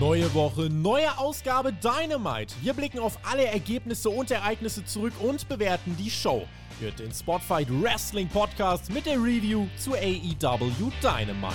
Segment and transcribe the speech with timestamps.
[0.00, 2.52] Neue Woche, neue Ausgabe Dynamite.
[2.62, 6.48] Wir blicken auf alle Ergebnisse und Ereignisse zurück und bewerten die Show.
[6.80, 11.54] Hört den Spotfight Wrestling Podcast mit der Review zu AEW Dynamite.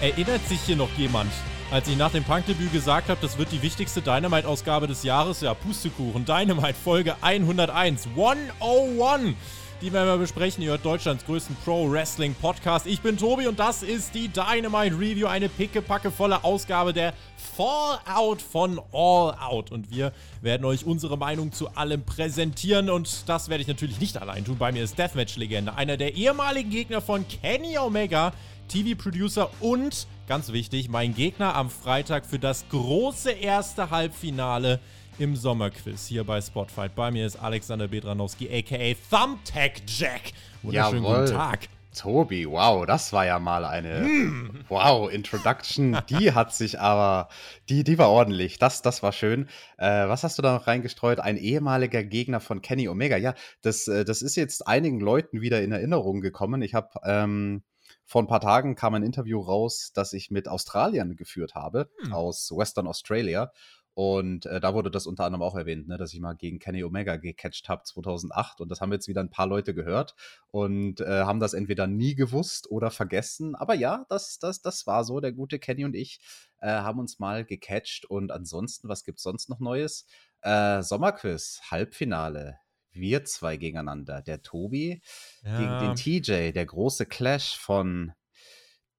[0.00, 1.32] Erinnert sich hier noch jemand
[1.70, 5.54] als ich nach dem Punk-Debüt gesagt habe, das wird die wichtigste Dynamite-Ausgabe des Jahres, ja,
[5.54, 9.36] Pustekuchen, Dynamite Folge 101, 101,
[9.80, 10.62] die werden wir besprechen.
[10.62, 12.86] Ihr hört Deutschlands größten Pro-Wrestling-Podcast.
[12.86, 17.14] Ich bin Tobi und das ist die Dynamite Review, eine pickepackevolle Ausgabe der
[17.56, 19.70] Fallout von All Out.
[19.70, 20.12] Und wir
[20.42, 24.58] werden euch unsere Meinung zu allem präsentieren und das werde ich natürlich nicht allein tun.
[24.58, 28.32] Bei mir ist Deathmatch-Legende, einer der ehemaligen Gegner von Kenny Omega,
[28.68, 34.78] TV-Producer und ganz wichtig, mein Gegner am Freitag für das große erste Halbfinale
[35.18, 36.94] im Sommerquiz hier bei Spotfight.
[36.94, 40.20] Bei mir ist Alexander Bedranowski, aka Thumbtack Jack.
[40.62, 41.24] Wunderschönen Jawohl.
[41.24, 41.68] guten Tag.
[41.96, 44.66] Tobi, wow, das war ja mal eine mm.
[44.68, 45.98] wow Introduction.
[46.08, 47.28] Die hat sich aber,
[47.68, 48.60] die, die war ordentlich.
[48.60, 49.48] Das, das war schön.
[49.78, 51.18] Äh, was hast du da noch reingestreut?
[51.18, 53.16] Ein ehemaliger Gegner von Kenny Omega.
[53.16, 56.62] Ja, das, äh, das ist jetzt einigen Leuten wieder in Erinnerung gekommen.
[56.62, 57.64] Ich habe ähm,
[58.10, 62.12] vor ein paar Tagen kam ein Interview raus, das ich mit Australiern geführt habe, hm.
[62.12, 63.52] aus Western Australia.
[63.94, 66.82] Und äh, da wurde das unter anderem auch erwähnt, ne, dass ich mal gegen Kenny
[66.82, 68.62] Omega gecatcht habe 2008.
[68.62, 70.16] Und das haben jetzt wieder ein paar Leute gehört
[70.50, 73.54] und äh, haben das entweder nie gewusst oder vergessen.
[73.54, 75.20] Aber ja, das, das, das war so.
[75.20, 76.18] Der gute Kenny und ich
[76.58, 78.06] äh, haben uns mal gecatcht.
[78.06, 80.04] Und ansonsten, was gibt es sonst noch Neues?
[80.40, 82.58] Äh, Sommerquiz, Halbfinale
[82.92, 84.22] wir zwei gegeneinander.
[84.22, 85.00] Der Tobi
[85.42, 85.58] ja.
[85.58, 88.12] gegen den TJ, der große Clash von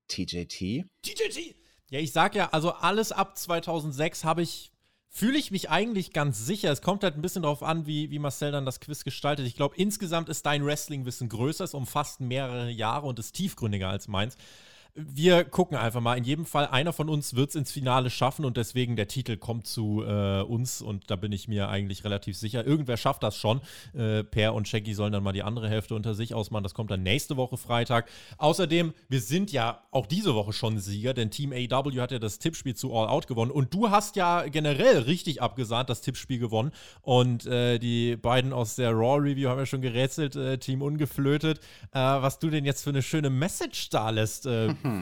[0.08, 0.86] TJT.
[1.02, 1.56] TJT!
[1.90, 4.72] Ja, ich sag ja, also alles ab 2006 habe ich,
[5.10, 6.72] fühle ich mich eigentlich ganz sicher.
[6.72, 9.46] Es kommt halt ein bisschen darauf an, wie, wie Marcel dann das Quiz gestaltet.
[9.46, 14.08] Ich glaube, insgesamt ist dein Wrestling-Wissen größer, es umfasst mehrere Jahre und ist tiefgründiger als
[14.08, 14.38] meins
[14.96, 16.18] wir gucken einfach mal.
[16.18, 19.38] In jedem Fall, einer von uns wird es ins Finale schaffen und deswegen der Titel
[19.38, 22.66] kommt zu äh, uns und da bin ich mir eigentlich relativ sicher.
[22.66, 23.62] Irgendwer schafft das schon.
[23.94, 26.64] Äh, per und Shaggy sollen dann mal die andere Hälfte unter sich ausmachen.
[26.64, 28.10] Das kommt dann nächste Woche Freitag.
[28.38, 32.40] Außerdem, wir sind ja auch diese Woche schon Sieger, denn Team AW hat ja das
[32.40, 36.72] Tippspiel zu All Out gewonnen und du hast ja generell richtig abgesahnt das Tippspiel gewonnen
[37.02, 41.60] und äh, die beiden aus der Raw Review haben ja schon gerätselt, äh, Team ungeflötet,
[41.92, 44.48] äh, was du denn jetzt für eine schöne Message da lässt.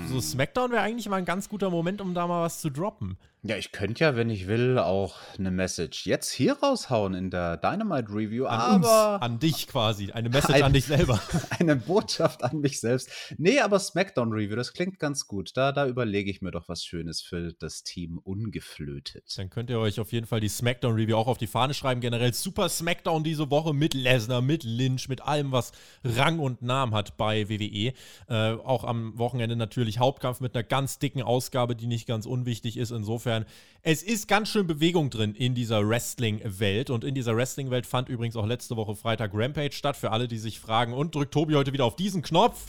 [0.07, 3.17] So Smackdown wäre eigentlich mal ein ganz guter Moment, um da mal was zu droppen.
[3.41, 7.55] Ja, ich könnte ja, wenn ich will, auch eine Message jetzt hier raushauen in der
[7.55, 11.22] Dynamite Review, an aber uns, an dich quasi, eine Message ein, an dich selber.
[11.57, 13.09] Eine Botschaft an mich selbst.
[13.38, 15.51] Nee, aber Smackdown Review, das klingt ganz gut.
[15.55, 19.33] Da, da überlege ich mir doch was Schönes für das Team ungeflötet.
[19.38, 22.01] Dann könnt ihr euch auf jeden Fall die Smackdown Review auch auf die Fahne schreiben.
[22.01, 25.71] Generell super Smackdown diese Woche mit Lesnar, mit Lynch, mit allem, was
[26.03, 27.94] Rang und Namen hat bei WWE.
[28.27, 32.75] Äh, auch am Wochenende natürlich Hauptkampf mit einer ganz dicken Ausgabe, die nicht ganz unwichtig
[32.77, 32.91] ist.
[32.91, 33.45] Insofern insofern,
[33.81, 36.90] es ist ganz schön Bewegung drin in dieser Wrestling-Welt.
[36.90, 39.95] Und in dieser Wrestling-Welt fand übrigens auch letzte Woche Freitag Rampage statt.
[39.95, 42.66] Für alle, die sich fragen, und drückt Tobi heute wieder auf diesen Knopf?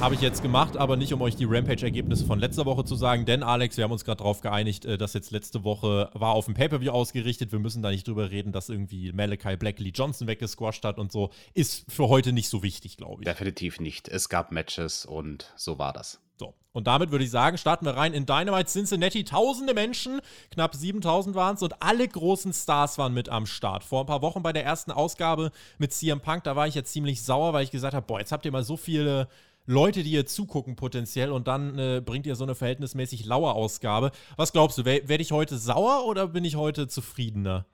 [0.00, 3.24] Habe ich jetzt gemacht, aber nicht um euch die Rampage-Ergebnisse von letzter Woche zu sagen,
[3.24, 6.44] denn Alex, wir haben uns gerade darauf geeinigt, äh, dass jetzt letzte Woche war auf
[6.44, 7.50] dem Pay-Per-View ausgerichtet.
[7.50, 11.12] Wir müssen da nicht drüber reden, dass irgendwie Malachi Black Lee Johnson weggesquasht hat und
[11.12, 11.30] so.
[11.54, 13.26] Ist für heute nicht so wichtig, glaube ich.
[13.26, 14.08] Definitiv nicht.
[14.08, 16.20] Es gab Matches und so war das.
[16.38, 19.24] So, und damit würde ich sagen, starten wir rein in Dynamite Cincinnati.
[19.24, 20.20] Tausende Menschen,
[20.50, 23.82] knapp 7000 waren es und alle großen Stars waren mit am Start.
[23.82, 26.92] Vor ein paar Wochen bei der ersten Ausgabe mit CM Punk, da war ich jetzt
[26.92, 29.28] ziemlich sauer, weil ich gesagt habe, boah, jetzt habt ihr mal so viele
[29.64, 34.12] Leute, die ihr zugucken potenziell und dann äh, bringt ihr so eine verhältnismäßig laue Ausgabe.
[34.36, 37.66] Was glaubst du, werde ich heute sauer oder bin ich heute zufriedener?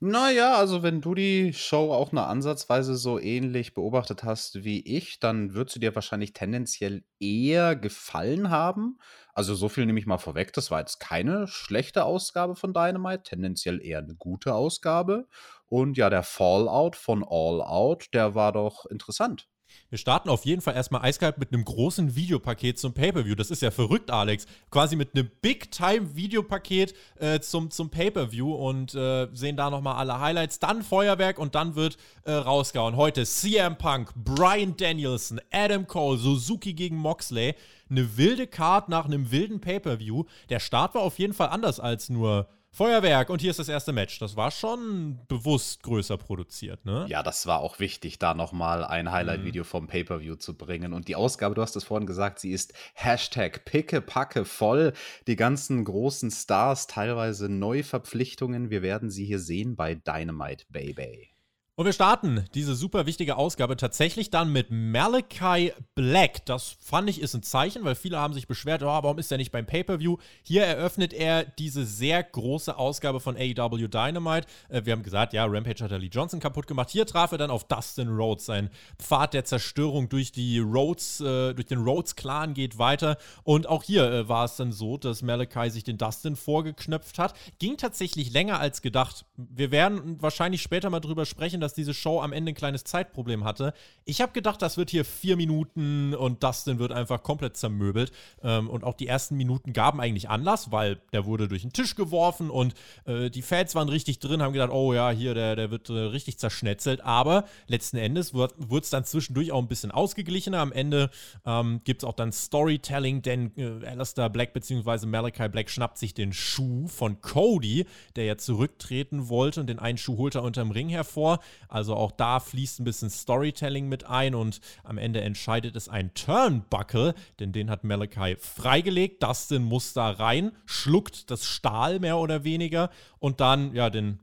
[0.00, 5.20] Naja, also wenn du die Show auch nur ansatzweise so ähnlich beobachtet hast wie ich,
[5.20, 8.98] dann wird sie dir wahrscheinlich tendenziell eher gefallen haben.
[9.32, 13.22] Also so viel nehme ich mal vorweg, das war jetzt keine schlechte Ausgabe von Dynamite,
[13.22, 15.28] tendenziell eher eine gute Ausgabe.
[15.64, 19.48] Und ja, der Fallout von All Out, der war doch interessant.
[19.90, 23.34] Wir starten auf jeden Fall erstmal eiskalt mit einem großen Videopaket zum Pay-Per-View.
[23.34, 24.46] Das ist ja verrückt, Alex.
[24.70, 30.58] Quasi mit einem Big-Time-Videopaket äh, zum, zum Pay-Per-View und äh, sehen da nochmal alle Highlights.
[30.58, 32.96] Dann Feuerwerk und dann wird äh, rausgehauen.
[32.96, 37.54] Heute CM Punk, Brian Danielson, Adam Cole, Suzuki gegen Moxley.
[37.88, 40.24] Eine wilde Card nach einem wilden Pay-Per-View.
[40.48, 43.94] Der Start war auf jeden Fall anders als nur Feuerwerk und hier ist das erste
[43.94, 44.18] Match.
[44.18, 47.06] Das war schon bewusst größer produziert, ne?
[47.08, 49.66] Ja, das war auch wichtig, da nochmal ein Highlight-Video mhm.
[49.66, 50.92] vom Pay-Per-View zu bringen.
[50.92, 54.92] Und die Ausgabe, du hast es vorhin gesagt, sie ist Hashtag Picke, Packe voll.
[55.26, 58.68] Die ganzen großen Stars, teilweise Neuverpflichtungen.
[58.68, 61.35] Wir werden sie hier sehen bei Dynamite Baby.
[61.78, 66.46] Und wir starten diese super wichtige Ausgabe tatsächlich dann mit Malachi Black.
[66.46, 69.36] Das fand ich ist ein Zeichen, weil viele haben sich beschwert, oh, warum ist er
[69.36, 70.16] nicht beim Pay-Per-View?
[70.42, 74.46] Hier eröffnet er diese sehr große Ausgabe von AEW Dynamite.
[74.70, 76.88] Äh, wir haben gesagt, ja, Rampage hat Lee Johnson kaputt gemacht.
[76.88, 78.46] Hier traf er dann auf Dustin Rhodes.
[78.46, 83.18] Sein Pfad der Zerstörung durch die Rhodes, äh, durch den Rhodes-Clan geht weiter.
[83.42, 87.34] Und auch hier äh, war es dann so, dass Malachi sich den Dustin vorgeknöpft hat.
[87.58, 89.26] Ging tatsächlich länger als gedacht.
[89.36, 93.44] Wir werden wahrscheinlich später mal drüber sprechen, dass diese Show am Ende ein kleines Zeitproblem
[93.44, 93.74] hatte.
[94.04, 98.12] Ich habe gedacht, das wird hier vier Minuten und Dustin wird einfach komplett zermöbelt.
[98.42, 101.96] Ähm, und auch die ersten Minuten gaben eigentlich Anlass, weil der wurde durch den Tisch
[101.96, 102.74] geworfen und
[103.04, 105.94] äh, die Fans waren richtig drin, haben gedacht, oh ja, hier, der, der wird äh,
[105.94, 107.00] richtig zerschnetzelt.
[107.00, 110.60] Aber letzten Endes wurde es dann zwischendurch auch ein bisschen ausgeglichener.
[110.60, 111.10] Am Ende
[111.44, 115.06] ähm, gibt es auch dann Storytelling, denn äh, Alistair Black bzw.
[115.06, 119.98] Malachi Black schnappt sich den Schuh von Cody, der ja zurücktreten wollte und den einen
[119.98, 121.40] Schuh holt er unterm Ring hervor.
[121.68, 126.14] Also auch da fließt ein bisschen Storytelling mit ein und am Ende entscheidet es ein
[126.14, 129.22] Turnbuckle, denn den hat Malachi freigelegt.
[129.22, 134.20] Dustin muss da rein, schluckt das Stahl mehr oder weniger und dann, ja, den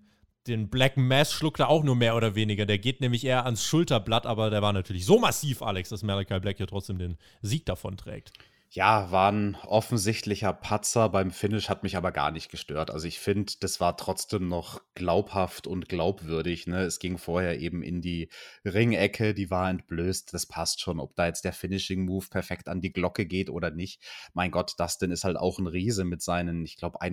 [0.48, 2.66] den Black Mass schluckt er auch nur mehr oder weniger.
[2.66, 6.38] Der geht nämlich eher ans Schulterblatt, aber der war natürlich so massiv, Alex, dass Malachi
[6.40, 8.34] Black ja trotzdem den Sieg davon trägt.
[8.76, 12.90] Ja, war ein offensichtlicher Patzer beim Finish, hat mich aber gar nicht gestört.
[12.90, 16.66] Also ich finde, das war trotzdem noch glaubhaft und glaubwürdig.
[16.66, 16.82] Ne?
[16.82, 18.30] Es ging vorher eben in die
[18.66, 20.34] Ringecke, die war entblößt.
[20.34, 21.00] Das passt schon.
[21.00, 24.02] Ob da jetzt der Finishing Move perfekt an die Glocke geht oder nicht.
[24.34, 27.12] Mein Gott, Dustin ist halt auch ein Riese mit seinen, ich glaube, 1,98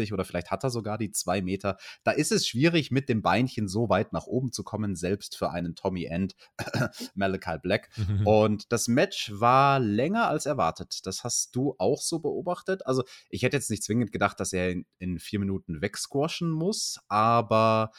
[0.00, 1.76] Meter oder vielleicht hat er sogar die 2 Meter.
[2.02, 5.50] Da ist es schwierig, mit dem Beinchen so weit nach oben zu kommen, selbst für
[5.50, 6.34] einen Tommy End,
[7.14, 7.88] Malachi Black.
[8.24, 11.00] und das Match war länger als erwartet erwartet.
[11.04, 12.86] Das hast du auch so beobachtet?
[12.86, 16.98] Also, ich hätte jetzt nicht zwingend gedacht, dass er in, in vier Minuten wegsquashen muss,
[17.08, 17.92] aber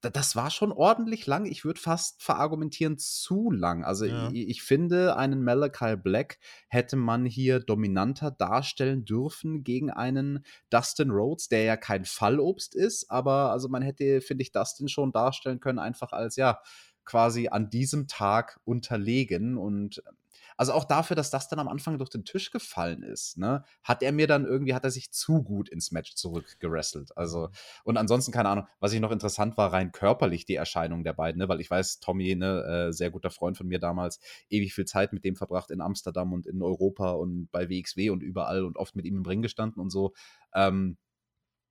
[0.00, 1.44] das war schon ordentlich lang.
[1.44, 3.84] Ich würde fast verargumentieren, zu lang.
[3.84, 4.30] Also ja.
[4.32, 6.38] ich, ich, finde, einen Malachi Black
[6.68, 13.10] hätte man hier dominanter darstellen dürfen gegen einen Dustin Rhodes, der ja kein Fallobst ist,
[13.10, 16.62] aber also man hätte, finde ich, Dustin schon darstellen können, einfach als ja
[17.04, 20.02] quasi an diesem Tag unterlegen und
[20.60, 24.02] also auch dafür, dass das dann am Anfang durch den Tisch gefallen ist, ne, hat
[24.02, 27.16] er mir dann irgendwie, hat er sich zu gut ins Match zurückgerasselt.
[27.16, 27.52] Also, mhm.
[27.84, 31.38] und ansonsten, keine Ahnung, was ich noch interessant war, rein körperlich die Erscheinung der beiden,
[31.38, 34.20] ne, weil ich weiß, Tommy, ne, äh, sehr guter Freund von mir damals,
[34.50, 38.22] ewig viel Zeit mit dem verbracht in Amsterdam und in Europa und bei WXW und
[38.22, 40.12] überall und oft mit ihm im Ring gestanden und so.
[40.54, 40.98] Ähm,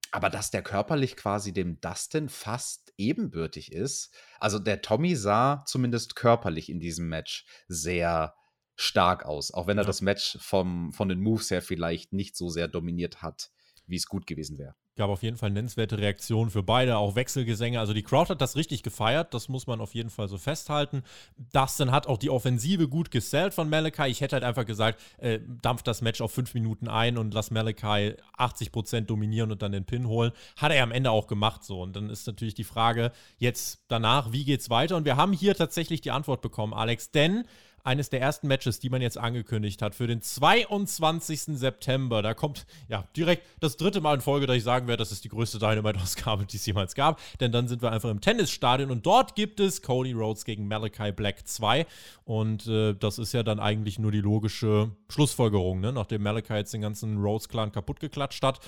[0.10, 4.12] aber dass der körperlich quasi dem Dustin fast ebenbürtig ist.
[4.40, 8.34] Also der Tommy sah zumindest körperlich in diesem Match sehr
[8.80, 9.88] stark aus, auch wenn er ja.
[9.88, 13.52] das Match vom, von den Moves her vielleicht nicht so sehr dominiert hat,
[13.88, 14.74] wie es gut gewesen wäre.
[14.96, 17.80] Gab auf jeden Fall nennenswerte Reaktionen für beide, auch Wechselgesänge.
[17.80, 21.04] Also die Crowd hat das richtig gefeiert, das muss man auf jeden Fall so festhalten.
[21.38, 24.08] Dustin hat auch die Offensive gut gesellt von Malachi.
[24.08, 27.52] Ich hätte halt einfach gesagt, äh, dampft das Match auf fünf Minuten ein und lass
[27.52, 30.32] Malachi 80% dominieren und dann den Pin holen.
[30.56, 31.82] Hat er am Ende auch gemacht so.
[31.82, 34.98] Und dann ist natürlich die Frage jetzt danach, wie geht's weiter?
[34.98, 37.46] Und wir haben hier tatsächlich die Antwort bekommen, Alex, denn
[37.84, 41.42] eines der ersten Matches, die man jetzt angekündigt hat für den 22.
[41.58, 42.22] September.
[42.22, 45.24] Da kommt ja direkt das dritte Mal in Folge, dass ich sagen werde, das ist
[45.24, 47.20] die größte Dynamite-Ausgabe, die es jemals gab.
[47.40, 51.12] Denn dann sind wir einfach im Tennisstadion und dort gibt es Cody Rhodes gegen Malachi
[51.12, 51.86] Black 2.
[52.24, 55.92] Und äh, das ist ja dann eigentlich nur die logische Schlussfolgerung, ne?
[55.94, 58.60] nachdem Malachi jetzt den ganzen Rhodes-Clan kaputt geklatscht hat,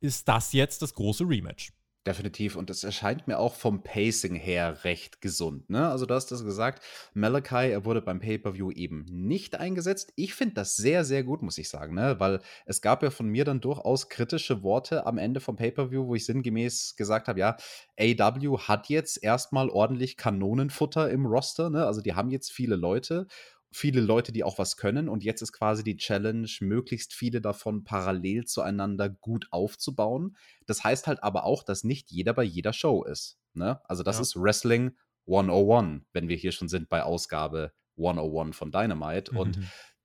[0.00, 1.72] ist das jetzt das große Rematch.
[2.06, 2.56] Definitiv.
[2.56, 5.68] Und es erscheint mir auch vom Pacing her recht gesund.
[5.68, 5.86] Ne?
[5.86, 6.82] Also, du hast das gesagt.
[7.12, 10.10] Malachi, er wurde beim Pay-Per-View eben nicht eingesetzt.
[10.16, 11.94] Ich finde das sehr, sehr gut, muss ich sagen.
[11.94, 12.18] Ne?
[12.18, 16.14] Weil es gab ja von mir dann durchaus kritische Worte am Ende vom Pay-Per-View, wo
[16.14, 17.58] ich sinngemäß gesagt habe: Ja,
[17.98, 21.68] AW hat jetzt erstmal ordentlich Kanonenfutter im Roster.
[21.68, 21.84] Ne?
[21.84, 23.26] Also, die haben jetzt viele Leute
[23.72, 25.08] viele Leute, die auch was können.
[25.08, 30.36] Und jetzt ist quasi die Challenge, möglichst viele davon parallel zueinander gut aufzubauen.
[30.66, 33.38] Das heißt halt aber auch, dass nicht jeder bei jeder Show ist.
[33.54, 33.80] Ne?
[33.84, 34.22] Also das ja.
[34.22, 34.96] ist Wrestling
[35.26, 39.32] 101, wenn wir hier schon sind bei Ausgabe 101 von Dynamite.
[39.32, 39.38] Mhm.
[39.38, 39.58] Und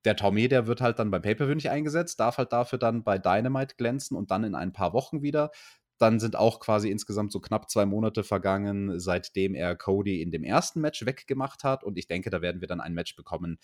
[0.04, 3.18] der Tommy, der wird halt dann beim Pay-Per-View nicht eingesetzt, darf halt dafür dann bei
[3.18, 5.50] Dynamite glänzen und dann in ein paar Wochen wieder.
[5.98, 10.44] Dann sind auch quasi insgesamt so knapp zwei Monate vergangen, seitdem er Cody in dem
[10.44, 11.84] ersten Match weggemacht hat.
[11.84, 13.58] Und ich denke, da werden wir dann ein Match bekommen.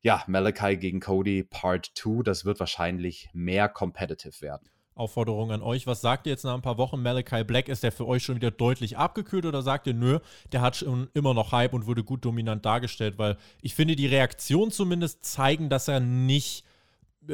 [0.00, 2.22] Ja, Malachi gegen Cody Part 2.
[2.22, 4.70] Das wird wahrscheinlich mehr competitive werden.
[4.98, 5.86] Aufforderung an euch.
[5.86, 7.00] Was sagt ihr jetzt nach ein paar Wochen?
[7.00, 10.18] Malachi Black, ist der für euch schon wieder deutlich abgekühlt oder sagt ihr, nö,
[10.52, 13.16] der hat schon immer noch Hype und wurde gut dominant dargestellt?
[13.16, 16.64] Weil ich finde, die Reaktionen zumindest zeigen, dass er nicht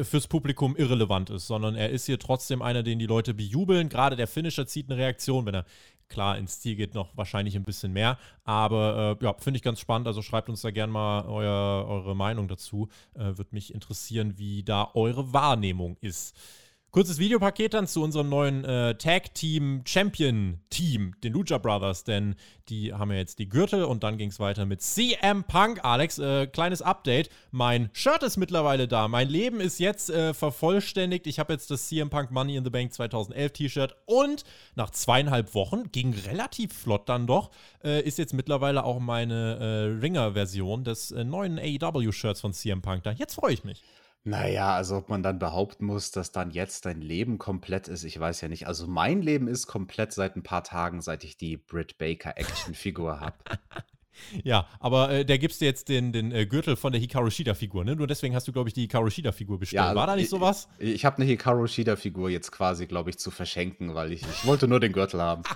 [0.03, 3.89] fürs Publikum irrelevant ist, sondern er ist hier trotzdem einer, den die Leute bejubeln.
[3.89, 5.67] Gerade der Finisher zieht eine Reaktion, wenn er
[6.09, 8.19] klar ins Ziel geht, noch wahrscheinlich ein bisschen mehr.
[8.45, 10.07] Aber äh, ja, finde ich ganz spannend.
[10.07, 12.89] Also schreibt uns da gerne mal euer, eure Meinung dazu.
[13.15, 16.37] Äh, Würde mich interessieren, wie da eure Wahrnehmung ist.
[16.95, 22.37] Kurzes Videopaket dann zu unserem neuen äh, Tag Team Champion Team, den Lucha Brothers, denn
[22.69, 25.85] die haben ja jetzt die Gürtel und dann ging es weiter mit CM Punk.
[25.85, 27.31] Alex, äh, kleines Update.
[27.51, 29.09] Mein Shirt ist mittlerweile da.
[29.09, 31.27] Mein Leben ist jetzt äh, vervollständigt.
[31.27, 34.45] Ich habe jetzt das CM Punk Money in the Bank 2011 T-Shirt und
[34.77, 37.51] nach zweieinhalb Wochen, ging relativ flott dann doch,
[37.83, 43.03] äh, ist jetzt mittlerweile auch meine äh, Ringer-Version des äh, neuen AEW-Shirts von CM Punk
[43.03, 43.11] da.
[43.11, 43.83] Jetzt freue ich mich.
[44.27, 48.19] Naja, also ob man dann behaupten muss, dass dann jetzt dein Leben komplett ist, ich
[48.19, 48.67] weiß ja nicht.
[48.67, 53.21] Also mein Leben ist komplett seit ein paar Tagen, seit ich die Britt Baker Actionfigur
[53.21, 53.37] habe.
[54.43, 57.85] Ja, aber äh, der gibst dir jetzt den, den äh, Gürtel von der Hikaru Shida-Figur,
[57.85, 57.97] ne?
[57.97, 59.83] Nur deswegen hast du, glaube ich, die Hikaru Shida-Figur bestellt.
[59.83, 60.69] Ja, War da nicht sowas?
[60.79, 64.47] Ich, ich habe eine Hikaru Shida-Figur jetzt quasi, glaube ich, zu verschenken, weil ich, ich
[64.47, 65.43] wollte nur den Gürtel haben.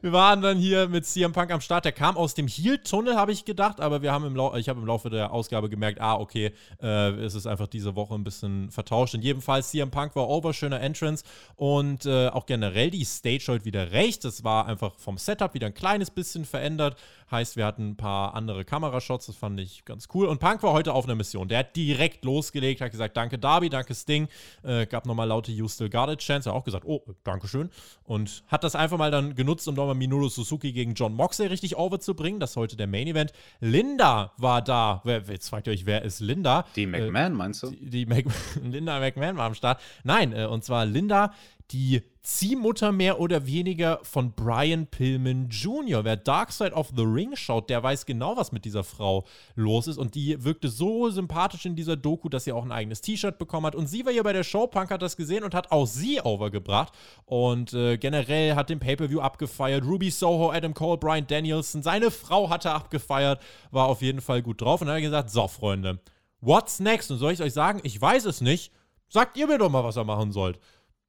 [0.00, 1.84] wir waren dann hier mit CM Punk am Start.
[1.84, 4.86] Der kam aus dem Heel-Tunnel, habe ich gedacht, aber wir haben im ich habe im
[4.86, 6.52] Laufe der Ausgabe gemerkt, ah, okay,
[6.82, 9.14] äh, es ist einfach diese Woche ein bisschen vertauscht.
[9.14, 11.24] In jedem Fall, CM Punk war over, schöner Entrance
[11.56, 14.24] und äh, auch generell die Stage heute wieder recht.
[14.24, 16.96] Das war einfach vom Setup wieder ein kleines bisschen verändert.
[17.30, 20.26] Heißt, wir hatten ein paar andere Kamerashots, das fand ich ganz cool.
[20.26, 21.48] Und Punk war heute auf einer Mission.
[21.48, 24.28] Der hat direkt losgelegt, hat gesagt, danke Darby, danke Sting.
[24.62, 26.48] Äh, gab nochmal laute You Still Got It Chance.
[26.48, 27.70] Er hat auch gesagt, oh, danke schön.
[28.04, 31.76] Und hat das einfach mal dann genutzt, um nochmal Minoru Suzuki gegen John Moxley richtig
[31.76, 32.38] over zu bringen.
[32.38, 33.32] Das ist heute der Main Event.
[33.60, 35.02] Linda war da.
[35.04, 36.64] Jetzt fragt ihr euch, wer ist Linda?
[36.76, 37.70] Die äh, McMahon, äh, meinst du?
[37.70, 38.24] Die, die Mac
[38.62, 39.80] Linda McMahon war am Start.
[40.04, 41.32] Nein, äh, und zwar Linda
[41.70, 46.04] die Ziehmutter mehr oder weniger von Brian Pillman Jr.
[46.04, 49.86] Wer Dark Side of the Ring schaut, der weiß genau, was mit dieser Frau los
[49.86, 49.96] ist.
[49.96, 53.66] Und die wirkte so sympathisch in dieser Doku, dass sie auch ein eigenes T-Shirt bekommen
[53.66, 53.76] hat.
[53.76, 56.20] Und sie war hier bei der Show, Punk hat das gesehen und hat auch sie
[56.20, 56.92] overgebracht.
[57.26, 59.84] Und äh, generell hat den Pay-Per-View abgefeiert.
[59.84, 64.60] Ruby Soho, Adam Cole, Brian Danielson, seine Frau hatte abgefeiert, war auf jeden Fall gut
[64.60, 64.80] drauf.
[64.80, 66.00] Und dann hat er gesagt: So, Freunde,
[66.40, 67.10] what's next?
[67.12, 68.72] Und soll ich euch sagen, ich weiß es nicht.
[69.08, 70.58] Sagt ihr mir doch mal, was er machen sollt.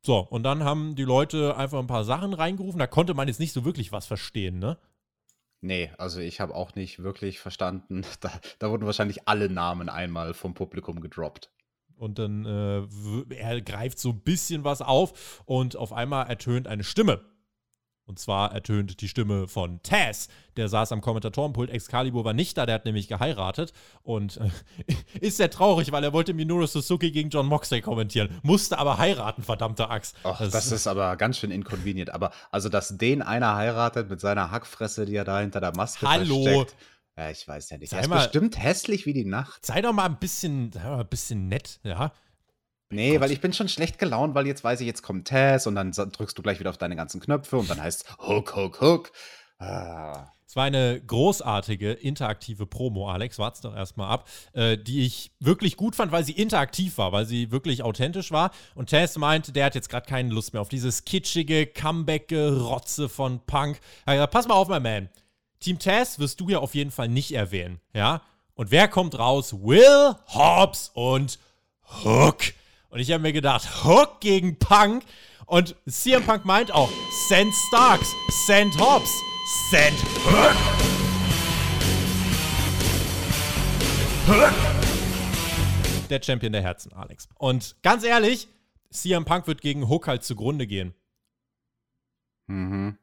[0.07, 2.79] So, und dann haben die Leute einfach ein paar Sachen reingerufen.
[2.79, 4.77] Da konnte man jetzt nicht so wirklich was verstehen, ne?
[5.59, 8.05] Nee, also ich habe auch nicht wirklich verstanden.
[8.21, 11.51] Da, da, wurden wahrscheinlich alle Namen einmal vom Publikum gedroppt.
[11.97, 16.85] Und dann äh, er greift so ein bisschen was auf und auf einmal ertönt eine
[16.85, 17.19] Stimme.
[18.07, 20.29] Und zwar ertönt die Stimme von Taz.
[20.55, 21.69] Der saß am Kommentatorenpult.
[21.69, 23.73] Excalibur war nicht da, der hat nämlich geheiratet.
[24.01, 28.29] Und äh, ist sehr traurig, weil er wollte Minoru Suzuki gegen John Moxley kommentieren.
[28.43, 30.15] Musste aber heiraten, verdammte Axt.
[30.23, 32.09] Ach, das, das ist aber ganz schön inconvenient.
[32.11, 36.07] Aber also, dass den einer heiratet mit seiner Hackfresse, die er da hinter der Maske
[36.07, 36.43] Hallo.
[36.43, 36.75] versteckt.
[37.17, 37.91] Ja, ich weiß ja nicht.
[37.91, 39.65] Er ist mal, bestimmt hässlich wie die Nacht.
[39.65, 42.13] Sei doch mal ein bisschen, sei mal ein bisschen nett, ja.
[42.89, 43.21] Nee, Gott.
[43.21, 45.91] weil ich bin schon schlecht gelaunt, weil jetzt weiß ich, jetzt kommt Tess und dann
[45.91, 49.11] drückst du gleich wieder auf deine ganzen Knöpfe und dann heißt Hook, Hook, Hook.
[49.59, 50.31] Ah.
[50.49, 55.75] Es war eine großartige interaktive Promo, Alex, wart's doch erstmal ab, äh, die ich wirklich
[55.75, 58.51] gut fand, weil sie interaktiv war, weil sie wirklich authentisch war.
[58.73, 63.41] Und Tess meinte, der hat jetzt gerade keine Lust mehr auf dieses kitschige Comeback-Gerotze von
[63.45, 63.81] Punk.
[64.05, 65.09] Er hat gesagt, pass mal auf, mein Man.
[65.59, 68.21] Team Tess wirst du ja auf jeden Fall nicht erwähnen, ja?
[68.53, 69.53] Und wer kommt raus?
[69.53, 71.39] Will Hobbs und
[72.05, 72.37] Hook.
[72.89, 75.03] Und ich habe mir gedacht, Hook gegen Punk.
[75.45, 76.89] Und CM Punk meint auch,
[77.27, 78.13] send Starks,
[78.45, 79.11] send Hobbs,
[79.69, 80.55] send Hook.
[84.27, 84.53] Hook.
[86.09, 87.27] Der Champion der Herzen, Alex.
[87.35, 88.47] Und ganz ehrlich,
[88.89, 90.93] CM Punk wird gegen Hook halt zugrunde gehen.
[92.47, 92.97] Mhm.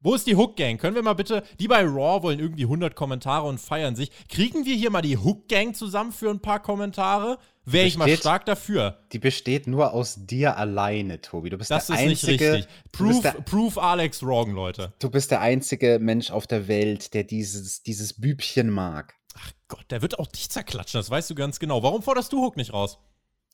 [0.00, 0.78] Wo ist die Hook Gang?
[0.78, 4.10] Können wir mal bitte, die bei Raw wollen irgendwie 100 Kommentare und feiern sich.
[4.28, 7.38] Kriegen wir hier mal die Hook Gang zusammen für ein paar Kommentare?
[7.64, 8.98] Wäre ich mal stark dafür.
[9.12, 11.50] Die besteht nur aus dir alleine, Tobi.
[11.50, 12.68] Du bist das der ist einzige, nicht richtig.
[12.90, 14.92] Proof, der, proof Alex wrong, Leute.
[14.98, 19.14] Du bist der einzige Mensch auf der Welt, der dieses, dieses Bübchen mag.
[19.34, 21.82] Ach Gott, der wird auch dich zerklatschen, das weißt du ganz genau.
[21.82, 22.98] Warum forderst du Hook nicht raus?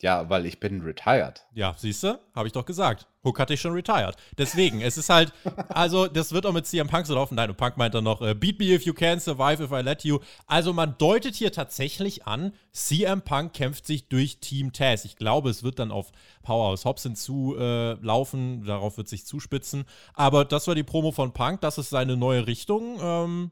[0.01, 1.45] Ja, weil ich bin retired.
[1.55, 2.21] Ja, siehst du?
[2.33, 3.09] Habe ich doch gesagt.
[3.25, 4.15] Hook hatte ich schon retired.
[4.39, 5.33] Deswegen, es ist halt,
[5.71, 7.35] also das wird auch mit CM Punk so laufen.
[7.35, 9.83] Nein, und Punk meint dann noch, äh, beat me if you can, survive if I
[9.83, 10.21] let you.
[10.47, 15.05] Also man deutet hier tatsächlich an, CM Punk kämpft sich durch Team Taz.
[15.05, 16.13] Ich glaube, es wird dann auf
[16.43, 19.85] Powerhouse Hobbs hinzulaufen, äh, darauf wird sich zuspitzen.
[20.15, 22.99] Aber das war die Promo von Punk, das ist seine neue Richtung.
[23.03, 23.51] Ähm,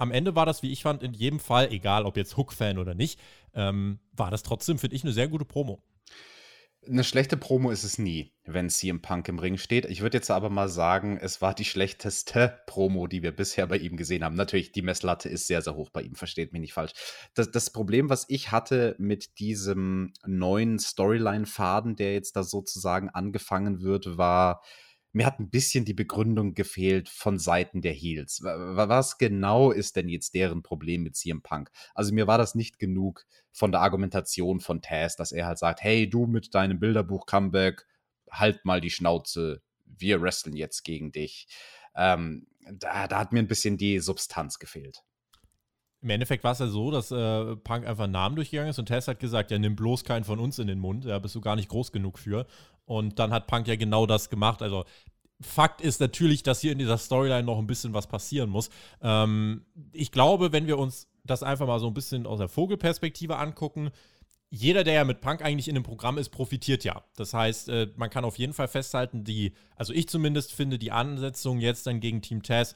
[0.00, 2.94] am Ende war das, wie ich fand, in jedem Fall, egal ob jetzt Hook-Fan oder
[2.94, 3.20] nicht,
[3.54, 5.82] ähm, war das trotzdem, finde ich, eine sehr gute Promo.
[6.88, 9.84] Eine schlechte Promo ist es nie, wenn CM Punk im Ring steht.
[9.84, 13.76] Ich würde jetzt aber mal sagen, es war die schlechteste Promo, die wir bisher bei
[13.76, 14.34] ihm gesehen haben.
[14.34, 16.92] Natürlich, die Messlatte ist sehr, sehr hoch bei ihm, versteht mich nicht falsch.
[17.34, 23.82] Das, das Problem, was ich hatte mit diesem neuen Storyline-Faden, der jetzt da sozusagen angefangen
[23.82, 24.62] wird, war,
[25.12, 28.42] mir hat ein bisschen die Begründung gefehlt von Seiten der Heels.
[28.42, 31.70] Was genau ist denn jetzt deren Problem mit CM Punk?
[31.94, 35.82] Also mir war das nicht genug von der Argumentation von Taz, dass er halt sagt,
[35.82, 37.86] hey, du mit deinem Bilderbuch-Comeback,
[38.30, 41.48] halt mal die Schnauze, wir wresteln jetzt gegen dich.
[41.96, 45.02] Ähm, da, da hat mir ein bisschen die Substanz gefehlt.
[46.02, 48.86] Im Endeffekt war es ja so, dass äh, Punk einfach einen Namen durchgegangen ist und
[48.86, 51.42] Tess hat gesagt, ja, nimm bloß keinen von uns in den Mund, da bist du
[51.42, 52.46] gar nicht groß genug für.
[52.90, 54.62] Und dann hat Punk ja genau das gemacht.
[54.62, 54.84] Also
[55.40, 58.68] Fakt ist natürlich, dass hier in dieser Storyline noch ein bisschen was passieren muss.
[59.00, 63.36] Ähm, ich glaube, wenn wir uns das einfach mal so ein bisschen aus der Vogelperspektive
[63.36, 63.92] angucken,
[64.48, 67.04] jeder, der ja mit Punk eigentlich in dem Programm ist, profitiert ja.
[67.14, 70.90] Das heißt, äh, man kann auf jeden Fall festhalten, die, also ich zumindest finde die
[70.90, 72.74] Ansetzung jetzt dann gegen Team Taz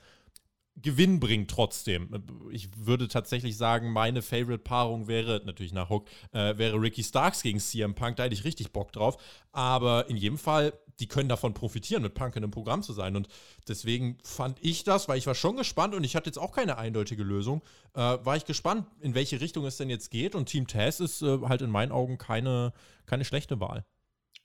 [0.76, 2.08] Gewinn bringt trotzdem.
[2.50, 7.60] Ich würde tatsächlich sagen, meine Favorite-Paarung wäre, natürlich nach Hook, äh, wäre Ricky Starks gegen
[7.60, 8.16] CM Punk.
[8.16, 9.16] Da hätte ich richtig Bock drauf.
[9.52, 13.14] Aber in jedem Fall, die können davon profitieren, mit Punk in einem Programm zu sein.
[13.14, 13.28] Und
[13.68, 16.76] deswegen fand ich das, weil ich war schon gespannt und ich hatte jetzt auch keine
[16.76, 17.62] eindeutige Lösung,
[17.94, 20.34] äh, war ich gespannt, in welche Richtung es denn jetzt geht.
[20.34, 22.72] Und Team Taz ist äh, halt in meinen Augen keine,
[23.06, 23.84] keine schlechte Wahl.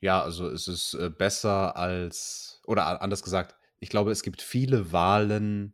[0.01, 4.91] Ja, also es ist äh, besser als, oder anders gesagt, ich glaube, es gibt viele
[4.91, 5.73] Wahlen,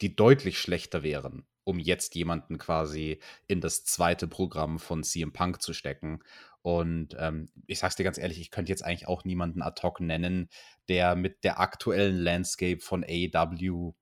[0.00, 5.62] die deutlich schlechter wären, um jetzt jemanden quasi in das zweite Programm von CM Punk
[5.62, 6.20] zu stecken.
[6.62, 10.00] Und ähm, ich sag's dir ganz ehrlich, ich könnte jetzt eigentlich auch niemanden ad hoc
[10.00, 10.48] nennen,
[10.88, 13.94] der mit der aktuellen Landscape von AEW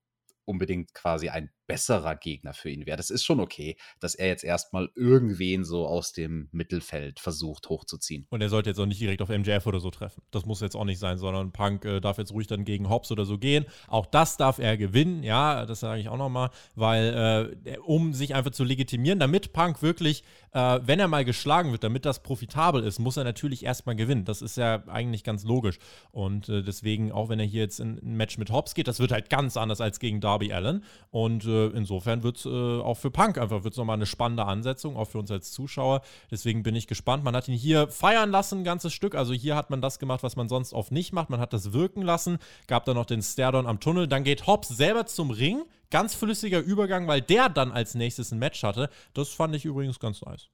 [0.45, 2.97] unbedingt quasi ein besserer Gegner für ihn wäre.
[2.97, 8.27] Das ist schon okay, dass er jetzt erstmal irgendwen so aus dem Mittelfeld versucht hochzuziehen.
[8.31, 10.23] Und er sollte jetzt auch nicht direkt auf MJF oder so treffen.
[10.33, 13.13] Das muss jetzt auch nicht sein, sondern Punk äh, darf jetzt ruhig dann gegen Hobbs
[13.13, 13.67] oder so gehen.
[13.87, 18.35] Auch das darf er gewinnen, ja, das sage ich auch nochmal, weil äh, um sich
[18.35, 22.83] einfach zu legitimieren, damit Punk wirklich, äh, wenn er mal geschlagen wird, damit das profitabel
[22.83, 24.25] ist, muss er natürlich erstmal gewinnen.
[24.25, 25.79] Das ist ja eigentlich ganz logisch.
[26.13, 29.01] Und äh, deswegen, auch wenn er hier jetzt in ein Match mit Hobbs geht, das
[29.01, 30.83] wird halt ganz anders als gegen Darby Allen.
[31.11, 34.97] Und äh, insofern wird es äh, auch für Punk einfach wird's nochmal eine spannende Ansetzung,
[34.97, 36.03] auch für uns als Zuschauer.
[36.31, 37.25] Deswegen bin ich gespannt.
[37.25, 39.15] Man hat ihn hier feiern lassen, ein ganzes Stück.
[39.15, 41.31] Also hier hat man das gemacht, was man sonst oft nicht macht.
[41.31, 44.09] Man hat das wirken lassen, gab dann noch den Stairdown am Tunnel.
[44.09, 45.63] Dann geht Hobbs selber zum Ring.
[45.91, 48.91] Ganz flüssiger Übergang, weil der dann als nächstes ein Match hatte.
[49.15, 50.49] Das fand ich übrigens ganz nice.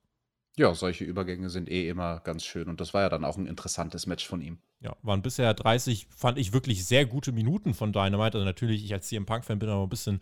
[0.57, 3.47] Ja, solche Übergänge sind eh immer ganz schön und das war ja dann auch ein
[3.47, 4.59] interessantes Match von ihm.
[4.81, 8.39] Ja, waren bisher 30, fand ich wirklich sehr gute Minuten von Dynamite.
[8.39, 10.21] Also natürlich, ich als CM Punk-Fan bin aber ein bisschen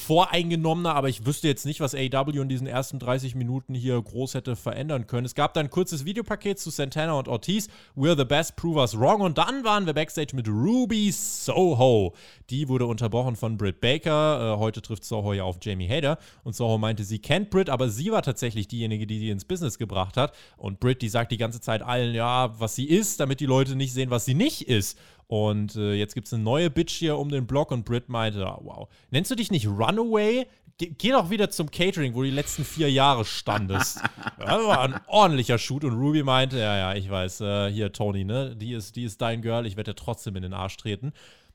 [0.00, 4.34] voreingenommener, aber ich wüsste jetzt nicht, was AEW in diesen ersten 30 Minuten hier groß
[4.34, 5.26] hätte verändern können.
[5.26, 8.98] Es gab dann ein kurzes Videopaket zu Santana und Ortiz, We're the best, prove us
[8.98, 9.20] wrong.
[9.20, 12.14] Und dann waren wir backstage mit Ruby Soho.
[12.48, 14.54] Die wurde unterbrochen von Britt Baker.
[14.54, 16.18] Äh, heute trifft Soho ja auf Jamie Hader.
[16.44, 19.78] Und Soho meinte, sie kennt Britt, aber sie war tatsächlich diejenige, die sie ins Business
[19.78, 20.34] gebracht hat.
[20.56, 23.76] Und Britt, die sagt die ganze Zeit allen, ja, was sie ist, damit die Leute
[23.76, 24.98] nicht sehen, was sie nicht ist.
[25.30, 28.44] Und äh, jetzt gibt es eine neue Bitch hier um den Block und Britt meinte,
[28.44, 30.44] oh, wow, nennst du dich nicht Runaway?
[30.76, 34.00] Ge geh doch wieder zum Catering, wo du die letzten vier Jahre standest.
[34.40, 38.24] das war ein ordentlicher Shoot und Ruby meinte, ja, ja, ich weiß, äh, hier Tony,
[38.24, 41.12] ne, die ist, die ist dein Girl, ich werde dir trotzdem in den Arsch treten.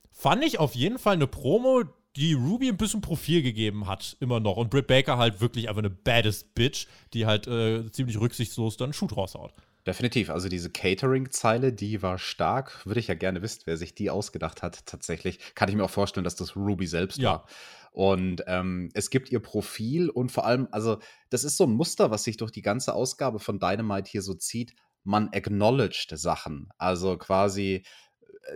[0.10, 1.84] Fand ich auf jeden Fall eine Promo,
[2.16, 4.56] die Ruby ein bisschen Profil gegeben hat, immer noch.
[4.56, 8.86] Und Britt Baker halt wirklich einfach eine baddest Bitch, die halt äh, ziemlich rücksichtslos dann
[8.86, 9.52] einen Shoot raushaut.
[9.86, 10.32] Definitiv.
[10.32, 12.86] Also diese Catering-Zeile, die war stark.
[12.86, 14.86] Würde ich ja gerne wissen, wer sich die ausgedacht hat.
[14.88, 17.30] Tatsächlich kann ich mir auch vorstellen, dass das Ruby selbst ja.
[17.30, 17.48] war.
[17.92, 20.98] Und ähm, es gibt ihr Profil und vor allem, also
[21.30, 24.34] das ist so ein Muster, was sich durch die ganze Ausgabe von Dynamite hier so
[24.34, 24.74] zieht.
[25.04, 26.70] Man acknowledged Sachen.
[26.78, 27.84] Also quasi,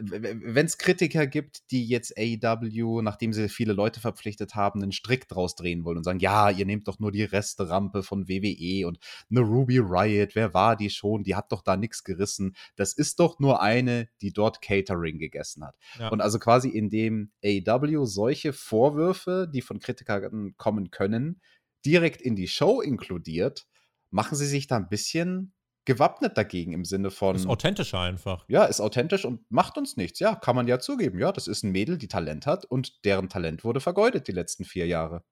[0.01, 5.27] wenn es Kritiker gibt, die jetzt AEW, nachdem sie viele Leute verpflichtet haben, einen Strick
[5.27, 8.99] draus drehen wollen und sagen, ja, ihr nehmt doch nur die Resterampe von WWE und
[9.29, 11.23] eine Ruby Riot, wer war die schon?
[11.23, 12.55] Die hat doch da nichts gerissen.
[12.75, 15.75] Das ist doch nur eine, die dort Catering gegessen hat.
[15.97, 16.09] Ja.
[16.09, 21.41] Und also quasi indem AEW solche Vorwürfe, die von Kritikern kommen können,
[21.85, 23.65] direkt in die Show inkludiert,
[24.11, 25.53] machen sie sich da ein bisschen
[25.89, 27.35] gewappnet dagegen im Sinne von.
[27.35, 28.45] Ist authentischer einfach.
[28.47, 30.19] Ja, ist authentisch und macht uns nichts.
[30.19, 31.17] Ja, kann man ja zugeben.
[31.17, 34.65] Ja, das ist ein Mädel, die Talent hat und deren Talent wurde vergeudet die letzten
[34.65, 35.23] vier Jahre.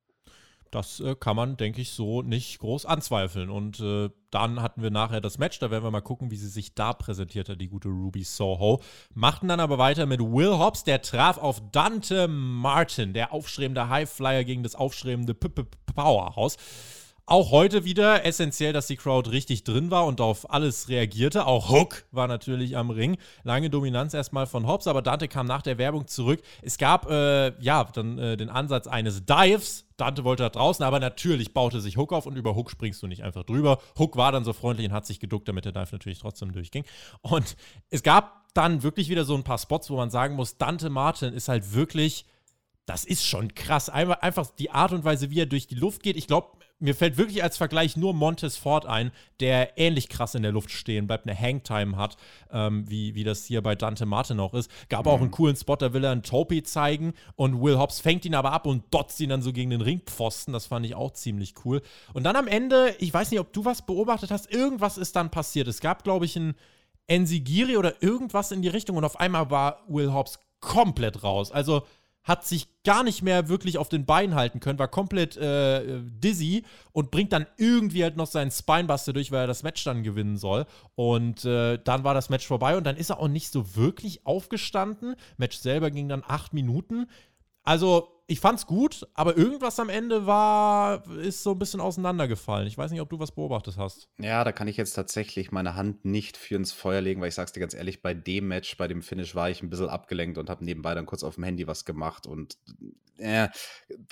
[0.71, 3.51] Das äh, kann man, denke ich, so nicht groß anzweifeln.
[3.51, 5.59] Und äh, dann hatten wir nachher das Match.
[5.59, 8.81] Da werden wir mal gucken, wie sie sich da präsentiert hat, die gute Ruby Soho.
[9.13, 10.83] Machten dann aber weiter mit Will Hobbs.
[10.83, 16.57] Der traf auf Dante Martin, der aufstrebende Highflyer gegen das aufstrebende P -P Powerhouse.
[17.29, 21.45] Auch heute wieder essentiell, dass die Crowd richtig drin war und auf alles reagierte.
[21.45, 23.17] Auch Hook war natürlich am Ring.
[23.43, 26.41] Lange Dominanz erstmal von Hobbs, aber Dante kam nach der Werbung zurück.
[26.61, 29.85] Es gab äh, ja dann äh, den Ansatz eines Dives.
[29.97, 33.07] Dante wollte da draußen, aber natürlich baute sich Hook auf und über Hook springst du
[33.07, 33.79] nicht einfach drüber.
[33.99, 36.85] Hook war dann so freundlich und hat sich geduckt, damit der Dive natürlich trotzdem durchging.
[37.23, 37.57] Und
[37.89, 41.33] es gab dann wirklich wieder so ein paar Spots, wo man sagen muss, Dante Martin
[41.33, 42.25] ist halt wirklich
[42.87, 43.89] das ist schon krass.
[43.89, 46.15] Einfach die Art und Weise, wie er durch die Luft geht.
[46.15, 50.43] Ich glaube, mir fällt wirklich als Vergleich nur Montes Ford ein, der ähnlich krass in
[50.43, 52.17] der Luft stehen bleibt, eine Hangtime hat,
[52.51, 54.69] ähm, wie, wie das hier bei Dante Martin auch ist.
[54.89, 55.11] Gab mhm.
[55.11, 58.35] auch einen coolen Spot, da will er einen Topi zeigen und Will Hobbs fängt ihn
[58.35, 60.53] aber ab und dotzt ihn dann so gegen den Ringpfosten.
[60.53, 61.81] Das fand ich auch ziemlich cool.
[62.13, 65.31] Und dann am Ende, ich weiß nicht, ob du was beobachtet hast, irgendwas ist dann
[65.31, 65.67] passiert.
[65.67, 66.55] Es gab, glaube ich, ein
[67.07, 71.51] Ensigiri oder irgendwas in die Richtung und auf einmal war Will Hobbs komplett raus.
[71.51, 71.83] Also
[72.27, 76.65] hat sich gar nicht mehr wirklich auf den Beinen halten können, war komplett äh, dizzy
[76.91, 80.35] und bringt dann irgendwie halt noch seinen Spinebuster durch, weil er das Match dann gewinnen
[80.35, 80.65] soll.
[80.95, 84.25] Und äh, dann war das Match vorbei und dann ist er auch nicht so wirklich
[84.25, 85.15] aufgestanden.
[85.37, 87.07] Match selber ging dann acht Minuten.
[87.63, 92.67] Also ich fand's gut, aber irgendwas am Ende war, ist so ein bisschen auseinandergefallen.
[92.67, 94.09] Ich weiß nicht, ob du was beobachtet hast.
[94.19, 97.35] Ja, da kann ich jetzt tatsächlich meine Hand nicht für ins Feuer legen, weil ich
[97.35, 100.37] sag's dir ganz ehrlich, bei dem Match, bei dem Finish war ich ein bisschen abgelenkt
[100.37, 102.57] und habe nebenbei dann kurz auf dem Handy was gemacht und
[103.17, 103.47] äh,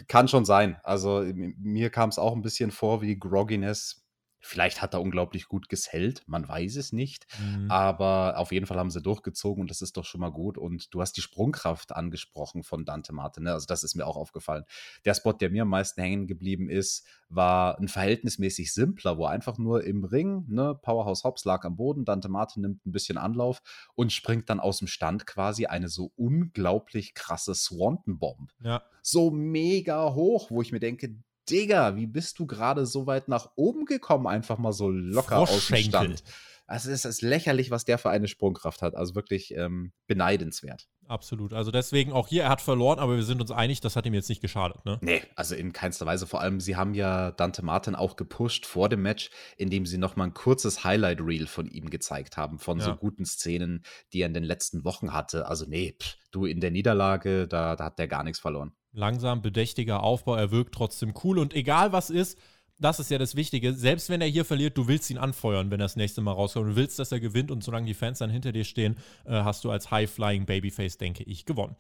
[0.08, 0.78] kann schon sein.
[0.84, 4.05] Also mir kam es auch ein bisschen vor wie Grogginess
[4.46, 7.26] Vielleicht hat er unglaublich gut gesellt, man weiß es nicht.
[7.40, 7.70] Mhm.
[7.72, 10.58] Aber auf jeden Fall haben sie durchgezogen und das ist doch schon mal gut.
[10.58, 13.46] Und du hast die Sprungkraft angesprochen von Dante Martin.
[13.46, 13.54] Ne?
[13.54, 14.64] Also, das ist mir auch aufgefallen.
[15.04, 19.58] Der Spot, der mir am meisten hängen geblieben ist, war ein verhältnismäßig simpler, wo einfach
[19.58, 23.62] nur im Ring, ne, Powerhouse Hobbs lag am Boden, Dante Martin nimmt ein bisschen Anlauf
[23.96, 28.52] und springt dann aus dem Stand quasi eine so unglaublich krasse Swanton Bomb.
[28.64, 28.84] Ja.
[29.02, 31.16] So mega hoch, wo ich mir denke,
[31.50, 35.68] Digga, wie bist du gerade so weit nach oben gekommen, einfach mal so locker aus
[35.68, 36.24] dem Stand?
[36.68, 38.96] Also es ist lächerlich, was der für eine Sprungkraft hat.
[38.96, 40.88] Also wirklich ähm, beneidenswert.
[41.08, 41.54] Absolut.
[41.54, 44.16] Also deswegen auch hier, er hat verloren, aber wir sind uns einig, das hat ihm
[44.16, 44.98] jetzt nicht geschadet, ne?
[45.02, 46.26] Nee, also in keinster Weise.
[46.26, 50.28] Vor allem, sie haben ja Dante Martin auch gepusht vor dem Match, indem sie nochmal
[50.28, 52.86] ein kurzes Highlight-Reel von ihm gezeigt haben, von ja.
[52.86, 55.48] so guten Szenen, die er in den letzten Wochen hatte.
[55.48, 59.42] Also nee, pff, du in der Niederlage, da, da hat der gar nichts verloren langsam,
[59.42, 62.40] bedächtiger Aufbau, er wirkt trotzdem cool und egal was ist,
[62.78, 63.74] das ist ja das Wichtige.
[63.74, 66.72] Selbst wenn er hier verliert, du willst ihn anfeuern, wenn er das nächste Mal rauskommt.
[66.72, 69.64] Du willst, dass er gewinnt und solange die Fans dann hinter dir stehen, äh, hast
[69.64, 71.78] du als High-Flying Babyface, denke ich, gewonnen.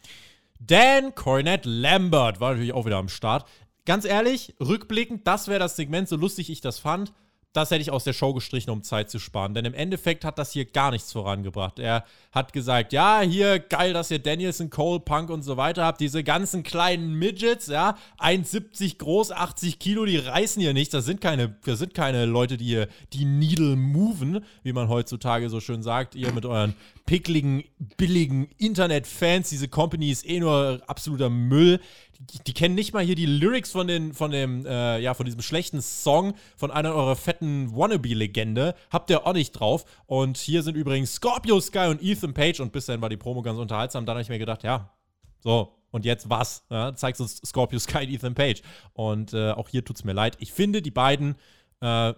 [0.60, 3.46] Dan Cornette Lambert war natürlich auch wieder am Start.
[3.86, 7.12] Ganz ehrlich, rückblickend, das wäre das Segment, so lustig ich das fand
[7.56, 9.54] das hätte ich aus der Show gestrichen, um Zeit zu sparen.
[9.54, 11.80] Denn im Endeffekt hat das hier gar nichts vorangebracht.
[11.80, 16.02] Er hat gesagt, ja, hier geil, dass ihr Danielson, Cole, Punk und so weiter habt.
[16.02, 20.91] Diese ganzen kleinen Midgets, ja, 1,70 groß, 80 Kilo, die reißen hier nichts.
[20.91, 25.50] Das sind keine, das sind keine Leute, die hier die Needle moven, wie man heutzutage
[25.50, 26.15] so schön sagt.
[26.15, 27.63] Ihr mit euren pickligen,
[27.96, 29.50] billigen Internet-Fans.
[29.50, 31.80] Diese Company ist eh nur absoluter Müll.
[32.19, 35.25] Die, die, kennen nicht mal hier die Lyrics von, den, von, dem, äh, ja, von
[35.25, 38.73] diesem schlechten Song von einer eurer fetten Wannabe-Legende.
[38.89, 39.86] Habt ihr auch nicht drauf.
[40.06, 42.60] Und hier sind übrigens Scorpio Sky und Ethan Page.
[42.60, 44.06] Und bis dahin war die Promo ganz unterhaltsam.
[44.06, 44.91] Dann habe ich mir gedacht, ja,
[45.39, 46.65] so, und jetzt was?
[46.69, 48.62] Ja, zeigst uns Scorpio Sky und Ethan Page.
[48.93, 50.38] Und äh, auch hier tut es mir leid.
[50.39, 51.36] Ich finde, die beiden
[51.82, 52.13] äh,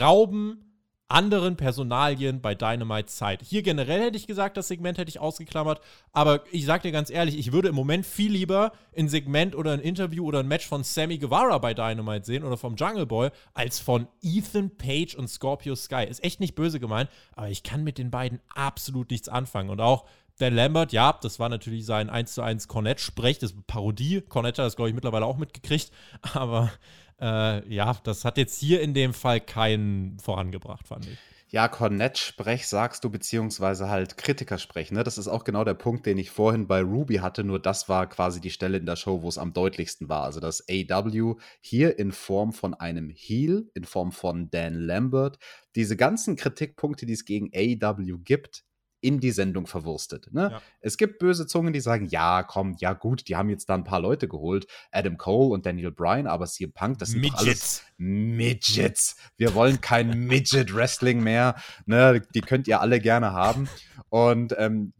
[0.00, 0.65] rauben
[1.08, 3.42] anderen Personalien bei Dynamite Zeit.
[3.42, 5.80] Hier generell hätte ich gesagt, das Segment hätte ich ausgeklammert,
[6.12, 9.72] aber ich sag dir ganz ehrlich, ich würde im Moment viel lieber ein Segment oder
[9.72, 13.30] ein Interview oder ein Match von Sammy Guevara bei Dynamite sehen oder vom Jungle Boy,
[13.54, 16.04] als von Ethan Page und Scorpio Sky.
[16.08, 19.70] Ist echt nicht böse gemeint, aber ich kann mit den beiden absolut nichts anfangen.
[19.70, 20.06] Und auch
[20.38, 24.20] Dan Lambert, ja, das war natürlich sein 1 zu 1 Cornette-Sprech, das Parodie.
[24.20, 25.90] Cornette hat das, glaube ich, mittlerweile auch mitgekriegt,
[26.34, 26.70] aber
[27.20, 31.18] äh, ja, das hat jetzt hier in dem Fall keinen vorangebracht, fand ich.
[31.48, 34.90] Ja, Cornett-Sprech sagst du, beziehungsweise halt Kritikersprech.
[34.90, 35.04] Ne?
[35.04, 38.08] Das ist auch genau der Punkt, den ich vorhin bei Ruby hatte, nur das war
[38.08, 40.24] quasi die Stelle in der Show, wo es am deutlichsten war.
[40.24, 45.38] Also das AW hier in Form von einem Heel, in Form von Dan Lambert.
[45.76, 48.64] Diese ganzen Kritikpunkte, die es gegen AW gibt,
[49.06, 50.32] in die Sendung verwurstet.
[50.32, 50.48] Ne?
[50.50, 50.62] Ja.
[50.80, 53.84] Es gibt böse Zungen, die sagen, ja, komm, ja gut, die haben jetzt da ein
[53.84, 57.40] paar Leute geholt, Adam Cole und Daniel Bryan, aber CM Punk, das sind Midgets.
[57.40, 59.16] alles Midgets.
[59.36, 61.54] Wir wollen kein Midget-Wrestling mehr.
[61.86, 62.20] Ne?
[62.34, 63.68] Die könnt ihr alle gerne haben.
[64.08, 64.92] Und ähm,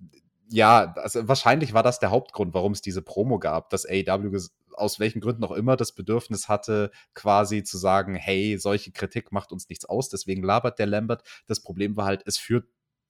[0.49, 4.38] ja, also wahrscheinlich war das der Hauptgrund, warum es diese Promo gab, dass AEW
[4.77, 9.51] aus welchen Gründen auch immer das Bedürfnis hatte, quasi zu sagen, hey, solche Kritik macht
[9.51, 11.23] uns nichts aus, deswegen labert der Lambert.
[11.47, 12.69] Das Problem war halt, es führt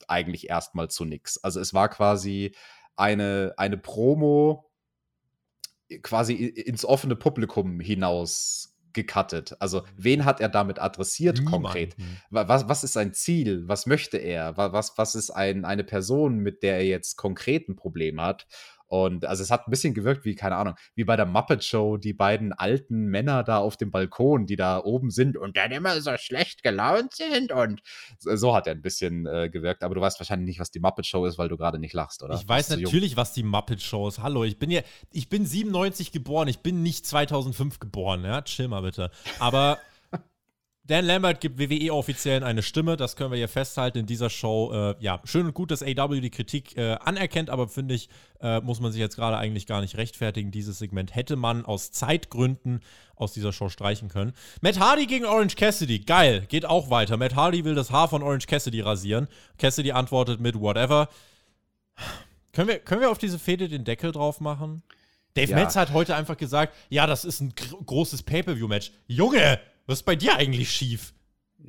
[0.08, 1.42] eigentlich erstmal zu nichts.
[1.42, 2.54] Also es war quasi
[2.96, 4.70] eine, eine Promo
[6.02, 9.54] quasi ins offene Publikum hinaus gecuttet?
[9.60, 11.62] Also, wen hat er damit adressiert Niemanden.
[11.62, 11.96] konkret?
[12.30, 13.68] Was, was ist sein Ziel?
[13.68, 14.56] Was möchte er?
[14.56, 18.48] Was, was ist ein, eine Person, mit der er jetzt konkret ein Problem hat?
[18.86, 21.96] Und also es hat ein bisschen gewirkt wie, keine Ahnung, wie bei der Muppet Show,
[21.96, 26.00] die beiden alten Männer da auf dem Balkon, die da oben sind und dann immer
[26.00, 27.52] so schlecht gelaunt sind.
[27.52, 27.80] Und
[28.18, 29.82] so hat er ein bisschen äh, gewirkt.
[29.82, 32.22] Aber du weißt wahrscheinlich nicht, was die Muppet Show ist, weil du gerade nicht lachst,
[32.22, 32.34] oder?
[32.34, 34.20] Ich weiß natürlich, was die Muppet Show ist.
[34.22, 38.42] Hallo, ich bin ja, ich bin 97 geboren, ich bin nicht 2005 geboren, ja?
[38.42, 39.10] Chill mal bitte.
[39.38, 39.78] Aber.
[40.86, 44.70] Dan Lambert gibt WWE offiziell eine Stimme, das können wir hier festhalten in dieser Show.
[44.72, 48.08] Äh, ja, schön und gut, dass AW die Kritik äh, anerkennt, aber finde ich,
[48.40, 50.52] äh, muss man sich jetzt gerade eigentlich gar nicht rechtfertigen.
[50.52, 52.80] Dieses Segment hätte man aus Zeitgründen
[53.16, 54.32] aus dieser Show streichen können.
[54.60, 57.16] Matt Hardy gegen Orange Cassidy, geil, geht auch weiter.
[57.16, 59.26] Matt Hardy will das Haar von Orange Cassidy rasieren.
[59.58, 61.08] Cassidy antwortet mit whatever.
[62.52, 64.84] Können wir, können wir auf diese Fehde den Deckel drauf machen?
[65.34, 65.56] Dave ja.
[65.56, 67.52] Metz hat heute einfach gesagt, ja, das ist ein
[67.84, 68.92] großes Pay-Per-View-Match.
[69.08, 71.14] Junge, was ist bei dir eigentlich schief?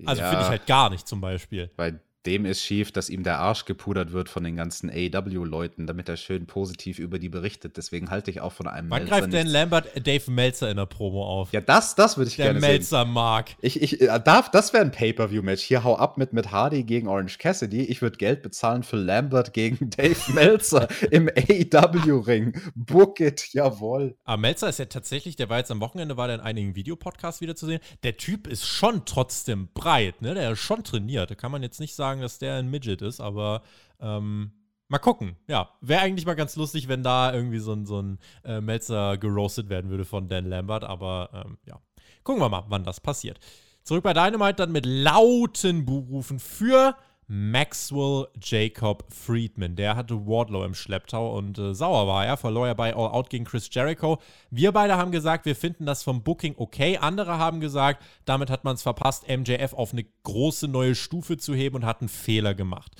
[0.05, 1.71] Also ja, finde ich halt gar nicht zum Beispiel.
[1.75, 6.09] Bei dem ist schief, dass ihm der Arsch gepudert wird von den ganzen AEW-Leuten, damit
[6.09, 7.77] er schön positiv über die berichtet.
[7.77, 10.85] Deswegen halte ich auch von einem Wann Melzer greift denn Lambert Dave Meltzer in der
[10.85, 11.53] Promo auf?
[11.53, 13.13] Ja, das, das würde ich der gerne Meltzer sehen.
[13.13, 13.55] mag.
[13.61, 15.63] Ich, ich äh, darf, das wäre ein Pay-Per-View-Match.
[15.63, 17.83] Hier hau ab mit, mit Hardy gegen Orange Cassidy.
[17.83, 22.59] Ich würde Geld bezahlen für Lambert gegen Dave Meltzer im AEW-Ring.
[22.75, 24.17] Book it, jawohl.
[24.25, 27.39] Aber Meltzer ist ja tatsächlich, der war jetzt am Wochenende, war der in einigen Videopodcasts
[27.39, 27.79] wieder zu sehen.
[28.03, 30.33] Der Typ ist schon trotzdem breit, ne?
[30.33, 31.31] Der ist schon trainiert.
[31.31, 33.61] Da kann man jetzt nicht sagen, sagen, dass der ein Midget ist, aber
[33.99, 34.51] ähm,
[34.87, 35.35] mal gucken.
[35.47, 39.17] Ja, wäre eigentlich mal ganz lustig, wenn da irgendwie so ein, so ein äh, Melzer
[39.17, 41.79] geroastet werden würde von Dan Lambert, aber ähm, ja.
[42.23, 43.39] Gucken wir mal, wann das passiert.
[43.83, 46.97] Zurück bei Dynamite dann mit lauten Buhrufen für
[47.27, 49.75] Maxwell Jacob Friedman.
[49.75, 53.29] Der hatte Wardlow im Schlepptau und äh, sauer war er, verlor er bei All Out
[53.29, 54.19] gegen Chris Jericho.
[54.49, 56.97] Wir beide haben gesagt, wir finden das vom Booking okay.
[56.97, 61.53] Andere haben gesagt, damit hat man es verpasst, MJF auf eine große neue Stufe zu
[61.53, 62.93] heben und hat einen Fehler gemacht.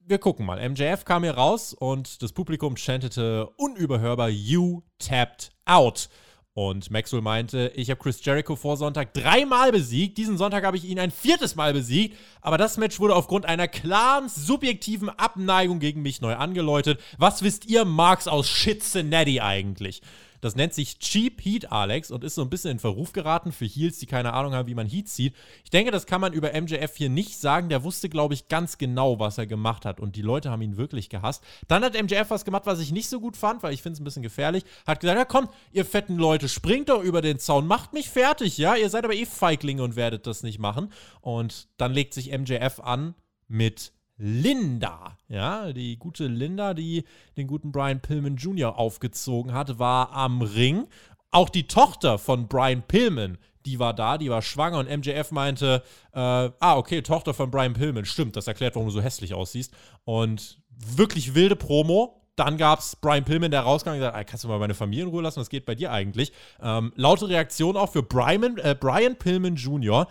[0.00, 0.68] Wir gucken mal.
[0.68, 6.08] MJF kam hier raus und das Publikum chantete unüberhörbar You tapped out.
[6.56, 10.16] Und Maxwell meinte, ich habe Chris Jericho vor Sonntag dreimal besiegt.
[10.16, 12.16] Diesen Sonntag habe ich ihn ein viertes Mal besiegt.
[12.40, 16.98] Aber das Match wurde aufgrund einer klaren, subjektiven Abneigung gegen mich neu angeläutet.
[17.18, 20.00] Was wisst ihr, Marks aus Cincinnati eigentlich?
[20.40, 23.64] Das nennt sich Cheap Heat, Alex, und ist so ein bisschen in Verruf geraten für
[23.64, 25.34] Heels, die keine Ahnung haben, wie man Heat zieht.
[25.64, 27.68] Ich denke, das kann man über MJF hier nicht sagen.
[27.68, 30.00] Der wusste, glaube ich, ganz genau, was er gemacht hat.
[30.00, 31.42] Und die Leute haben ihn wirklich gehasst.
[31.68, 34.00] Dann hat MJF was gemacht, was ich nicht so gut fand, weil ich finde es
[34.00, 34.64] ein bisschen gefährlich.
[34.86, 38.58] Hat gesagt: Ja, komm, ihr fetten Leute, springt doch über den Zaun, macht mich fertig,
[38.58, 38.76] ja?
[38.76, 40.92] Ihr seid aber eh Feiglinge und werdet das nicht machen.
[41.20, 43.14] Und dann legt sich MJF an
[43.48, 47.04] mit Linda, ja, die gute Linda, die
[47.36, 48.78] den guten Brian Pillman Jr.
[48.78, 50.86] aufgezogen hat, war am Ring.
[51.30, 55.82] Auch die Tochter von Brian Pillman, die war da, die war schwanger und MJF meinte,
[56.12, 59.74] äh, ah, okay, Tochter von Brian Pillman, stimmt, das erklärt, warum du so hässlich aussiehst.
[60.04, 62.22] Und wirklich wilde Promo.
[62.36, 65.10] Dann gab es Brian Pillman, der rauskam und gesagt, kannst du mal meine Familie in
[65.10, 66.32] Ruhe lassen, was geht bei dir eigentlich?
[66.62, 70.06] Ähm, laute Reaktion auch für Brian, äh, Brian Pillman Jr.,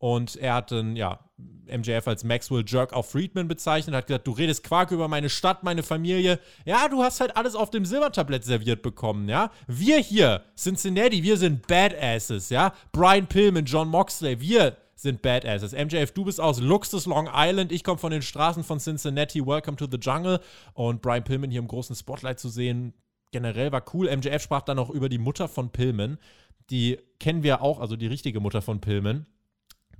[0.00, 1.20] und er hat dann, ja,
[1.70, 5.62] MJF als Maxwell Jerk auf Friedman bezeichnet, hat gesagt, du redest Quark über meine Stadt,
[5.62, 6.38] meine Familie.
[6.64, 9.50] Ja, du hast halt alles auf dem Silbertablett serviert bekommen, ja.
[9.66, 12.72] Wir hier, Cincinnati, wir sind Badasses, ja.
[12.92, 15.72] Brian Pillman, John Moxley, wir sind Badasses.
[15.72, 19.76] MJF, du bist aus Luxus, Long Island, ich komme von den Straßen von Cincinnati, welcome
[19.76, 20.40] to the jungle.
[20.74, 22.92] Und Brian Pillman hier im großen Spotlight zu sehen,
[23.32, 24.14] generell war cool.
[24.14, 26.18] MJF sprach dann auch über die Mutter von Pillman.
[26.70, 29.26] Die kennen wir auch, also die richtige Mutter von Pillman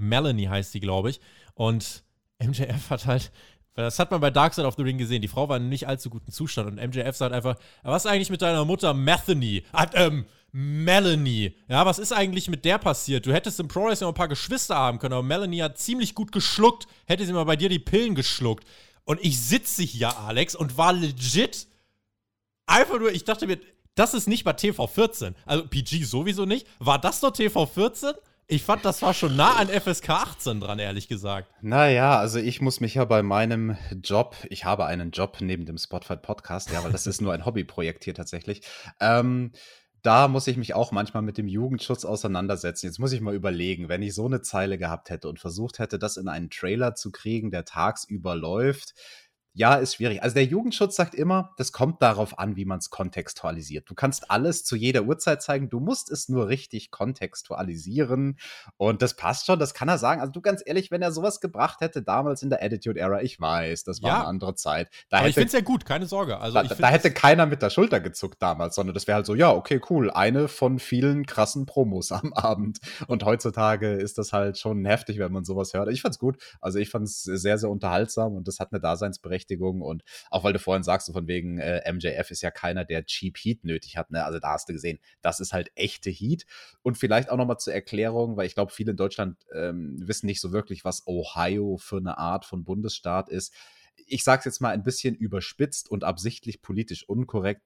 [0.00, 1.20] Melanie heißt sie, glaube ich.
[1.54, 2.02] Und
[2.42, 3.30] MJF hat halt,
[3.74, 5.86] das hat man bei Dark Side of the Ring gesehen, die Frau war in nicht
[5.86, 9.64] allzu guten Zustand und MJF sagt einfach, was ist eigentlich mit deiner Mutter Methany?
[9.72, 11.54] Ah, ähm, Melanie.
[11.68, 13.26] Ja, was ist eigentlich mit der passiert?
[13.26, 16.14] Du hättest im Pro Wrestling noch ein paar Geschwister haben können, aber Melanie hat ziemlich
[16.14, 16.86] gut geschluckt.
[17.06, 18.66] Hätte sie mal bei dir die Pillen geschluckt.
[19.04, 21.66] Und ich sitze hier, Alex, und war legit
[22.66, 23.58] einfach nur, ich dachte mir,
[23.94, 25.34] das ist nicht bei TV14.
[25.46, 26.66] Also PG sowieso nicht.
[26.78, 28.14] War das doch TV14?
[28.52, 31.46] Ich fand, das war schon nah an FSK 18 dran, ehrlich gesagt.
[31.62, 35.78] Naja, also ich muss mich ja bei meinem Job, ich habe einen Job neben dem
[35.78, 38.62] Spotify Podcast, ja, weil das ist nur ein Hobbyprojekt hier tatsächlich.
[38.98, 39.52] Ähm,
[40.02, 42.86] da muss ich mich auch manchmal mit dem Jugendschutz auseinandersetzen.
[42.86, 46.00] Jetzt muss ich mal überlegen, wenn ich so eine Zeile gehabt hätte und versucht hätte,
[46.00, 48.94] das in einen Trailer zu kriegen, der tagsüber läuft,
[49.52, 50.22] ja, ist schwierig.
[50.22, 53.90] Also der Jugendschutz sagt immer, das kommt darauf an, wie man es kontextualisiert.
[53.90, 58.38] Du kannst alles zu jeder Uhrzeit zeigen, du musst es nur richtig kontextualisieren
[58.76, 60.20] und das passt schon, das kann er sagen.
[60.20, 63.40] Also du ganz ehrlich, wenn er sowas gebracht hätte damals in der Attitude Era, ich
[63.40, 64.18] weiß, das war ja.
[64.20, 64.88] eine andere Zeit.
[65.08, 66.38] Da Aber hätte, ich finde es ja gut, keine Sorge.
[66.38, 69.34] Also da, da hätte keiner mit der Schulter gezuckt damals, sondern das wäre halt so,
[69.34, 72.78] ja, okay, cool, eine von vielen krassen Promos am Abend.
[73.08, 75.90] Und heutzutage ist das halt schon heftig, wenn man sowas hört.
[75.90, 76.36] Ich fand's gut.
[76.60, 80.44] Also ich fand es sehr, sehr unterhaltsam und das hat eine Daseinsberechtigung Berechtigung und auch
[80.44, 83.96] weil du vorhin sagst, von wegen äh, MJF ist ja keiner, der Cheap Heat nötig
[83.96, 84.24] hat, ne?
[84.24, 86.46] Also da hast du gesehen, das ist halt echte Heat
[86.82, 90.40] und vielleicht auch nochmal zur Erklärung, weil ich glaube, viele in Deutschland ähm, wissen nicht
[90.40, 93.54] so wirklich, was Ohio für eine Art von Bundesstaat ist.
[94.06, 97.62] Ich sage es jetzt mal ein bisschen überspitzt und absichtlich politisch unkorrekt.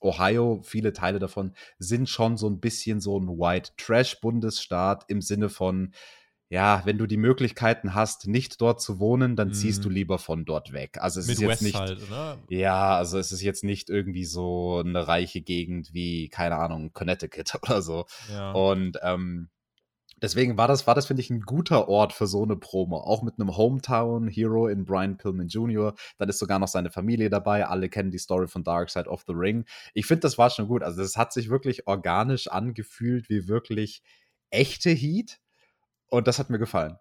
[0.00, 5.22] Ohio, viele Teile davon sind schon so ein bisschen so ein White Trash Bundesstaat im
[5.22, 5.94] Sinne von,
[6.50, 9.94] ja, wenn du die Möglichkeiten hast, nicht dort zu wohnen, dann ziehst du mhm.
[9.94, 10.98] lieber von dort weg.
[11.00, 12.00] Also es Mit ist jetzt West nicht, halt,
[12.48, 17.54] ja, also es ist jetzt nicht irgendwie so eine reiche Gegend wie, keine Ahnung, Connecticut
[17.62, 18.04] oder so.
[18.30, 18.52] Ja.
[18.52, 19.48] Und ähm,
[20.20, 22.98] deswegen war das, war das, finde ich, ein guter Ort für so eine Promo.
[22.98, 25.94] Auch mit einem Hometown-Hero in Brian Pillman Jr.
[26.18, 27.66] Dann ist sogar noch seine Familie dabei.
[27.66, 29.64] Alle kennen die Story von Dark Side of the Ring.
[29.94, 30.82] Ich finde, das war schon gut.
[30.82, 34.02] Also es hat sich wirklich organisch angefühlt, wie wirklich
[34.50, 35.40] echte Heat
[36.14, 36.98] und das hat mir gefallen.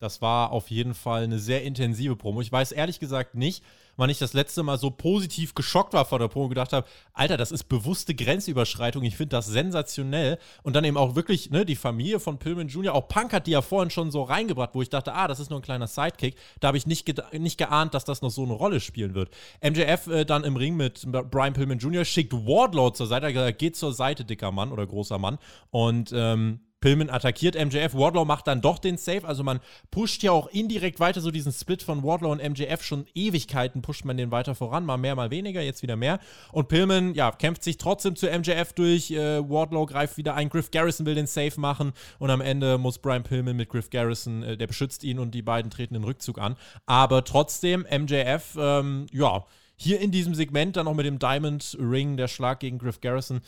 [0.00, 2.40] Das war auf jeden Fall eine sehr intensive Promo.
[2.40, 3.62] Ich weiß ehrlich gesagt nicht,
[3.98, 6.86] wann ich das letzte Mal so positiv geschockt war vor der Promo und gedacht habe,
[7.12, 9.02] Alter, das ist bewusste Grenzüberschreitung.
[9.02, 10.38] Ich finde das sensationell.
[10.62, 13.50] Und dann eben auch wirklich ne, die Familie von Pillman Jr., auch Punk hat die
[13.50, 16.36] ja vorhin schon so reingebracht, wo ich dachte, ah, das ist nur ein kleiner Sidekick.
[16.60, 19.28] Da habe ich nicht, nicht geahnt, dass das noch so eine Rolle spielen wird.
[19.62, 22.06] MJF äh, dann im Ring mit Brian Pillman Jr.
[22.06, 25.36] schickt Wardlow zur Seite, hat gesagt, geht zur Seite, dicker Mann oder großer Mann.
[25.70, 29.26] Und ähm, Pillman attackiert MJF, Wardlow macht dann doch den Save.
[29.26, 33.06] Also man pusht ja auch indirekt weiter so diesen Split von Wardlow und MJF schon
[33.14, 36.18] Ewigkeiten, pusht man den weiter voran, mal mehr, mal weniger, jetzt wieder mehr.
[36.52, 39.10] Und Pillman, ja, kämpft sich trotzdem zu MJF durch.
[39.10, 42.98] Äh, Wardlow greift wieder ein, Griff Garrison will den Save machen und am Ende muss
[42.98, 46.38] Brian Pillman mit Griff Garrison, äh, der beschützt ihn und die beiden treten den Rückzug
[46.38, 46.56] an.
[46.86, 49.44] Aber trotzdem, MJF, ähm, ja,
[49.76, 53.40] hier in diesem Segment dann noch mit dem Diamond Ring, der Schlag gegen Griff Garrison,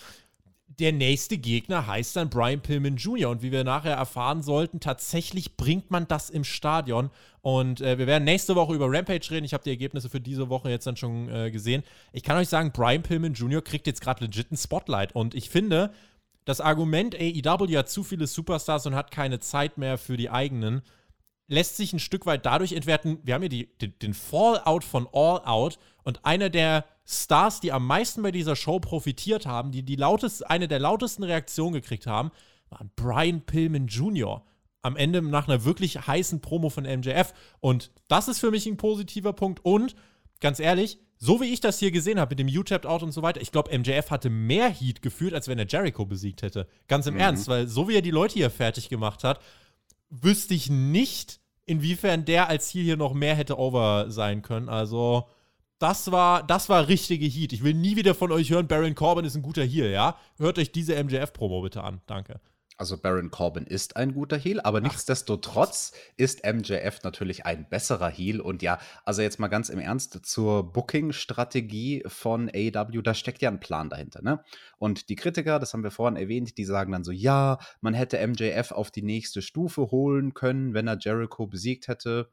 [0.78, 3.30] der nächste Gegner heißt dann Brian Pillman Jr.
[3.30, 7.10] Und wie wir nachher erfahren sollten, tatsächlich bringt man das im Stadion.
[7.40, 9.44] Und äh, wir werden nächste Woche über Rampage reden.
[9.44, 11.82] Ich habe die Ergebnisse für diese Woche jetzt dann schon äh, gesehen.
[12.12, 13.62] Ich kann euch sagen, Brian Pillman Jr.
[13.62, 15.14] kriegt jetzt gerade legit ein Spotlight.
[15.14, 15.92] Und ich finde,
[16.44, 20.82] das Argument, AEW hat zu viele Superstars und hat keine Zeit mehr für die eigenen,
[21.48, 23.18] lässt sich ein Stück weit dadurch entwerten.
[23.22, 27.72] Wir haben hier die, den, den Fallout von All Out und einer der Stars, die
[27.72, 32.06] am meisten bei dieser Show profitiert haben, die, die lautest, eine der lautesten Reaktionen gekriegt
[32.06, 32.30] haben,
[32.70, 34.44] waren Brian Pillman Jr.
[34.82, 37.32] Am Ende nach einer wirklich heißen Promo von MJF.
[37.60, 39.64] Und das ist für mich ein positiver Punkt.
[39.64, 39.94] Und
[40.40, 43.22] ganz ehrlich, so wie ich das hier gesehen habe mit dem U-Tapped Out und so
[43.22, 46.66] weiter, ich glaube, MJF hatte mehr Heat geführt, als wenn er Jericho besiegt hätte.
[46.88, 47.20] Ganz im mhm.
[47.20, 49.40] Ernst, weil so wie er die Leute hier fertig gemacht hat,
[50.10, 54.68] wüsste ich nicht, inwiefern der als Ziel hier noch mehr hätte over sein können.
[54.68, 55.28] Also,
[55.82, 57.52] das war, das war richtige Heat.
[57.52, 60.16] Ich will nie wieder von euch hören, Baron Corbin ist ein guter Heal, ja?
[60.38, 62.00] Hört euch diese MJF-Promo bitte an.
[62.06, 62.40] Danke.
[62.78, 68.08] Also Baron Corbin ist ein guter Heal, aber Ach, nichtsdestotrotz ist MJF natürlich ein besserer
[68.08, 68.40] Heal.
[68.40, 73.50] Und ja, also jetzt mal ganz im Ernst zur Booking-Strategie von AEW, da steckt ja
[73.50, 74.22] ein Plan dahinter.
[74.22, 74.42] Ne?
[74.78, 78.24] Und die Kritiker, das haben wir vorhin erwähnt, die sagen dann so, ja, man hätte
[78.26, 82.30] MJF auf die nächste Stufe holen können, wenn er Jericho besiegt hätte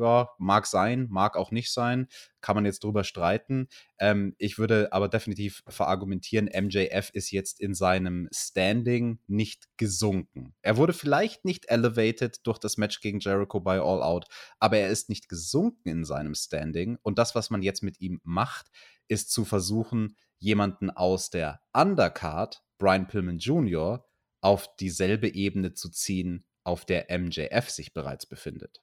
[0.00, 2.08] ja, mag sein, mag auch nicht sein,
[2.40, 3.68] kann man jetzt drüber streiten.
[3.98, 10.54] Ähm, ich würde aber definitiv verargumentieren, MJF ist jetzt in seinem Standing nicht gesunken.
[10.62, 14.26] Er wurde vielleicht nicht elevated durch das Match gegen Jericho bei All Out,
[14.58, 16.98] aber er ist nicht gesunken in seinem Standing.
[17.02, 18.70] Und das, was man jetzt mit ihm macht,
[19.08, 24.06] ist zu versuchen, jemanden aus der Undercard, Brian Pillman Jr.,
[24.40, 28.80] auf dieselbe Ebene zu ziehen, auf der MJF sich bereits befindet.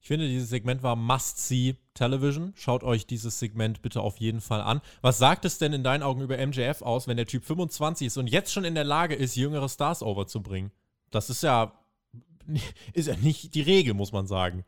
[0.00, 2.52] Ich finde, dieses Segment war Must-See Television.
[2.56, 4.80] Schaut euch dieses Segment bitte auf jeden Fall an.
[5.02, 8.16] Was sagt es denn in deinen Augen über MJF aus, wenn der Typ 25 ist
[8.16, 10.72] und jetzt schon in der Lage ist, jüngere Stars overzubringen?
[11.10, 11.78] Das ist ja,
[12.94, 14.64] ist ja nicht die Regel, muss man sagen.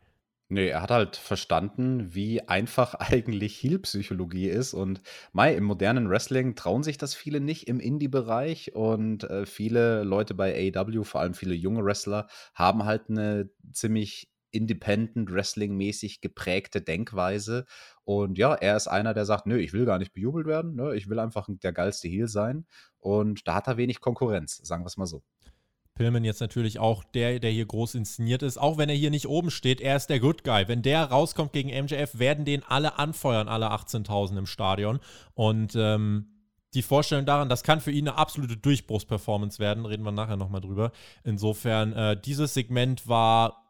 [0.49, 4.75] Nee, er hat halt verstanden, wie einfach eigentlich Heal-Psychologie ist.
[4.75, 8.75] Und Mai, im modernen Wrestling trauen sich das viele nicht im Indie-Bereich.
[8.75, 14.32] Und äh, viele Leute bei AEW, vor allem viele junge Wrestler, haben halt eine ziemlich
[14.53, 17.65] Independent Wrestling-mäßig geprägte Denkweise.
[18.03, 20.95] Und ja, er ist einer, der sagt, nö, ich will gar nicht bejubelt werden, ne?
[20.95, 22.65] ich will einfach der geilste Heel sein.
[22.99, 25.23] Und da hat er wenig Konkurrenz, sagen wir es mal so.
[25.95, 29.27] Pillman jetzt natürlich auch der, der hier groß inszeniert ist, auch wenn er hier nicht
[29.27, 30.67] oben steht, er ist der Good Guy.
[30.67, 34.99] Wenn der rauskommt gegen MJF, werden den alle anfeuern, alle 18.000 im Stadion.
[35.35, 36.33] Und ähm,
[36.73, 40.61] die Vorstellung daran, das kann für ihn eine absolute Durchbruchsperformance werden, reden wir nachher nochmal
[40.61, 40.91] drüber.
[41.23, 43.62] Insofern, äh, dieses Segment war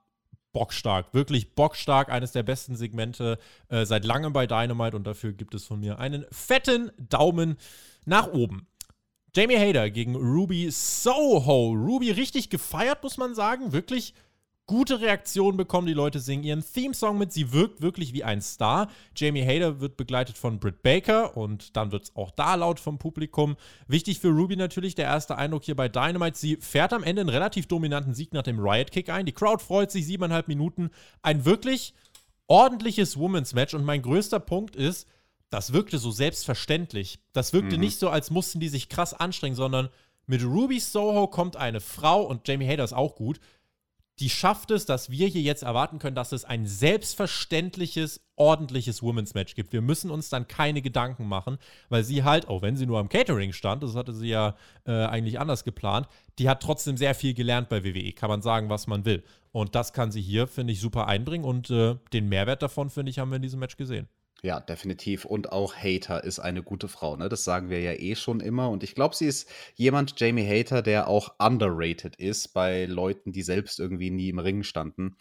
[0.53, 3.37] bockstark, wirklich bockstark, eines der besten Segmente
[3.67, 7.57] äh, seit langem bei Dynamite und dafür gibt es von mir einen fetten Daumen
[8.05, 8.67] nach oben.
[9.35, 11.71] Jamie Hader gegen Ruby Soho.
[11.73, 13.73] Ruby richtig gefeiert, muss man sagen.
[13.73, 14.13] Wirklich
[14.65, 15.87] gute Reaktionen bekommen.
[15.87, 17.33] Die Leute singen ihren Theme-Song mit.
[17.33, 18.89] Sie wirkt wirklich wie ein Star.
[19.15, 22.97] Jamie Hader wird begleitet von Britt Baker und dann wird es auch da laut vom
[22.97, 23.55] Publikum.
[23.87, 26.37] Wichtig für Ruby natürlich der erste Eindruck hier bei Dynamite.
[26.37, 29.25] Sie fährt am Ende einen relativ dominanten Sieg nach dem Riot-Kick ein.
[29.25, 30.89] Die Crowd freut sich, siebeneinhalb Minuten.
[31.21, 31.93] Ein wirklich
[32.47, 35.07] ordentliches Women's Match und mein größter Punkt ist,
[35.49, 37.19] das wirkte so selbstverständlich.
[37.31, 37.81] Das wirkte mhm.
[37.81, 39.89] nicht so, als mussten die sich krass anstrengen, sondern
[40.25, 43.39] mit Ruby Soho kommt eine Frau und Jamie Hader ist auch gut.
[44.19, 49.33] Die schafft es, dass wir hier jetzt erwarten können, dass es ein selbstverständliches, ordentliches Women's
[49.33, 49.73] Match gibt.
[49.73, 51.57] Wir müssen uns dann keine Gedanken machen,
[51.89, 54.55] weil sie halt, auch wenn sie nur am Catering stand, das hatte sie ja
[54.85, 56.07] äh, eigentlich anders geplant,
[56.37, 58.11] die hat trotzdem sehr viel gelernt bei WWE.
[58.13, 59.23] Kann man sagen, was man will.
[59.51, 63.09] Und das kann sie hier, finde ich, super einbringen und äh, den Mehrwert davon, finde
[63.09, 64.07] ich, haben wir in diesem Match gesehen.
[64.45, 65.23] Ja, definitiv.
[65.23, 67.29] Und auch Hater ist eine gute Frau, ne?
[67.29, 68.69] Das sagen wir ja eh schon immer.
[68.69, 73.41] Und ich glaube, sie ist jemand, Jamie Hater, der auch underrated ist bei Leuten, die
[73.41, 75.15] selbst irgendwie nie im Ring standen.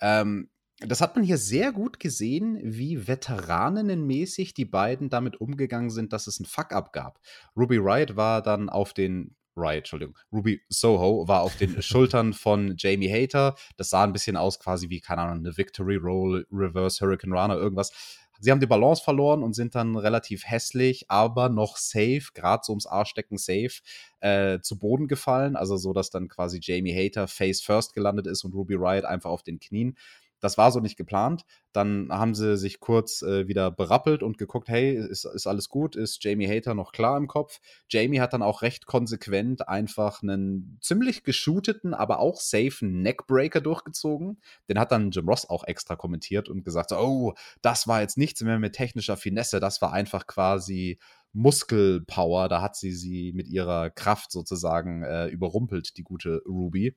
[0.00, 0.48] Ähm,
[0.78, 6.28] das hat man hier sehr gut gesehen, wie veteranenmäßig die beiden damit umgegangen sind, dass
[6.28, 7.18] es ein Fuck-up gab.
[7.56, 12.76] Ruby Riot war dann auf den Riot, Entschuldigung, Ruby Soho war auf den Schultern von
[12.78, 13.56] Jamie Hater.
[13.76, 17.56] Das sah ein bisschen aus quasi wie, keine Ahnung, eine Victory Roll, Reverse Hurricane Runner,
[17.56, 18.27] irgendwas.
[18.40, 22.72] Sie haben die Balance verloren und sind dann relativ hässlich, aber noch safe, gerade so
[22.72, 23.80] ums Arschdecken safe,
[24.20, 25.56] äh, zu Boden gefallen.
[25.56, 29.30] Also so, dass dann quasi Jamie Hater face first gelandet ist und Ruby Riot einfach
[29.30, 29.96] auf den Knien.
[30.40, 31.44] Das war so nicht geplant.
[31.72, 35.96] Dann haben sie sich kurz äh, wieder berappelt und geguckt, hey, ist, ist alles gut?
[35.96, 37.60] Ist Jamie Hater noch klar im Kopf?
[37.88, 44.40] Jamie hat dann auch recht konsequent einfach einen ziemlich geshooteten, aber auch safen Neckbreaker durchgezogen.
[44.68, 48.42] Den hat dann Jim Ross auch extra kommentiert und gesagt, oh, das war jetzt nichts
[48.42, 50.98] mehr mit technischer Finesse, das war einfach quasi
[51.32, 52.48] Muskelpower.
[52.48, 56.96] Da hat sie sie mit ihrer Kraft sozusagen äh, überrumpelt, die gute Ruby.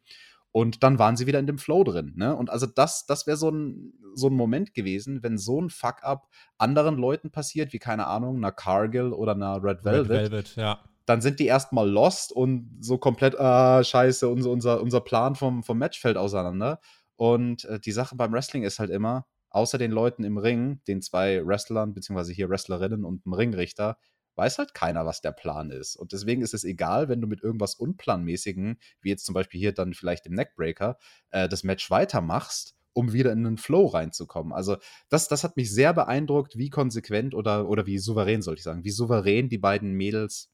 [0.52, 2.14] Und dann waren sie wieder in dem Flow drin.
[2.16, 2.36] Ne?
[2.36, 6.28] Und also das, das wäre so ein, so ein Moment gewesen, wenn so ein Fuck-up
[6.58, 10.10] anderen Leuten passiert, wie keine Ahnung, einer Cargill oder einer Red Velvet.
[10.10, 10.80] Red Velvet, ja.
[11.06, 15.64] Dann sind die erstmal lost und so komplett, ah, scheiße, unser, unser, unser Plan vom,
[15.64, 16.80] vom Match fällt auseinander.
[17.16, 21.02] Und äh, die Sache beim Wrestling ist halt immer, außer den Leuten im Ring, den
[21.02, 23.98] zwei Wrestlern, beziehungsweise hier Wrestlerinnen und dem Ringrichter,
[24.42, 25.96] weiß halt keiner, was der Plan ist.
[25.96, 29.72] Und deswegen ist es egal, wenn du mit irgendwas Unplanmäßigen, wie jetzt zum Beispiel hier
[29.72, 30.98] dann vielleicht im Neckbreaker,
[31.30, 34.52] äh, das Match weitermachst, um wieder in einen Flow reinzukommen.
[34.52, 34.78] Also
[35.10, 38.84] das, das hat mich sehr beeindruckt, wie konsequent oder, oder wie souverän, sollte ich sagen,
[38.84, 40.51] wie souverän die beiden Mädels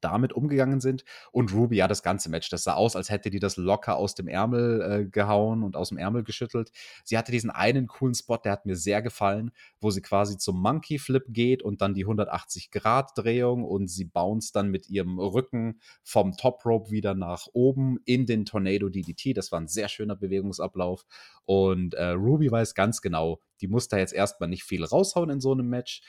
[0.00, 1.04] damit umgegangen sind.
[1.32, 4.14] Und Ruby, ja, das ganze Match, das sah aus, als hätte die das locker aus
[4.14, 6.70] dem Ärmel äh, gehauen und aus dem Ärmel geschüttelt.
[7.04, 10.60] Sie hatte diesen einen coolen Spot, der hat mir sehr gefallen, wo sie quasi zum
[10.60, 16.36] Monkey Flip geht und dann die 180-Grad-Drehung und sie bounce dann mit ihrem Rücken vom
[16.36, 19.36] Top Rope wieder nach oben in den Tornado DDT.
[19.36, 21.04] Das war ein sehr schöner Bewegungsablauf.
[21.44, 25.40] Und äh, Ruby weiß ganz genau, die muss da jetzt erstmal nicht viel raushauen in
[25.40, 26.02] so einem Match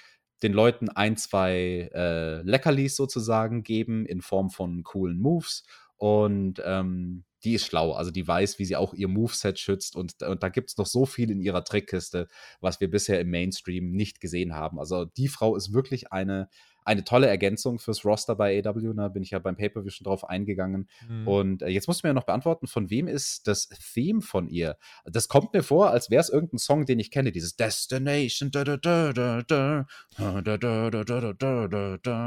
[0.44, 5.64] den Leuten ein, zwei äh, Leckerlis sozusagen geben in Form von coolen Moves.
[5.98, 7.94] Und ähm, die ist schlau.
[7.94, 9.96] Also die weiß, wie sie auch ihr Moveset schützt.
[9.96, 12.28] Und, und da gibt es noch so viel in ihrer Trickkiste,
[12.60, 14.80] was wir bisher im Mainstream nicht gesehen haben.
[14.80, 16.50] Also die Frau ist wirklich eine
[16.84, 18.94] eine tolle Ergänzung fürs Roster bei AW.
[18.94, 19.10] Da ne?
[19.10, 20.90] bin ich ja beim Pay-Per-View schon drauf eingegangen.
[21.08, 21.28] Mhm.
[21.28, 24.78] Und äh, jetzt musst du mir noch beantworten, von wem ist das Theme von ihr?
[25.06, 27.32] Das kommt mir vor, als wäre es irgendein Song, den ich kenne.
[27.32, 28.52] Dieses Destination.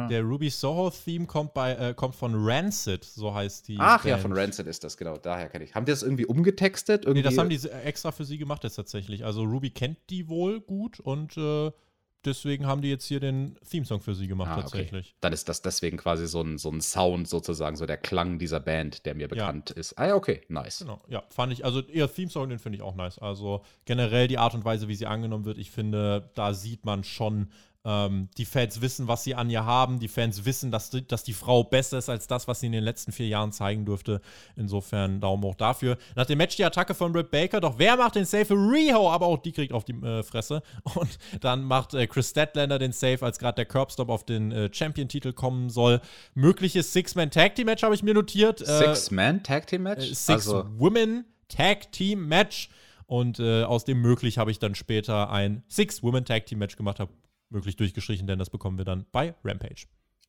[0.09, 3.77] Der Ruby Soho-Theme kommt, äh, kommt von Rancid, so heißt die.
[3.79, 4.11] Ach Band.
[4.11, 5.17] ja, von Rancid ist das, genau.
[5.17, 5.75] Daher kenne ich.
[5.75, 7.05] Haben die das irgendwie umgetextet?
[7.05, 7.23] Irgendwie?
[7.23, 9.25] Nee, das haben die extra für sie gemacht jetzt tatsächlich.
[9.25, 11.71] Also Ruby kennt die wohl gut und äh,
[12.27, 15.09] deswegen haben die jetzt hier den Theme-Song für sie gemacht, ah, tatsächlich.
[15.09, 15.17] Okay.
[15.21, 18.61] Dann ist das deswegen quasi so ein, so ein Sound sozusagen, so der Klang dieser
[18.61, 19.77] Band, der mir bekannt ja.
[19.77, 19.99] ist.
[19.99, 20.81] Ah ja, okay, nice.
[20.81, 23.19] Genau, ja, fand ich, also ihr Theme-Song, den finde ich auch nice.
[23.19, 27.05] Also generell die Art und Weise, wie sie angenommen wird, ich finde, da sieht man
[27.05, 27.51] schon,
[27.87, 29.99] Ähm, die Fans wissen, was sie an ihr haben.
[29.99, 32.73] Die Fans wissen, dass die, dass die Frau besser ist als das, was sie in
[32.73, 34.23] den letzten vier Jahren zeigen durfte.
[34.57, 35.99] Insofern Daumen hoch dafür.
[36.17, 37.61] Nach dem Match die Attacke von Britt Baker.
[37.61, 39.11] Doch wer macht den Save Riho?
[39.11, 40.63] Aber auch die kriegt auf die äh, Fresse.
[40.95, 44.71] Und dann macht äh, Chris Statlander den Save, als gerade der Curbstop auf den äh,
[44.73, 46.01] Champion-Titel kommen soll.
[46.35, 48.63] Mögliches Six-Man-Tag-Team-Match habe ich mir notiert.
[48.63, 50.11] Äh, Six-Man-Tag-Team-Match?
[50.11, 52.71] Äh, Six-Women-Tag-Team-Match.
[53.07, 57.13] Und äh, aus dem möglich habe ich dann später ein Six-Women-Tag-Team-Match gemacht, habe
[57.55, 59.87] möglich durchgestrichen, denn das bekommen wir dann bei Rampage.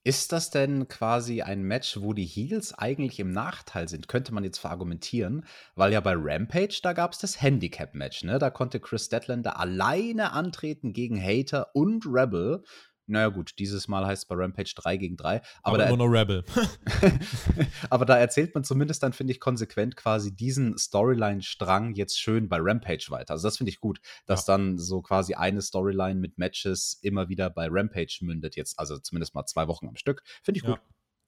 [0.08, 4.08] Ist das denn quasi ein Match, wo die Heels eigentlich im Nachteil sind?
[4.08, 8.38] Könnte man jetzt verargumentieren, weil ja bei Rampage, da gab es das Handicap-Match, ne?
[8.38, 12.64] Da konnte Chris Statlander alleine antreten gegen Hater und Rebel.
[13.08, 15.42] Naja, gut, dieses Mal heißt es bei Rampage 3 gegen 3.
[15.64, 16.44] Aber, aber nur Rebel.
[17.90, 22.58] aber da erzählt man zumindest dann, finde ich, konsequent quasi diesen Storyline-Strang jetzt schön bei
[22.60, 23.34] Rampage weiter.
[23.34, 24.54] Also, das finde ich gut, dass ja.
[24.54, 28.56] dann so quasi eine Storyline mit Matches immer wieder bei Rampage mündet.
[28.56, 30.24] Jetzt, also zumindest mal zwei Wochen am Stück.
[30.44, 30.78] Finde ich gut.
[30.78, 30.82] Ja.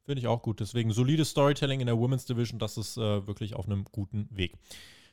[0.07, 0.61] Finde ich auch gut.
[0.61, 4.53] Deswegen solides Storytelling in der Women's Division, das ist äh, wirklich auf einem guten Weg.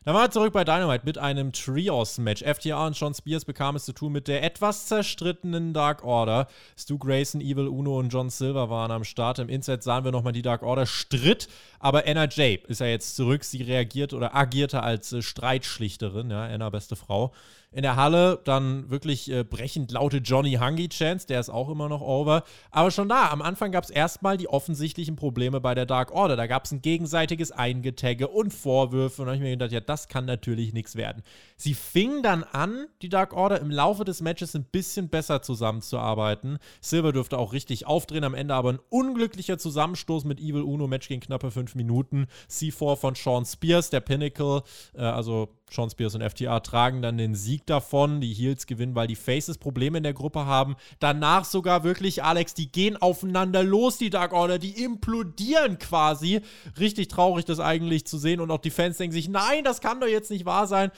[0.04, 2.42] Dann waren wir zurück bei Dynamite mit einem Trios-Match.
[2.42, 6.46] FTR und Sean Spears bekamen es zu tun mit der etwas zerstrittenen Dark Order.
[6.76, 9.38] Stu Grayson, Evil Uno und John Silver waren am Start.
[9.38, 11.48] Im Inset sahen wir nochmal die Dark Order Stritt,
[11.78, 13.44] aber Anna Jay ist ja jetzt zurück.
[13.44, 17.32] Sie reagiert oder agierte als äh, Streitschlichterin, ja, Anna, beste Frau
[17.74, 21.88] in der Halle dann wirklich äh, brechend laute Johnny Hungy Chance, der ist auch immer
[21.88, 22.44] noch over.
[22.70, 26.36] Aber schon da, am Anfang gab es erstmal die offensichtlichen Probleme bei der Dark Order.
[26.36, 29.22] Da gab es ein gegenseitiges Eingetagge und Vorwürfe.
[29.22, 31.24] Und da habe ich mir gedacht, ja, das kann natürlich nichts werden.
[31.56, 36.58] Sie fing dann an, die Dark Order im Laufe des Matches ein bisschen besser zusammenzuarbeiten.
[36.80, 40.86] Silver dürfte auch richtig aufdrehen, am Ende aber ein unglücklicher Zusammenstoß mit Evil Uno.
[40.86, 42.28] Match ging knappe fünf Minuten.
[42.48, 44.62] C4 von Sean Spears, der Pinnacle,
[44.94, 48.20] äh, also Sean Spears und FTA tragen dann den Sieg davon.
[48.20, 50.76] Die Heels gewinnen, weil die Faces Probleme in der Gruppe haben.
[51.00, 56.40] Danach sogar wirklich, Alex, die gehen aufeinander los, die Dark Order, die implodieren quasi.
[56.78, 58.40] Richtig traurig, das eigentlich zu sehen.
[58.40, 60.90] Und auch die Fans denken sich, nein, das kann doch jetzt nicht wahr sein.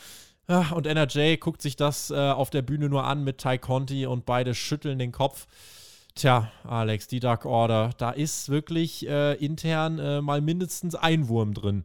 [0.46, 4.26] Und NRJ guckt sich das äh, auf der Bühne nur an mit Ty Conti und
[4.26, 5.46] beide schütteln den Kopf.
[6.14, 11.52] Tja, Alex, die Dark Order, da ist wirklich äh, intern äh, mal mindestens ein Wurm
[11.52, 11.84] drin.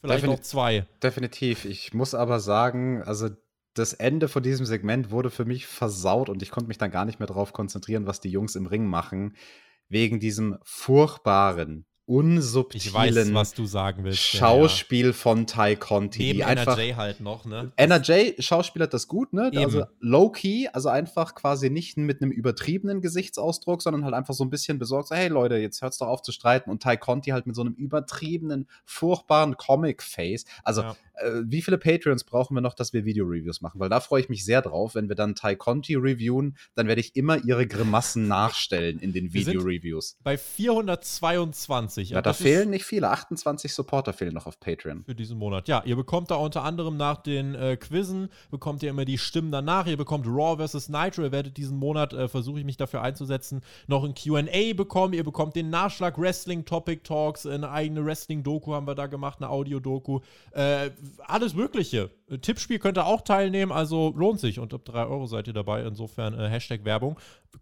[0.00, 0.86] Vielleicht Defin auch zwei.
[1.02, 1.64] Definitiv.
[1.64, 3.28] Ich muss aber sagen, also
[3.74, 7.04] das Ende von diesem Segment wurde für mich versaut und ich konnte mich dann gar
[7.04, 9.36] nicht mehr darauf konzentrieren, was die Jungs im Ring machen,
[9.88, 13.14] wegen diesem furchtbaren, unsubtilen weiß,
[14.02, 15.12] willst, Schauspiel ja.
[15.12, 16.22] von Ty Conti.
[16.22, 17.70] Neben die einfach, NRJ halt noch, ne?
[17.76, 19.48] NRJ schauspielert das gut, ne?
[19.52, 19.58] Eben.
[19.58, 24.50] Also low-key, also einfach quasi nicht mit einem übertriebenen Gesichtsausdruck, sondern halt einfach so ein
[24.50, 26.70] bisschen besorgt, so, hey Leute, jetzt hört's doch auf zu streiten.
[26.70, 30.46] Und Ty Conti halt mit so einem übertriebenen, furchtbaren Comic-Face.
[30.64, 33.80] Also ja äh, wie viele Patreons brauchen wir noch, dass wir Video-Reviews machen?
[33.80, 34.94] Weil da freue ich mich sehr drauf.
[34.94, 39.32] Wenn wir dann Ty Conti reviewen, dann werde ich immer ihre Grimassen nachstellen in den
[39.32, 40.16] Video-Reviews.
[40.22, 41.97] Bei 422.
[42.02, 43.08] Ja, da fehlen nicht viele.
[43.10, 45.04] 28 Supporter fehlen noch auf Patreon.
[45.04, 45.68] Für diesen Monat.
[45.68, 49.50] Ja, ihr bekommt da unter anderem nach den äh, Quizzen, bekommt ihr immer die Stimmen
[49.50, 49.86] danach.
[49.86, 50.88] Ihr bekommt Raw vs.
[50.88, 51.22] Nitro.
[51.22, 55.14] Ihr werdet diesen Monat, äh, versuche ich mich dafür einzusetzen, noch ein QA bekommen.
[55.14, 59.50] Ihr bekommt den Nachschlag Wrestling Topic Talks, eine eigene Wrestling-Doku haben wir da gemacht, eine
[59.50, 60.20] Audio-Doku.
[60.52, 60.90] Äh,
[61.26, 62.10] alles Mögliche.
[62.36, 64.58] Tippspiel könnt ihr auch teilnehmen, also lohnt sich.
[64.58, 65.82] Und ab 3 Euro seid ihr dabei.
[65.82, 67.18] Insofern äh, Hashtag Werbung.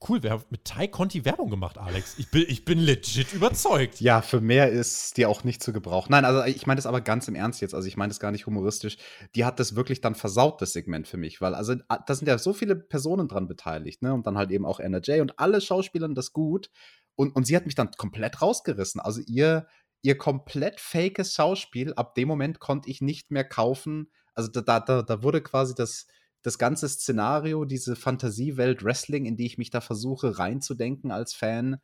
[0.08, 2.18] Cool, wir haben mit Thai Conti Werbung gemacht, Alex.
[2.18, 4.00] Ich bin, ich bin legit überzeugt.
[4.00, 6.10] Ja, für mehr ist die auch nicht zu gebrauchen.
[6.10, 7.74] Nein, also ich meine das aber ganz im Ernst jetzt.
[7.74, 8.96] Also ich meine das gar nicht humoristisch.
[9.34, 11.40] Die hat das wirklich dann versaut, das Segment für mich.
[11.40, 14.12] Weil, also da sind ja so viele Personen dran beteiligt, ne?
[14.12, 16.70] Und dann halt eben auch NRJ und alle Schauspielern das gut.
[17.14, 19.00] Und, und sie hat mich dann komplett rausgerissen.
[19.00, 19.66] Also ihr
[20.02, 24.10] ihr komplett fakes Schauspiel, ab dem Moment konnte ich nicht mehr kaufen.
[24.36, 26.06] Also da, da, da wurde quasi das,
[26.42, 31.78] das ganze Szenario, diese Fantasiewelt Wrestling, in die ich mich da versuche reinzudenken als Fan,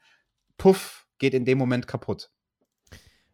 [0.58, 2.30] puff, geht in dem Moment kaputt.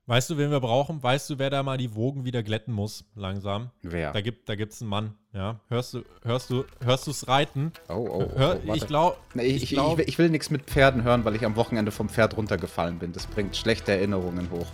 [0.06, 1.02] Weißt du, wen wir brauchen?
[1.02, 3.72] Weißt du, wer da mal die Wogen wieder glätten muss, langsam?
[3.82, 4.12] Wer?
[4.12, 5.60] Da gibt da gibt's einen Mann, ja.
[5.68, 7.72] Hörst du hörst du hörst du's reiten?
[7.90, 10.48] Oh, oh, oh, Hör, oh ich glaube nee, ich, ich, glaub, ich, ich, will nichts
[10.48, 13.12] mit Pferden hören, weil ich am Wochenende vom Pferd runtergefallen bin.
[13.12, 14.68] Das bringt schlechte Erinnerungen hoch.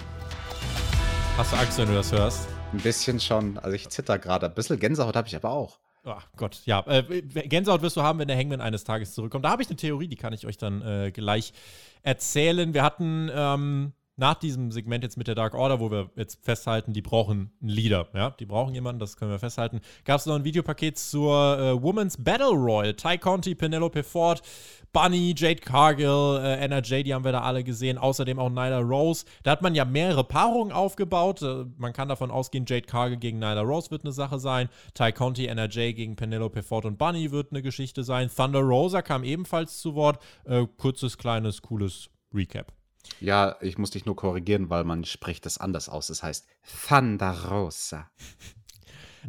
[1.37, 2.47] Hast du Angst, wenn du das hörst?
[2.75, 3.57] Ein bisschen schon.
[3.59, 4.47] Also ich zitter gerade.
[4.47, 5.79] Ein bisschen Gänsehaut habe ich aber auch.
[6.03, 6.85] Ach Gott, ja.
[6.89, 9.45] Äh, Gänsehaut wirst du haben, wenn der Hangman eines Tages zurückkommt.
[9.45, 11.53] Da habe ich eine Theorie, die kann ich euch dann äh, gleich
[12.03, 12.75] erzählen.
[12.75, 16.93] Wir hatten ähm, nach diesem Segment jetzt mit der Dark Order, wo wir jetzt festhalten,
[16.93, 20.37] die brauchen einen Leader, ja, die brauchen jemanden, das können wir festhalten, gab es noch
[20.37, 22.95] ein Videopaket zur äh, Women's Battle Royal.
[22.95, 24.43] Ty Conti, Penelope Ford,
[24.93, 29.25] Bunny, Jade Cargill, äh, NRJ, die haben wir da alle gesehen, außerdem auch Nyla Rose.
[29.43, 31.43] Da hat man ja mehrere Paarungen aufgebaut.
[31.43, 34.69] Äh, man kann davon ausgehen, Jade Cargill gegen Nyla Rose wird eine Sache sein.
[34.95, 38.31] Ty Conti, NRJ gegen Penelope Ford und Bunny wird eine Geschichte sein.
[38.35, 40.23] Thunder Rosa kam ebenfalls zu Wort.
[40.45, 42.73] Äh, kurzes, kleines, cooles Recap.
[43.21, 46.11] Ja, ich muss dich nur korrigieren, weil man spricht es anders aus.
[46.11, 46.47] Es heißt
[46.89, 48.11] Thunder Rosa.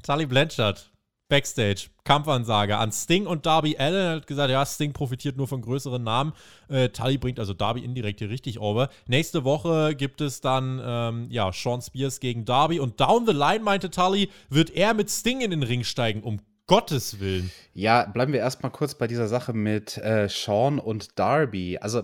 [0.03, 0.91] Tully Blanchard,
[1.27, 4.17] Backstage, Kampfansage an Sting und Darby Allen.
[4.17, 6.33] hat gesagt, ja, Sting profitiert nur von größeren Namen.
[6.67, 8.89] Äh, Tully bringt also Darby indirekt hier richtig over.
[9.07, 12.79] Nächste Woche gibt es dann, ähm, ja, Sean Spears gegen Darby.
[12.79, 16.41] Und down the line, meinte Tully, wird er mit Sting in den Ring steigen, um
[16.67, 17.51] Gottes Willen.
[17.73, 21.77] Ja, bleiben wir erstmal kurz bei dieser Sache mit äh, Sean und Darby.
[21.79, 22.03] Also,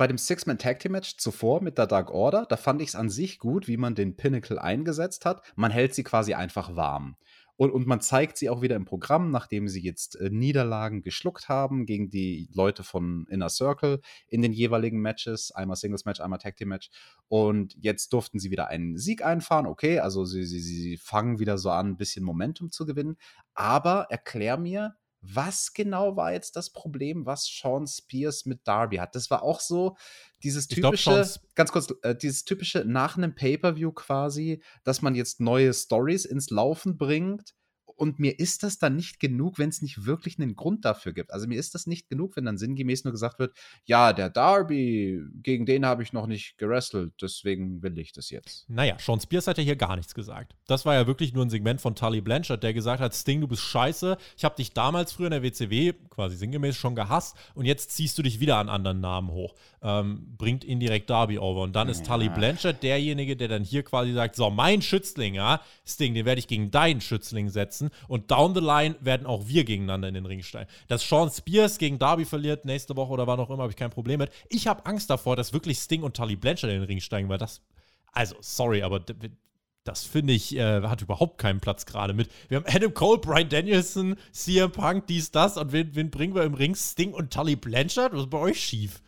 [0.00, 3.68] bei dem Six-Man-Tag-Team-Match zuvor mit der Dark Order, da fand ich es an sich gut,
[3.68, 5.42] wie man den Pinnacle eingesetzt hat.
[5.56, 7.16] Man hält sie quasi einfach warm.
[7.56, 11.50] Und, und man zeigt sie auch wieder im Programm, nachdem sie jetzt äh, Niederlagen geschluckt
[11.50, 15.52] haben gegen die Leute von Inner Circle in den jeweiligen Matches.
[15.52, 16.88] Einmal Singles-Match, einmal Tag-Team-Match.
[17.28, 19.66] Und jetzt durften sie wieder einen Sieg einfahren.
[19.66, 23.18] Okay, also sie, sie, sie fangen wieder so an, ein bisschen Momentum zu gewinnen.
[23.52, 29.14] Aber erklär mir, was genau war jetzt das Problem, was Sean Spears mit Darby hat?
[29.14, 29.96] Das war auch so
[30.42, 35.40] dieses typische, glaub, ganz kurz, äh, dieses typische nach einem Pay-per-View quasi, dass man jetzt
[35.40, 37.54] neue Stories ins Laufen bringt
[38.00, 41.34] und mir ist das dann nicht genug, wenn es nicht wirklich einen Grund dafür gibt.
[41.34, 45.20] Also mir ist das nicht genug, wenn dann sinngemäß nur gesagt wird, ja, der Darby,
[45.42, 48.64] gegen den habe ich noch nicht gerestelt, deswegen will ich das jetzt.
[48.70, 50.54] Naja, Sean Spears hat ja hier gar nichts gesagt.
[50.66, 53.48] Das war ja wirklich nur ein Segment von Tully Blanchard, der gesagt hat, Sting, du
[53.48, 54.16] bist scheiße.
[54.38, 58.16] Ich habe dich damals früher in der WCW quasi sinngemäß schon gehasst und jetzt ziehst
[58.16, 59.54] du dich wieder an anderen Namen hoch.
[59.82, 61.62] Ähm, bringt indirekt Darby over.
[61.62, 62.14] Und dann ist ja.
[62.14, 66.38] Tully Blanchard derjenige, der dann hier quasi sagt, so, mein Schützling, ja, Sting, den werde
[66.38, 70.26] ich gegen deinen Schützling setzen und down the line werden auch wir gegeneinander in den
[70.26, 70.70] Ring steigen.
[70.88, 73.90] Dass Sean Spears gegen Darby verliert nächste Woche oder wann auch immer, habe ich kein
[73.90, 74.30] Problem mit.
[74.48, 77.38] Ich habe Angst davor, dass wirklich Sting und Tully Blanchard in den Ring steigen, weil
[77.38, 77.62] das,
[78.12, 79.00] also sorry, aber
[79.84, 82.30] das finde ich, äh, hat überhaupt keinen Platz gerade mit.
[82.48, 85.56] Wir haben Adam Cole, Brian Danielson, CM Punk, dies, das.
[85.56, 86.74] Und wen, wen bringen wir im Ring?
[86.74, 88.12] Sting und Tully Blanchard?
[88.12, 89.02] Was ist bei euch schief?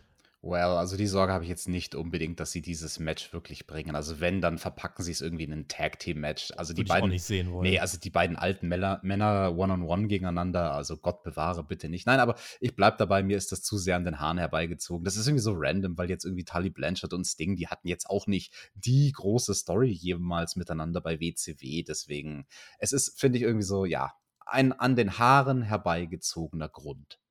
[0.45, 3.95] Well, also die Sorge habe ich jetzt nicht unbedingt, dass sie dieses Match wirklich bringen.
[3.95, 6.53] Also wenn, dann verpacken sie es irgendwie in ein Tag Team Match.
[6.57, 7.62] Also die beiden, nicht sehen wollen.
[7.62, 10.74] nee, also die beiden alten Männer, Männer one on one gegeneinander.
[10.74, 12.09] Also Gott bewahre bitte nicht.
[12.09, 13.22] Nein, aber ich bleib dabei.
[13.22, 15.05] Mir ist das zu sehr an den Haaren herbeigezogen.
[15.05, 18.11] Das ist irgendwie so random, weil jetzt irgendwie Tully Blanchard und Sting, die hatten jetzt
[18.11, 21.84] auch nicht die große Story jemals miteinander bei WCW.
[21.84, 24.12] Deswegen, es ist, finde ich irgendwie so, ja,
[24.45, 27.21] ein an den Haaren herbeigezogener Grund.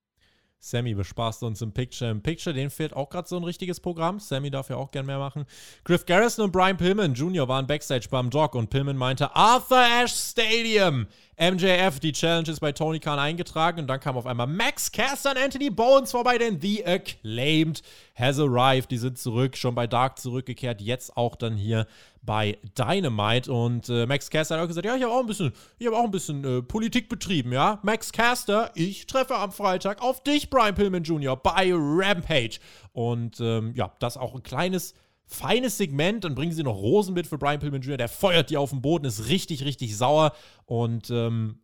[0.63, 2.11] Sammy bespaßt uns im Picture.
[2.11, 4.19] Im Picture, den fehlt auch gerade so ein richtiges Programm.
[4.19, 5.45] Sammy darf ja auch gern mehr machen.
[5.83, 7.47] Griff Garrison und Brian Pillman Jr.
[7.47, 11.07] waren Backstage beim Doc und Pillman meinte Arthur Ashe Stadium.
[11.35, 15.31] MJF, die Challenge ist bei Tony Khan eingetragen und dann kam auf einmal Max Caster
[15.31, 17.81] und Anthony Bowens vorbei, denn The Acclaimed
[18.13, 18.91] has arrived.
[18.91, 21.87] Die sind zurück, schon bei Dark zurückgekehrt, jetzt auch dann hier
[22.21, 23.51] bei Dynamite.
[23.51, 26.03] Und äh, Max Caster hat auch gesagt: Ja, ich habe auch ein bisschen, ich auch
[26.03, 27.79] ein bisschen äh, Politik betrieben, ja.
[27.83, 32.59] Max Caster, ich treffe am Freitag auf dich, Brian Pillman Jr., bei Rampage.
[32.93, 34.93] Und ähm, ja, das auch ein kleines
[35.25, 36.23] feines Segment.
[36.23, 38.81] Dann bringen sie noch Rosen mit für Brian Pillman Jr., der feuert die auf den
[38.81, 40.33] Boden, ist richtig, richtig sauer.
[40.65, 41.59] Und ähm,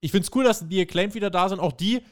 [0.00, 1.60] ich finde es cool, dass die Acclaimed wieder da sind.
[1.60, 2.02] Auch die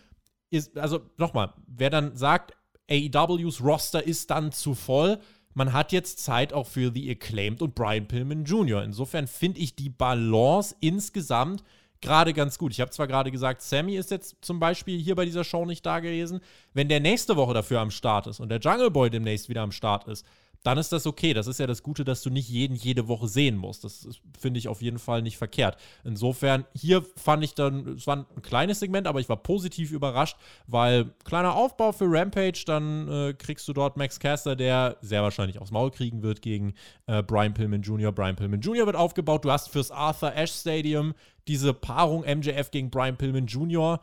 [0.50, 2.54] ist, also nochmal, wer dann sagt,
[2.90, 5.18] AEWs Roster ist dann zu voll,
[5.54, 8.82] man hat jetzt Zeit auch für The Acclaimed und Brian Pillman Jr.
[8.82, 11.64] Insofern finde ich die Balance insgesamt
[12.00, 12.72] gerade ganz gut.
[12.72, 15.84] Ich habe zwar gerade gesagt, Sammy ist jetzt zum Beispiel hier bei dieser Show nicht
[15.84, 16.40] da gewesen.
[16.72, 19.72] Wenn der nächste Woche dafür am Start ist und der Jungle Boy demnächst wieder am
[19.72, 20.24] Start ist,
[20.62, 21.32] dann ist das okay.
[21.32, 23.84] Das ist ja das Gute, dass du nicht jeden jede Woche sehen musst.
[23.84, 24.06] Das
[24.38, 25.76] finde ich auf jeden Fall nicht verkehrt.
[26.04, 30.36] Insofern, hier fand ich dann, es war ein kleines Segment, aber ich war positiv überrascht,
[30.66, 35.58] weil kleiner Aufbau für Rampage, dann äh, kriegst du dort Max Caster, der sehr wahrscheinlich
[35.58, 36.74] aufs Maul kriegen wird gegen
[37.06, 38.12] äh, Brian Pillman Jr.
[38.12, 38.84] Brian Pillman Jr.
[38.86, 39.44] wird aufgebaut.
[39.44, 41.14] Du hast fürs Arthur Ashe Stadium
[41.48, 44.00] diese Paarung MJF gegen Brian Pillman Jr.,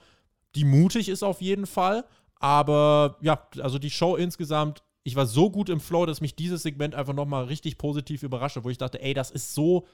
[0.55, 2.03] die mutig ist auf jeden Fall.
[2.39, 6.64] Aber ja, also die Show insgesamt ich war so gut im Flow, dass mich dieses
[6.64, 9.88] Segment einfach nochmal richtig positiv überrascht hat, wo ich dachte, ey, das ist so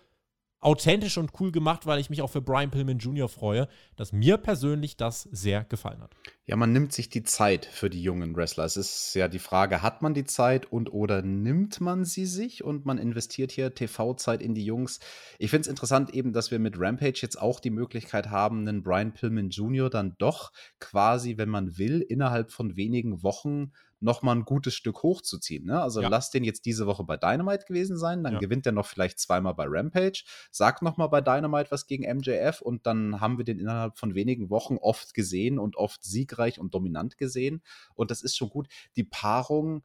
[0.60, 3.30] authentisch und cool gemacht, weil ich mich auch für Brian Pillman Jr.
[3.30, 6.16] freue, dass mir persönlich das sehr gefallen hat.
[6.48, 8.64] Ja, man nimmt sich die Zeit für die jungen Wrestler.
[8.64, 12.64] Es ist ja die Frage, hat man die Zeit und oder nimmt man sie sich
[12.64, 15.00] und man investiert hier TV-Zeit in die Jungs.
[15.38, 18.82] Ich finde es interessant eben, dass wir mit Rampage jetzt auch die Möglichkeit haben, einen
[18.82, 19.92] Brian Pillman Jr.
[19.92, 23.74] dann doch quasi, wenn man will, innerhalb von wenigen Wochen
[24.04, 25.66] noch mal ein gutes Stück hochzuziehen.
[25.66, 25.82] Ne?
[25.82, 26.10] Also ja.
[26.10, 28.40] lass den jetzt diese Woche bei Dynamite gewesen sein, dann ja.
[28.40, 32.62] gewinnt er noch vielleicht zweimal bei Rampage, sagt noch mal bei Dynamite was gegen MJF
[32.62, 36.74] und dann haben wir den innerhalb von wenigen Wochen oft gesehen und oft siegreich und
[36.74, 37.64] dominant gesehen
[37.96, 38.68] und das ist schon gut.
[38.96, 39.84] Die Paarung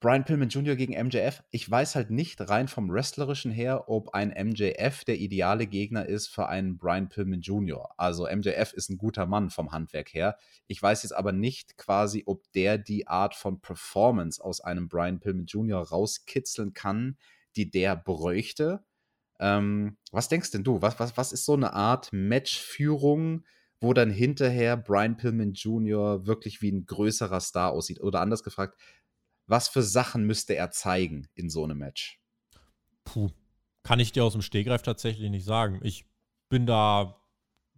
[0.00, 0.76] Brian Pillman Jr.
[0.76, 1.42] gegen MJF.
[1.50, 6.28] Ich weiß halt nicht rein vom Wrestlerischen her, ob ein MJF der ideale Gegner ist
[6.28, 7.90] für einen Brian Pillman Jr.
[7.98, 10.38] Also MJF ist ein guter Mann vom Handwerk her.
[10.66, 15.20] Ich weiß jetzt aber nicht quasi, ob der die Art von Performance aus einem Brian
[15.20, 15.82] Pillman Jr.
[15.86, 17.18] rauskitzeln kann,
[17.56, 18.82] die der bräuchte.
[19.38, 20.80] Ähm, was denkst denn du?
[20.80, 23.44] Was, was, was ist so eine Art Matchführung,
[23.82, 26.26] wo dann hinterher Brian Pillman Jr.
[26.26, 28.00] wirklich wie ein größerer Star aussieht?
[28.00, 28.78] Oder anders gefragt,
[29.50, 32.20] was für Sachen müsste er zeigen in so einem Match?
[33.04, 33.30] Puh,
[33.82, 35.80] kann ich dir aus dem Stegreif tatsächlich nicht sagen.
[35.82, 36.06] Ich
[36.48, 37.20] bin da,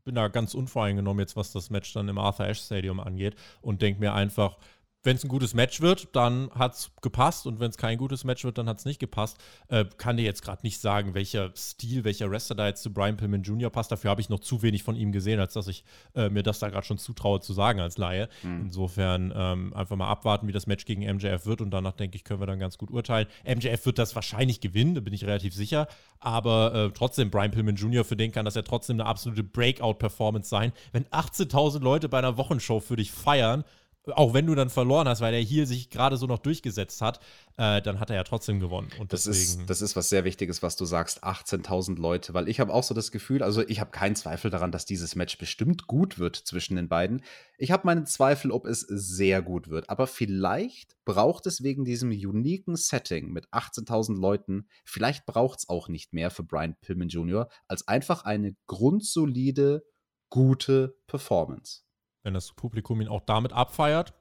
[0.05, 3.81] bin da ganz unvoreingenommen jetzt, was das Match dann im Arthur Ashe Stadium angeht und
[3.81, 4.59] denke mir einfach,
[5.05, 8.25] wenn es ein gutes Match wird, dann hat es gepasst und wenn es kein gutes
[8.25, 9.37] Match wird, dann hat es nicht gepasst.
[9.69, 13.17] Äh, kann dir jetzt gerade nicht sagen, welcher Stil, welcher Wrestler da jetzt zu Brian
[13.17, 13.71] Pillman Jr.
[13.71, 13.91] passt.
[13.91, 15.85] Dafür habe ich noch zu wenig von ihm gesehen, als dass ich
[16.15, 18.29] äh, mir das da gerade schon zutraue zu sagen als Laie.
[18.43, 18.63] Mhm.
[18.67, 22.23] Insofern ähm, einfach mal abwarten, wie das Match gegen MJF wird und danach denke ich,
[22.23, 23.27] können wir dann ganz gut urteilen.
[23.45, 25.89] MJF wird das wahrscheinlich gewinnen, da bin ich relativ sicher.
[26.21, 30.49] Aber äh, trotzdem, Brian Pillman Jr., für den kann das ja trotzdem eine absolute Breakout-Performance
[30.49, 30.73] sein.
[30.93, 33.65] Wenn 18.000 Leute bei einer Wochenshow für dich feiern,
[34.11, 37.21] auch wenn du dann verloren hast, weil er hier sich gerade so noch durchgesetzt hat,
[37.57, 38.91] äh, dann hat er ja trotzdem gewonnen.
[38.99, 42.59] Und das, ist, das ist was sehr Wichtiges, was du sagst, 18.000 Leute, weil ich
[42.59, 45.87] habe auch so das Gefühl, also ich habe keinen Zweifel daran, dass dieses Match bestimmt
[45.87, 47.23] gut wird zwischen den beiden.
[47.59, 52.11] Ich habe meinen Zweifel, ob es sehr gut wird, aber vielleicht braucht es wegen diesem
[52.11, 57.49] uniken Setting mit 18.000 Leuten, vielleicht braucht es auch nicht mehr für Brian Pillman Jr.,
[57.69, 59.85] als einfach eine grundsolide,
[60.29, 61.83] gute Performance
[62.23, 64.15] wenn das Publikum ihn auch damit abfeiert,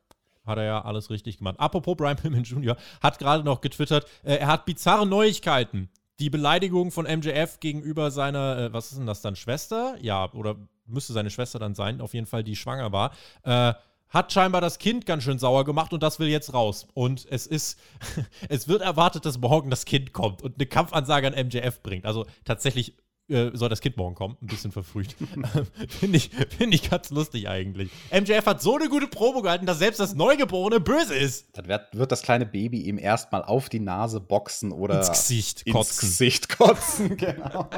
[0.45, 1.59] hat er ja alles richtig gemacht.
[1.59, 2.75] Apropos Brian Pillman Jr.
[3.01, 5.89] hat gerade noch getwittert, äh, er hat bizarre Neuigkeiten.
[6.19, 9.95] Die Beleidigung von MJF gegenüber seiner, äh, was ist denn das dann, Schwester?
[10.01, 13.11] Ja, oder müsste seine Schwester dann sein, auf jeden Fall, die schwanger war.
[13.43, 13.73] Äh,
[14.09, 16.85] hat scheinbar das Kind ganz schön sauer gemacht und das will jetzt raus.
[16.93, 17.79] Und es ist,
[18.49, 22.05] es wird erwartet, dass morgen das Kind kommt und eine Kampfansage an MJF bringt.
[22.05, 22.97] Also tatsächlich
[23.29, 24.37] äh, soll das Kind morgen kommen.
[24.41, 25.15] Ein bisschen verfrüht.
[25.87, 27.89] Finde ich, find ich ganz lustig eigentlich.
[28.11, 31.47] MJF hat so eine gute Probe gehalten, dass selbst das Neugeborene böse ist.
[31.53, 35.65] Dann wird, wird das kleine Baby ihm erstmal auf die Nase boxen oder ins Gesicht
[35.65, 35.77] kotzen.
[35.77, 37.69] Ins Gesicht kotzen, genau.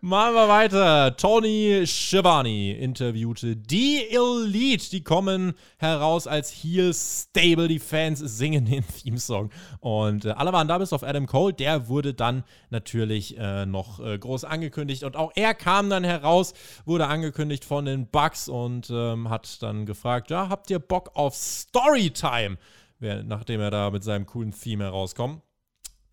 [0.00, 1.16] Machen wir weiter.
[1.16, 4.90] Tony Schiavone interviewte die Elite.
[4.90, 7.66] Die kommen heraus als Heel Stable.
[7.66, 9.50] Die Fans singen den Theme-Song.
[9.80, 11.52] Und äh, alle waren da bis auf Adam Cole.
[11.52, 15.02] Der wurde dann natürlich äh, noch äh, groß angekündigt.
[15.02, 19.84] Und auch er kam dann heraus, wurde angekündigt von den Bucks und ähm, hat dann
[19.84, 22.56] gefragt: Ja, habt ihr Bock auf Storytime?
[23.00, 25.42] Nachdem er da mit seinem coolen Theme herauskommt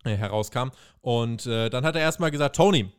[0.06, 0.70] äh, herauskam.
[1.00, 2.90] Und äh, dann hat er erstmal gesagt, Tony,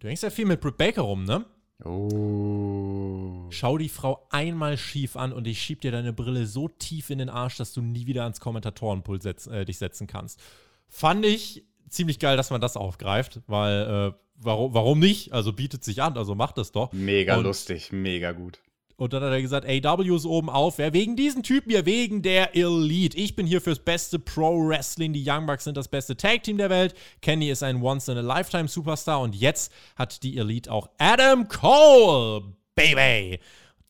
[0.00, 1.44] Du hängst ja viel mit Britt Baker rum, ne?
[1.84, 3.46] Oh.
[3.50, 7.18] Schau die Frau einmal schief an und ich schieb dir deine Brille so tief in
[7.18, 10.40] den Arsch, dass du nie wieder ans Kommentatorenpult setz, äh, dich setzen kannst.
[10.88, 15.32] Fand ich ziemlich geil, dass man das aufgreift, weil äh, warum, warum nicht?
[15.34, 16.92] Also bietet sich an, also macht das doch.
[16.92, 18.58] Mega und lustig, mega gut.
[19.00, 20.76] Und dann hat er gesagt, AW ist oben auf.
[20.76, 23.16] Ja, wegen diesen Typen hier, wegen der Elite.
[23.16, 25.14] Ich bin hier fürs beste Pro-Wrestling.
[25.14, 26.92] Die Young Bucks sind das beste Tag-Team der Welt.
[27.22, 29.22] Kenny ist ein Once-in-a-Lifetime-Superstar.
[29.22, 32.42] Und jetzt hat die Elite auch Adam Cole,
[32.74, 33.40] Baby.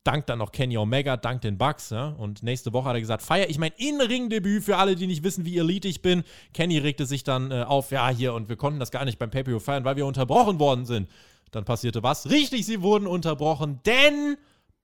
[0.04, 1.90] Dank dann noch Kenny Omega, dank den Bucks.
[1.90, 2.11] Ja?
[2.11, 5.44] Und nächste Woche hat er gesagt, feier ich mein In-Ring-Debüt für alle, die nicht wissen,
[5.44, 6.22] wie elite ich bin.
[6.54, 9.32] Kenny regte sich dann äh, auf, ja, hier, und wir konnten das gar nicht beim
[9.32, 11.11] Pay-Per-View feiern, weil wir unterbrochen worden sind.
[11.50, 12.30] Dann passierte was?
[12.30, 14.36] Richtig, sie wurden unterbrochen, denn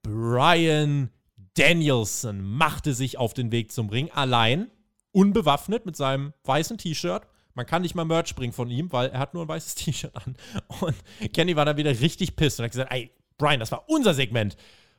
[0.07, 1.09] Brian
[1.55, 4.71] Danielson machte sich auf den Weg zum Ring allein,
[5.11, 7.27] unbewaffnet mit seinem weißen T-Shirt.
[7.55, 10.15] Man kann nicht mal Merch bringen von ihm, weil er hat nur ein weißes T-Shirt
[10.15, 10.37] an.
[10.79, 10.95] Und
[11.33, 14.55] Kenny war dann wieder richtig pisst und hat gesagt, ey, Brian, das war unser Segment.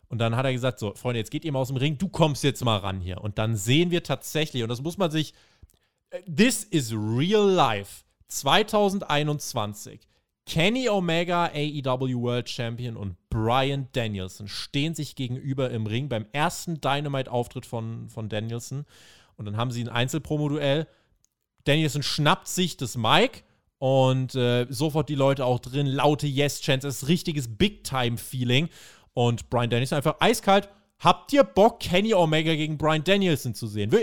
[0.08, 2.08] Und dann hat er gesagt, so, Freunde, jetzt geht ihr mal aus dem Ring, du
[2.08, 3.22] kommst jetzt mal ran hier.
[3.22, 5.32] Und dann sehen wir tatsächlich, und das muss man sich,
[6.10, 10.07] äh, this is real life, 2021
[10.48, 16.80] Kenny Omega, AEW World Champion und Brian Danielson stehen sich gegenüber im Ring beim ersten
[16.80, 18.86] Dynamite-Auftritt von, von Danielson.
[19.36, 20.86] Und dann haben sie ein Einzelpromo-Duell.
[21.64, 23.44] Danielson schnappt sich das Mic
[23.76, 28.70] und äh, sofort die Leute auch drin, laute Yes-Chants, das ist richtiges Big-Time-Feeling.
[29.12, 30.70] Und Brian Danielson einfach eiskalt.
[30.98, 33.94] Habt ihr Bock, Kenny Omega gegen Brian Danielson zu sehen?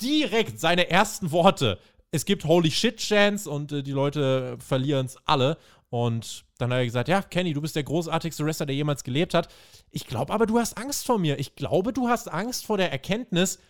[0.00, 1.78] Direkt seine ersten Worte.
[2.14, 5.58] Es gibt Holy Shit Chants und äh, die Leute verlieren es alle.
[5.94, 9.32] Und dann hat er gesagt: Ja, Kenny, du bist der großartigste Wrestler, der jemals gelebt
[9.32, 9.46] hat.
[9.92, 11.38] Ich glaube aber, du hast Angst vor mir.
[11.38, 13.60] Ich glaube, du hast Angst vor der Erkenntnis,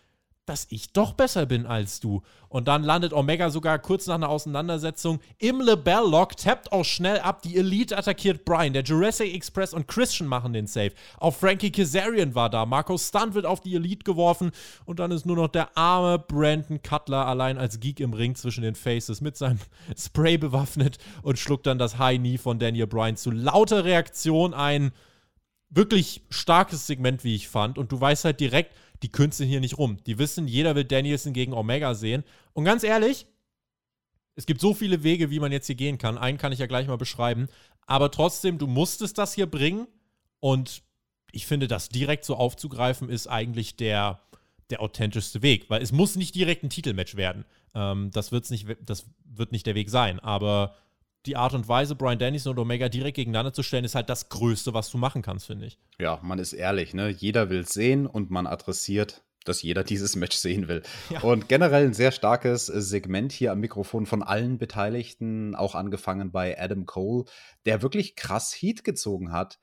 [0.47, 2.23] dass ich doch besser bin als du.
[2.49, 7.43] Und dann landet Omega sogar kurz nach einer Auseinandersetzung im Lebell-Lock, tappt auch schnell ab.
[7.43, 8.73] Die Elite attackiert Brian.
[8.73, 10.93] Der Jurassic Express und Christian machen den Save.
[11.19, 12.67] Auch Frankie Kazarian war da.
[12.67, 14.53] Marco Stunt wird auf die Elite geworfen.
[14.85, 18.63] Und dann ist nur noch der arme Brandon Cutler allein als Geek im Ring zwischen
[18.63, 19.59] den Faces mit seinem
[19.97, 24.93] Spray bewaffnet und schluckt dann das High Knee von Daniel Bryan zu lauter Reaktion ein.
[25.71, 27.79] Wirklich starkes Segment, wie ich fand.
[27.79, 28.71] Und du weißt halt direkt,
[29.03, 29.99] die künsteln hier nicht rum.
[30.07, 32.25] Die wissen, jeder will Danielson gegen Omega sehen.
[32.53, 33.27] Und ganz ehrlich,
[34.37, 36.19] es gibt so viele Wege, wie man jetzt hier gehen kann.
[36.19, 37.49] Einen kann ich ja gleich mal beschreiben.
[37.87, 39.87] Aber trotzdem, du musstest das hier bringen.
[40.41, 40.83] Und
[41.33, 44.21] ich finde, das direkt so aufzugreifen, ist eigentlich der,
[44.71, 45.71] der authentischste Weg.
[45.71, 47.45] Weil es muss nicht direkt ein Titelmatch werden.
[47.75, 50.21] Ähm, das, wird's nicht, das wird nicht der Weg sein.
[50.21, 50.75] Aber
[51.27, 54.29] die Art und Weise, Brian Dennison und Omega direkt gegeneinander zu stellen, ist halt das
[54.29, 55.79] Größte, was du machen kannst, finde ich.
[55.99, 57.09] Ja, man ist ehrlich, ne?
[57.09, 60.83] Jeder will es sehen und man adressiert, dass jeder dieses Match sehen will.
[61.11, 61.21] Ja.
[61.21, 66.61] Und generell ein sehr starkes Segment hier am Mikrofon von allen Beteiligten, auch angefangen bei
[66.61, 67.25] Adam Cole,
[67.65, 69.59] der wirklich krass Heat gezogen hat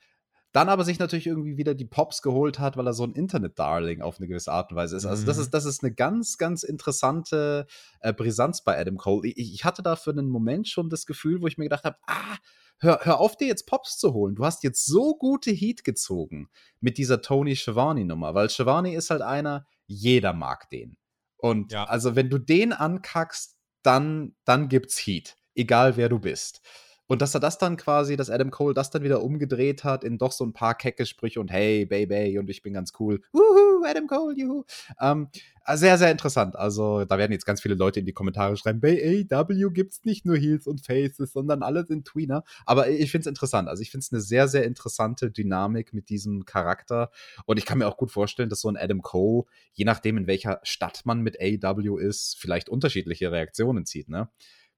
[0.52, 4.02] dann aber sich natürlich irgendwie wieder die Pops geholt hat, weil er so ein Internet-Darling
[4.02, 5.06] auf eine gewisse Art und Weise ist.
[5.06, 5.44] Also, das mhm.
[5.44, 7.68] ist, das ist eine ganz, ganz interessante
[8.02, 9.30] äh, Brisanz bei Adam Cole.
[9.30, 11.98] Ich, ich, hatte da für einen Moment schon das Gefühl, wo ich mir gedacht habe,
[12.06, 12.38] ah,
[12.80, 14.36] hör, hör auf, dir jetzt Pops zu holen.
[14.36, 16.50] Du hast jetzt so gute Heat gezogen
[16.82, 20.98] mit dieser Tony Schiavone-Nummer, weil Schiavone ist halt einer, jeder mag den.
[21.38, 21.86] Und ja.
[21.86, 25.38] also, wenn du den ankackst, dann, dann gibt's Heat.
[25.56, 26.62] Egal wer du bist.
[27.12, 30.18] Und dass er das dann quasi, dass Adam Cole das dann wieder umgedreht hat in
[30.18, 33.22] doch so ein paar kecke Sprüche und hey, Baby, und ich bin ganz cool.
[33.34, 34.64] Wuhu, Adam Cole, juhu.
[34.98, 35.28] Ähm,
[35.74, 36.56] sehr, sehr interessant.
[36.56, 40.06] Also, da werden jetzt ganz viele Leute in die Kommentare schreiben, bei AW gibt es
[40.06, 42.46] nicht nur Heels und Faces, sondern alle sind Tweener.
[42.66, 43.68] Aber ich finde es interessant.
[43.68, 47.12] Also, ich finde es eine sehr, sehr interessante Dynamik mit diesem Charakter.
[47.46, 49.44] Und ich kann mir auch gut vorstellen, dass so ein Adam Cole,
[49.74, 54.08] je nachdem, in welcher Stadt man mit AW ist, vielleicht unterschiedliche Reaktionen zieht.
[54.08, 54.30] Ne?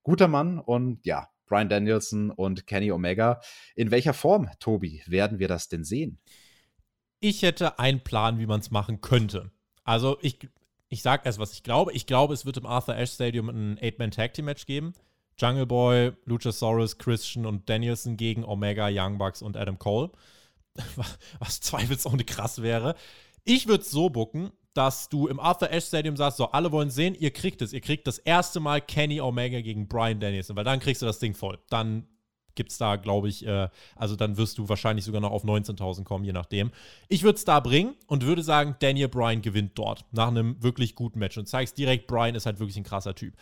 [0.02, 3.42] Guter Mann und ja, Brian Danielson und Kenny Omega.
[3.76, 6.20] In welcher Form, Tobi, werden wir das denn sehen?
[7.20, 9.52] Ich hätte einen Plan, wie man es machen könnte.
[9.84, 10.40] Also ich,
[10.90, 11.94] ich sage erst, was ich glaube.
[11.94, 14.94] Ich glaube, es wird im Arthur Ashe Stadium ein Eight-Man-Tag-Team-Match geben.
[15.38, 20.12] Jungle Boy, Luchasaurus, Christian und Danielson gegen Omega, Young Bucks und Adam Cole.
[21.40, 22.96] Was zweifelsohne krass wäre.
[23.44, 26.90] Ich würde es so bucken, dass du im Arthur Ashe Stadium sagst, so, alle wollen
[26.90, 27.74] sehen, ihr kriegt es.
[27.74, 31.20] Ihr kriegt das erste Mal Kenny Omega gegen Brian Danielson, weil dann kriegst du das
[31.20, 31.60] Ding voll.
[31.70, 32.08] Dann
[32.56, 36.04] gibt es da, glaube ich, äh, also dann wirst du wahrscheinlich sogar noch auf 19.000
[36.04, 36.72] kommen, je nachdem.
[37.08, 40.96] Ich würde es da bringen und würde sagen, Daniel Bryan gewinnt dort nach einem wirklich
[40.96, 43.36] guten Match und zeigst direkt, Bryan ist halt wirklich ein krasser Typ.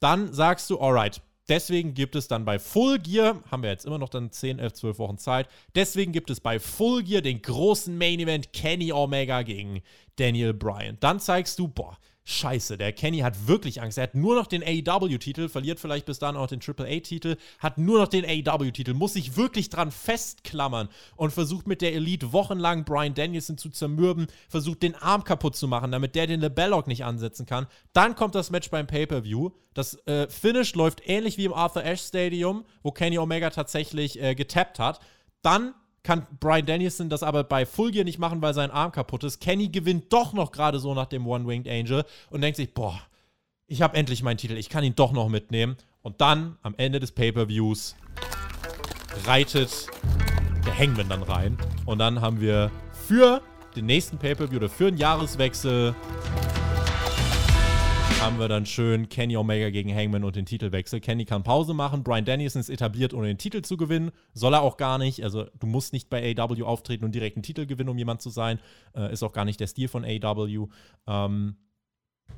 [0.00, 3.98] Dann sagst du, alright, Deswegen gibt es dann bei Full Gear, haben wir jetzt immer
[3.98, 7.96] noch dann 10, 11, 12 Wochen Zeit, deswegen gibt es bei Full Gear den großen
[7.96, 9.82] Main Event Kenny Omega gegen
[10.16, 10.96] Daniel Bryan.
[10.98, 13.98] Dann zeigst du, boah, Scheiße, der Kenny hat wirklich Angst.
[13.98, 17.78] Er hat nur noch den AEW-Titel, verliert vielleicht bis dann auch den Triple A-Titel, hat
[17.78, 22.84] nur noch den AEW-Titel, muss sich wirklich dran festklammern und versucht mit der Elite wochenlang
[22.84, 27.04] Brian Danielson zu zermürben, versucht den Arm kaputt zu machen, damit der den Lebellock nicht
[27.04, 27.68] ansetzen kann.
[27.92, 29.50] Dann kommt das Match beim Pay-Per-View.
[29.72, 34.34] Das äh, Finish läuft ähnlich wie im Arthur Ashe Stadium, wo Kenny Omega tatsächlich äh,
[34.34, 34.98] getappt hat.
[35.42, 35.74] Dann
[36.06, 39.40] kann Brian Danielson das aber bei Full Gear nicht machen, weil sein Arm kaputt ist.
[39.40, 43.00] Kenny gewinnt doch noch gerade so nach dem One-Winged Angel und denkt sich, boah,
[43.66, 45.76] ich habe endlich meinen Titel, ich kann ihn doch noch mitnehmen.
[46.02, 47.96] Und dann, am Ende des Pay-Per-Views,
[49.24, 49.88] reitet
[50.64, 51.58] der Hangman dann rein.
[51.84, 52.70] Und dann haben wir
[53.08, 53.42] für
[53.74, 55.96] den nächsten Pay-Per-View oder für einen Jahreswechsel
[58.20, 61.00] haben wir dann schön Kenny Omega gegen Hangman und den Titelwechsel.
[61.00, 62.02] Kenny kann Pause machen.
[62.02, 64.10] Brian Danielson ist etabliert, ohne den Titel zu gewinnen.
[64.32, 65.22] Soll er auch gar nicht.
[65.22, 68.30] Also, du musst nicht bei AW auftreten und direkt einen Titel gewinnen, um jemand zu
[68.30, 68.58] sein.
[68.94, 70.68] Äh, ist auch gar nicht der Stil von AW.
[71.06, 71.56] Ähm,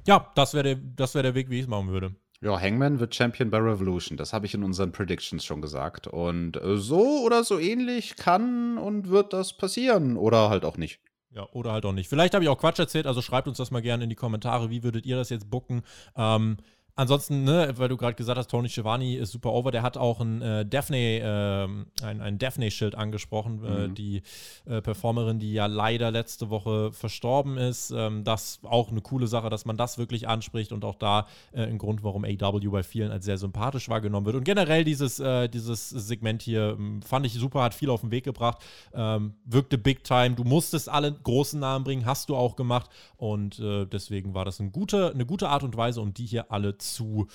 [0.07, 2.15] ja, das wäre der, wär der Weg, wie ich es machen würde.
[2.41, 4.17] Ja, Hangman wird Champion bei Revolution.
[4.17, 6.07] Das habe ich in unseren Predictions schon gesagt.
[6.07, 10.17] Und äh, so oder so ähnlich kann und wird das passieren.
[10.17, 11.01] Oder halt auch nicht.
[11.39, 12.09] Ja, oder halt auch nicht.
[12.09, 14.71] Vielleicht habe ich auch Quatsch erzählt, also schreibt uns das mal gerne in die Kommentare.
[14.71, 15.83] Wie würdet ihr das jetzt bucken?
[16.17, 16.57] Ähm,
[16.99, 20.21] ansonsten, ne, weil du gerade gesagt hast, Tony Schiavone ist super over, der hat auch
[20.21, 23.93] ein äh, Daphne, äh, ein, ein Daphne-Schild angesprochen, äh, mhm.
[23.93, 24.23] äh, die
[24.65, 27.93] Performerin, die ja leider letzte Woche verstorben ist.
[27.93, 31.63] Ähm, das auch eine coole Sache, dass man das wirklich anspricht und auch da äh,
[31.63, 34.37] ein Grund, warum AW bei vielen als sehr sympathisch wahrgenommen wird.
[34.37, 38.11] Und generell dieses, äh, dieses Segment hier ähm, fand ich super, hat viel auf den
[38.11, 38.59] Weg gebracht,
[38.93, 40.35] ähm, wirkte big time.
[40.35, 44.71] Du musstest alle großen Namen bringen, hast du auch gemacht und deswegen war das eine
[44.71, 47.29] gute, eine gute Art und Weise, um die hier alle zu zu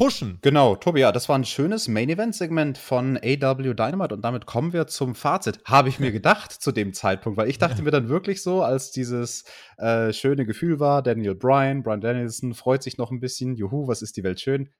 [0.00, 0.38] pushen.
[0.40, 4.86] Genau, Tobi, ja, das war ein schönes Main-Event-Segment von AW Dynamite und damit kommen wir
[4.86, 5.60] zum Fazit.
[5.66, 8.92] Habe ich mir gedacht zu dem Zeitpunkt, weil ich dachte mir dann wirklich so, als
[8.92, 9.44] dieses
[9.76, 14.00] äh, schöne Gefühl war, Daniel Bryan, Brian Danielson freut sich noch ein bisschen, juhu, was
[14.00, 14.70] ist die Welt schön,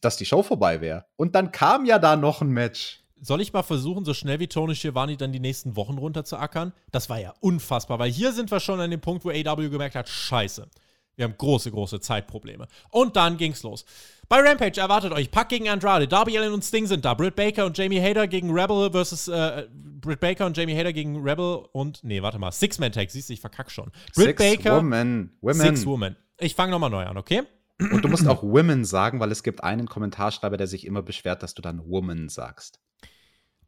[0.00, 1.04] dass die Show vorbei wäre.
[1.16, 3.02] Und dann kam ja da noch ein Match.
[3.20, 6.36] Soll ich mal versuchen, so schnell wie Tony Schiavone dann die nächsten Wochen runter zu
[6.36, 6.72] ackern?
[6.92, 9.94] Das war ja unfassbar, weil hier sind wir schon an dem Punkt, wo AW gemerkt
[9.94, 10.68] hat, scheiße.
[11.16, 12.68] Wir haben große, große Zeitprobleme.
[12.90, 13.84] Und dann ging's los.
[14.28, 17.64] Bei Rampage erwartet euch Pack gegen Andrade, Darby Allin und Sting sind da, Britt Baker
[17.64, 22.02] und Jamie Hader gegen Rebel versus äh, Britt Baker und Jamie Hader gegen Rebel und
[22.02, 23.92] nee, warte mal, Six-Man-Tag, siehst du, ich verkack schon.
[24.14, 25.36] Britt Six Baker, Women.
[25.40, 25.60] Women.
[25.60, 26.16] Six Women.
[26.38, 27.42] Ich fange nochmal neu an, okay?
[27.78, 31.42] Und du musst auch Women sagen, weil es gibt einen Kommentarschreiber, der sich immer beschwert,
[31.42, 32.80] dass du dann Woman sagst.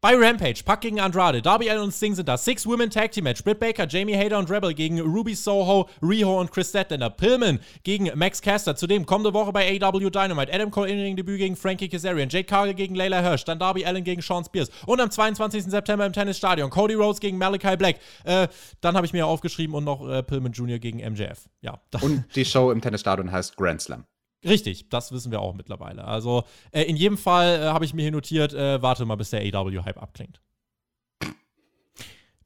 [0.01, 2.37] Bei Rampage, Pack gegen Andrade, Darby Allin und Sting sind da.
[2.37, 3.43] Six Women Tag Team Match.
[3.43, 7.09] Britt Baker, Jamie Hader und Rebel gegen Ruby Soho, Riho und Chris Statlander.
[7.09, 8.77] Pillman gegen Max Caster.
[8.77, 10.53] Zudem kommende Woche bei AW Dynamite.
[10.53, 12.29] Adam Cole in Debüt gegen Frankie Kazarian.
[12.29, 13.43] Jade Cargill gegen Layla Hirsch.
[13.43, 14.69] Dann Darby Allin gegen Sean Spears.
[14.85, 15.65] Und am 22.
[15.65, 17.97] September im Tennisstadion Cody Rhodes gegen Malachi Black.
[18.23, 18.47] Äh,
[18.79, 20.79] dann habe ich mir aufgeschrieben und noch äh, Pillman Jr.
[20.79, 21.49] gegen MJF.
[21.59, 21.81] Ja.
[22.01, 24.05] Und die Show im Tennisstadion heißt Grand Slam.
[24.43, 26.05] Richtig, das wissen wir auch mittlerweile.
[26.05, 29.31] Also äh, in jedem Fall äh, habe ich mir hier notiert, äh, warte mal, bis
[29.31, 30.41] der AW-Hype abklingt.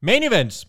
[0.00, 0.66] Main Event.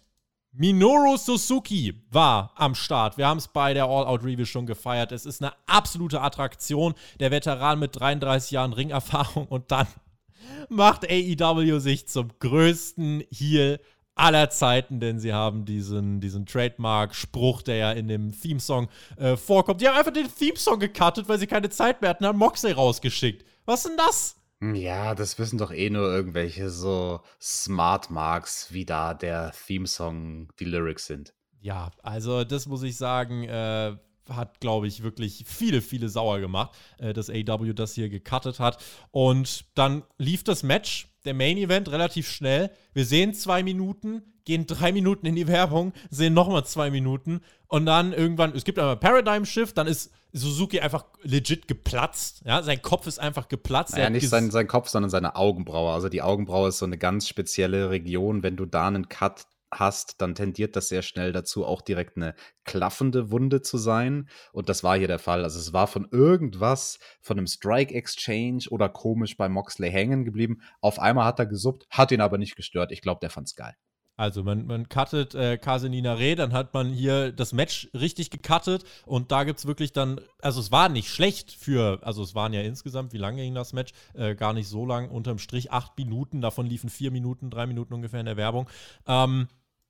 [0.58, 3.18] Minoru Suzuki war am Start.
[3.18, 5.12] Wir haben es bei der All-Out Review schon gefeiert.
[5.12, 6.94] Es ist eine absolute Attraktion.
[7.20, 9.88] Der Veteran mit 33 Jahren Ringerfahrung und dann
[10.70, 13.82] macht AEW sich zum größten Heel
[14.16, 18.88] aller Zeiten, denn sie haben diesen, diesen Trademark-Spruch, der ja in dem Theme-Song
[19.18, 19.82] äh, vorkommt.
[19.82, 23.46] Die haben einfach den Theme-Song gecuttet, weil sie keine Zeit mehr hatten, haben Moxley rausgeschickt.
[23.66, 24.36] Was ist denn das?
[24.62, 30.66] Ja, das wissen doch eh nur irgendwelche so Smart Marks, wie da der Theme-Song die
[30.66, 31.34] Lyrics sind.
[31.60, 33.98] Ja, also das muss ich sagen, äh,
[34.30, 38.84] hat, glaube ich, wirklich viele, viele sauer gemacht, äh, dass AW das hier gecuttet hat.
[39.12, 42.72] Und dann lief das Match, der Main Event, relativ schnell.
[42.94, 47.86] Wir sehen zwei Minuten, gehen drei Minuten in die Werbung, sehen nochmal zwei Minuten und
[47.86, 52.44] dann irgendwann, es gibt einmal Paradigm Shift, dann ist Suzuki einfach legit geplatzt.
[52.46, 53.98] Ja, sein Kopf ist einfach geplatzt.
[53.98, 55.94] Ja, nicht sein, sein Kopf, sondern seine Augenbraue.
[55.94, 58.44] Also die Augenbraue ist so eine ganz spezielle Region.
[58.44, 62.36] Wenn du da einen Cut hast, dann tendiert das sehr schnell dazu, auch direkt eine
[62.64, 64.30] klaffende Wunde zu sein.
[64.54, 65.44] Und das war hier der Fall.
[65.44, 70.62] Also es war von irgendwas, von einem Strike Exchange oder komisch bei Moxley hängen geblieben.
[70.82, 72.92] Auf einmal hat er gesuppt, hat ihn aber nicht gestört.
[72.92, 73.76] Ich glaube, der fand's geil.
[74.18, 78.86] Also man, man cuttet äh, Casenina Re, dann hat man hier das Match richtig gecuttet
[79.06, 82.54] und da gibt es wirklich dann, also es war nicht schlecht für, also es waren
[82.54, 83.92] ja insgesamt, wie lange ging das Match?
[84.14, 87.94] Äh, gar nicht so lang, unterm Strich acht Minuten, davon liefen vier Minuten, drei Minuten
[87.94, 88.70] ungefähr in der Werbung.
[89.06, 89.48] Ähm,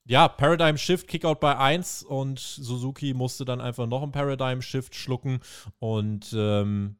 [0.08, 4.96] ja, Paradigm Shift, Kickout bei 1 und Suzuki musste dann einfach noch ein Paradigm Shift
[4.96, 5.40] schlucken
[5.78, 6.96] und ähm,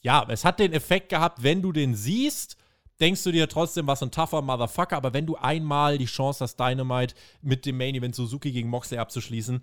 [0.00, 2.56] ja, es hat den Effekt gehabt, wenn du den siehst,
[3.00, 6.58] denkst du dir trotzdem, was ein tougher Motherfucker, aber wenn du einmal die Chance hast,
[6.58, 9.62] Dynamite mit dem Main Event Suzuki gegen Moxley abzuschließen,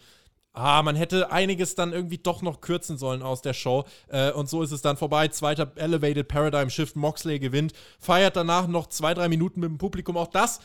[0.54, 3.84] ah, man hätte einiges dann irgendwie doch noch kürzen sollen aus der Show.
[4.08, 5.28] Äh, und so ist es dann vorbei.
[5.28, 10.18] Zweiter Elevated Paradigm Shift, Moxley gewinnt, feiert danach noch zwei, drei Minuten mit dem Publikum.
[10.18, 10.62] Auch das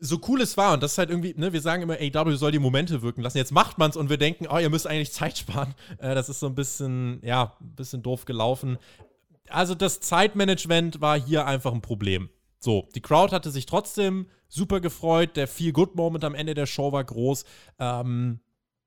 [0.00, 2.50] so cool es war, und das ist halt irgendwie, ne, wir sagen immer, AW soll
[2.50, 3.38] die Momente wirken lassen.
[3.38, 5.74] Jetzt macht man es und wir denken, oh, ihr müsst eigentlich Zeit sparen.
[5.98, 8.78] Äh, das ist so ein bisschen, ja, ein bisschen doof gelaufen
[9.48, 12.28] also das Zeitmanagement war hier einfach ein Problem.
[12.58, 15.36] So, die Crowd hatte sich trotzdem super gefreut.
[15.36, 17.44] Der Feel-Good-Moment am Ende der Show war groß.
[17.78, 18.40] Ähm,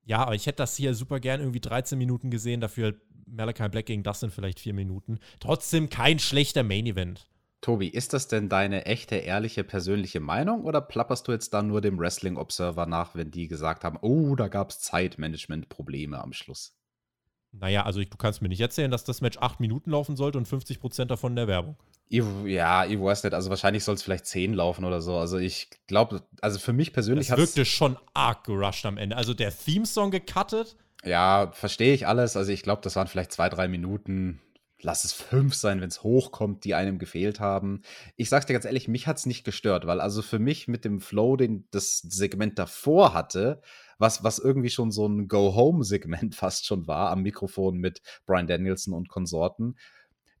[0.04, 2.60] ja, aber ich hätte das hier super gern irgendwie 13 Minuten gesehen.
[2.60, 2.94] Dafür
[3.26, 5.18] Malachi Black gegen das sind vielleicht vier Minuten.
[5.38, 7.28] Trotzdem kein schlechter Main-Event.
[7.60, 11.80] Tobi, ist das denn deine echte, ehrliche, persönliche Meinung oder plapperst du jetzt da nur
[11.80, 16.77] dem Wrestling Observer nach, wenn die gesagt haben, oh, da gab es Zeitmanagement-Probleme am Schluss?
[17.52, 20.38] Naja, also ich, du kannst mir nicht erzählen, dass das Match acht Minuten laufen sollte
[20.38, 21.76] und 50 Prozent davon in der Werbung.
[22.08, 23.34] Ich, ja, ich weiß nicht.
[23.34, 25.16] Also wahrscheinlich soll es vielleicht zehn laufen oder so.
[25.16, 29.16] Also ich glaube, also für mich persönlich hat es wirkte schon arg gerusht am Ende.
[29.16, 30.76] Also der Theme-Song gecuttet.
[31.04, 32.36] Ja, verstehe ich alles.
[32.36, 34.40] Also ich glaube, das waren vielleicht zwei, drei Minuten.
[34.80, 37.82] Lass es fünf sein, wenn es hochkommt, die einem gefehlt haben.
[38.16, 41.00] Ich sag's dir ganz ehrlich, mich hat's nicht gestört, weil also für mich mit dem
[41.00, 43.60] Flow, den das Segment davor hatte,
[43.98, 48.94] was, was irgendwie schon so ein Go-Home-Segment fast schon war am Mikrofon mit Brian Danielson
[48.94, 49.76] und Konsorten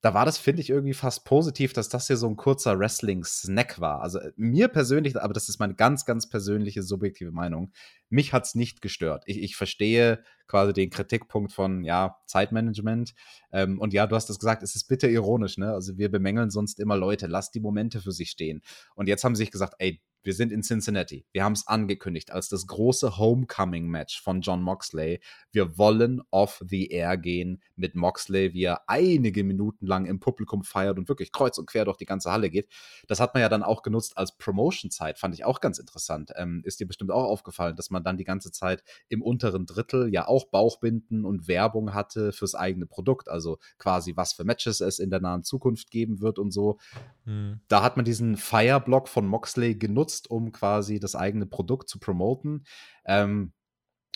[0.00, 3.80] da war das, finde ich, irgendwie fast positiv, dass das hier so ein kurzer Wrestling-Snack
[3.80, 4.00] war.
[4.00, 7.72] Also äh, mir persönlich, aber das ist meine ganz, ganz persönliche, subjektive Meinung,
[8.08, 9.24] mich hat es nicht gestört.
[9.26, 13.14] Ich, ich verstehe quasi den Kritikpunkt von, ja, Zeitmanagement.
[13.52, 15.72] Ähm, und ja, du hast es gesagt, es ist bitter ironisch, ne?
[15.72, 18.62] Also wir bemängeln sonst immer Leute, lasst die Momente für sich stehen.
[18.94, 21.24] Und jetzt haben sie sich gesagt, ey, wir sind in Cincinnati.
[21.32, 25.20] Wir haben es angekündigt als das große Homecoming-Match von John Moxley.
[25.52, 30.64] Wir wollen off the air gehen mit Moxley, wie er einige Minuten lang im Publikum
[30.64, 32.68] feiert und wirklich kreuz und quer durch die ganze Halle geht.
[33.06, 36.32] Das hat man ja dann auch genutzt als Promotion-Zeit, fand ich auch ganz interessant.
[36.36, 40.12] Ähm, ist dir bestimmt auch aufgefallen, dass man dann die ganze Zeit im unteren Drittel
[40.12, 43.28] ja auch Bauchbinden und Werbung hatte fürs eigene Produkt.
[43.28, 46.78] Also quasi, was für Matches es in der nahen Zukunft geben wird und so.
[47.24, 47.60] Hm.
[47.68, 51.98] Da hat man diesen Fire-Block von Moxley genutzt genutzt, um quasi das eigene Produkt zu
[51.98, 52.64] promoten.
[53.04, 53.52] Ähm,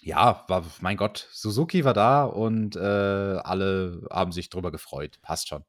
[0.03, 5.20] ja, war, mein Gott, Suzuki war da und äh, alle haben sich drüber gefreut.
[5.22, 5.64] Passt schon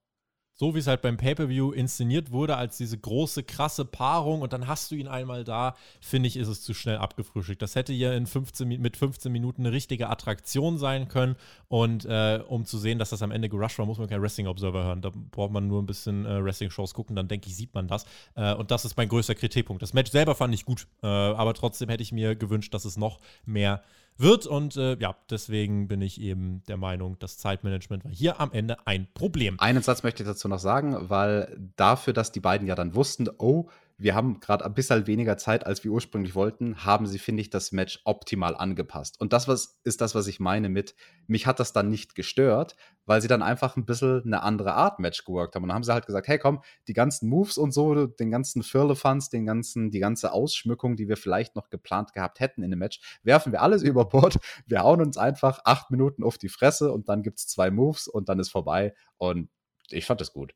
[0.56, 4.68] so wie es halt beim Pay-Per-View inszeniert wurde, als diese große, krasse Paarung und dann
[4.68, 7.62] hast du ihn einmal da, finde ich, ist es zu schnell abgefrühstückt.
[7.62, 11.36] Das hätte ja in 15, mit 15 Minuten eine richtige Attraktion sein können
[11.68, 14.48] und äh, um zu sehen, dass das am Ende gerusht war, muss man kein Wrestling
[14.48, 15.02] Observer hören.
[15.02, 18.06] Da braucht man nur ein bisschen äh, Wrestling-Shows gucken, dann denke ich, sieht man das.
[18.36, 19.82] Äh, und das ist mein größter Kritikpunkt.
[19.82, 22.98] Das Match selber fand ich gut, äh, aber trotzdem hätte ich mir gewünscht, dass es
[22.98, 23.82] noch mehr
[24.18, 24.46] wird.
[24.46, 28.86] Und äh, ja, deswegen bin ich eben der Meinung, das Zeitmanagement war hier am Ende
[28.88, 29.60] ein Problem.
[29.60, 33.30] Einen Satz möchte ich dazu noch sagen, weil dafür, dass die beiden ja dann wussten,
[33.38, 37.42] oh, wir haben gerade ein bisschen weniger Zeit, als wir ursprünglich wollten, haben sie, finde
[37.42, 39.20] ich, das Match optimal angepasst.
[39.20, 40.96] Und das was, ist das, was ich meine mit,
[41.28, 42.76] mich hat das dann nicht gestört,
[43.06, 45.64] weil sie dann einfach ein bisschen eine andere Art Match geworkt haben.
[45.64, 48.64] Und dann haben sie halt gesagt, hey komm, die ganzen Moves und so, den ganzen
[48.64, 52.80] Firlefanz, den ganzen, die ganze Ausschmückung, die wir vielleicht noch geplant gehabt hätten in dem
[52.80, 54.40] Match, werfen wir alles über Bord.
[54.66, 58.08] Wir hauen uns einfach acht Minuten auf die Fresse und dann gibt es zwei Moves
[58.08, 58.94] und dann ist vorbei.
[59.18, 59.50] Und
[59.90, 60.54] ich fand das gut.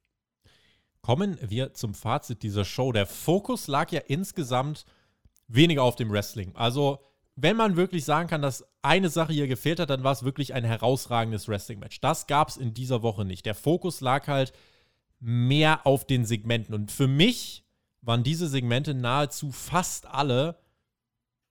[1.07, 2.91] Kommen wir zum Fazit dieser Show.
[2.91, 4.83] Der Fokus lag ja insgesamt
[5.47, 6.53] weniger auf dem Wrestling.
[6.53, 6.99] Also,
[7.37, 10.53] wenn man wirklich sagen kann, dass eine Sache hier gefehlt hat, dann war es wirklich
[10.53, 12.01] ein herausragendes Wrestling-Match.
[12.01, 13.45] Das gab es in dieser Woche nicht.
[13.45, 14.51] Der Fokus lag halt
[15.21, 16.75] mehr auf den Segmenten.
[16.75, 17.63] Und für mich
[18.01, 20.59] waren diese Segmente nahezu fast alle,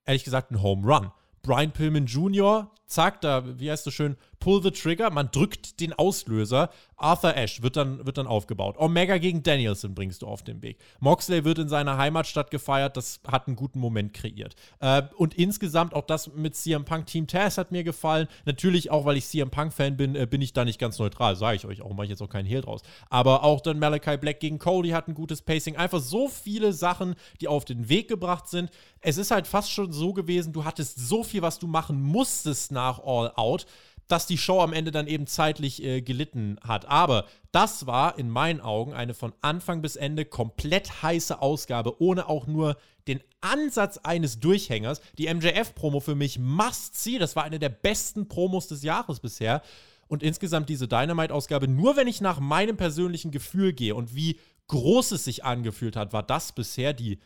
[0.05, 1.13] ehrlich gesagt, ein Home Run.
[1.41, 5.93] Brian Pillman Jr., zack, da, wie heißt das schön, pull the trigger, man drückt den
[5.93, 6.71] Auslöser.
[6.99, 8.77] Arthur Ashe wird dann, wird dann aufgebaut.
[8.79, 10.79] Omega gegen Danielson bringst du auf den Weg.
[10.99, 14.55] Moxley wird in seiner Heimatstadt gefeiert, das hat einen guten Moment kreiert.
[14.81, 18.29] Äh, und insgesamt auch das mit CM Punk Team Taz hat mir gefallen.
[18.47, 21.57] Natürlich auch, weil ich CM Punk-Fan bin, äh, bin ich da nicht ganz neutral, sage
[21.57, 22.83] ich euch auch, mache ich jetzt auch keinen Hehl draus.
[23.11, 25.77] Aber auch dann Malachi Black gegen Cody hat ein gutes Pacing.
[25.77, 28.71] Einfach so viele Sachen, die auf den Weg gebracht sind.
[29.01, 32.73] Es ist halt fast schon so gewesen, du hattest so viel, was du machen musstest
[32.73, 33.67] nach All Out
[34.09, 36.87] dass die Show am Ende dann eben zeitlich äh, gelitten hat.
[36.87, 42.29] Aber das war in meinen Augen eine von Anfang bis Ende komplett heiße Ausgabe, ohne
[42.29, 42.77] auch nur
[43.09, 45.01] den Ansatz eines Durchhängers.
[45.19, 47.19] Die MJF-Promo für mich must see.
[47.19, 49.63] Das war eine der besten Promos des Jahres bisher.
[50.09, 54.39] Und insgesamt diese Dynamite-Ausgabe, nur wenn ich nach meinem persönlichen Gefühl gehe und wie
[54.69, 57.19] groß es sich angefühlt hat, war das bisher die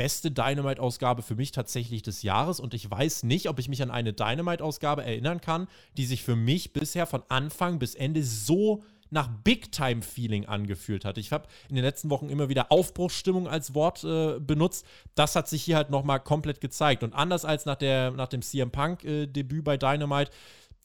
[0.00, 3.90] beste Dynamite-Ausgabe für mich tatsächlich des Jahres und ich weiß nicht, ob ich mich an
[3.90, 9.28] eine Dynamite-Ausgabe erinnern kann, die sich für mich bisher von Anfang bis Ende so nach
[9.28, 11.18] Big-Time-Feeling angefühlt hat.
[11.18, 14.86] Ich habe in den letzten Wochen immer wieder Aufbruchsstimmung als Wort äh, benutzt.
[15.14, 17.02] Das hat sich hier halt nochmal komplett gezeigt.
[17.02, 20.30] Und anders als nach, der, nach dem CM Punk-Debüt äh, bei Dynamite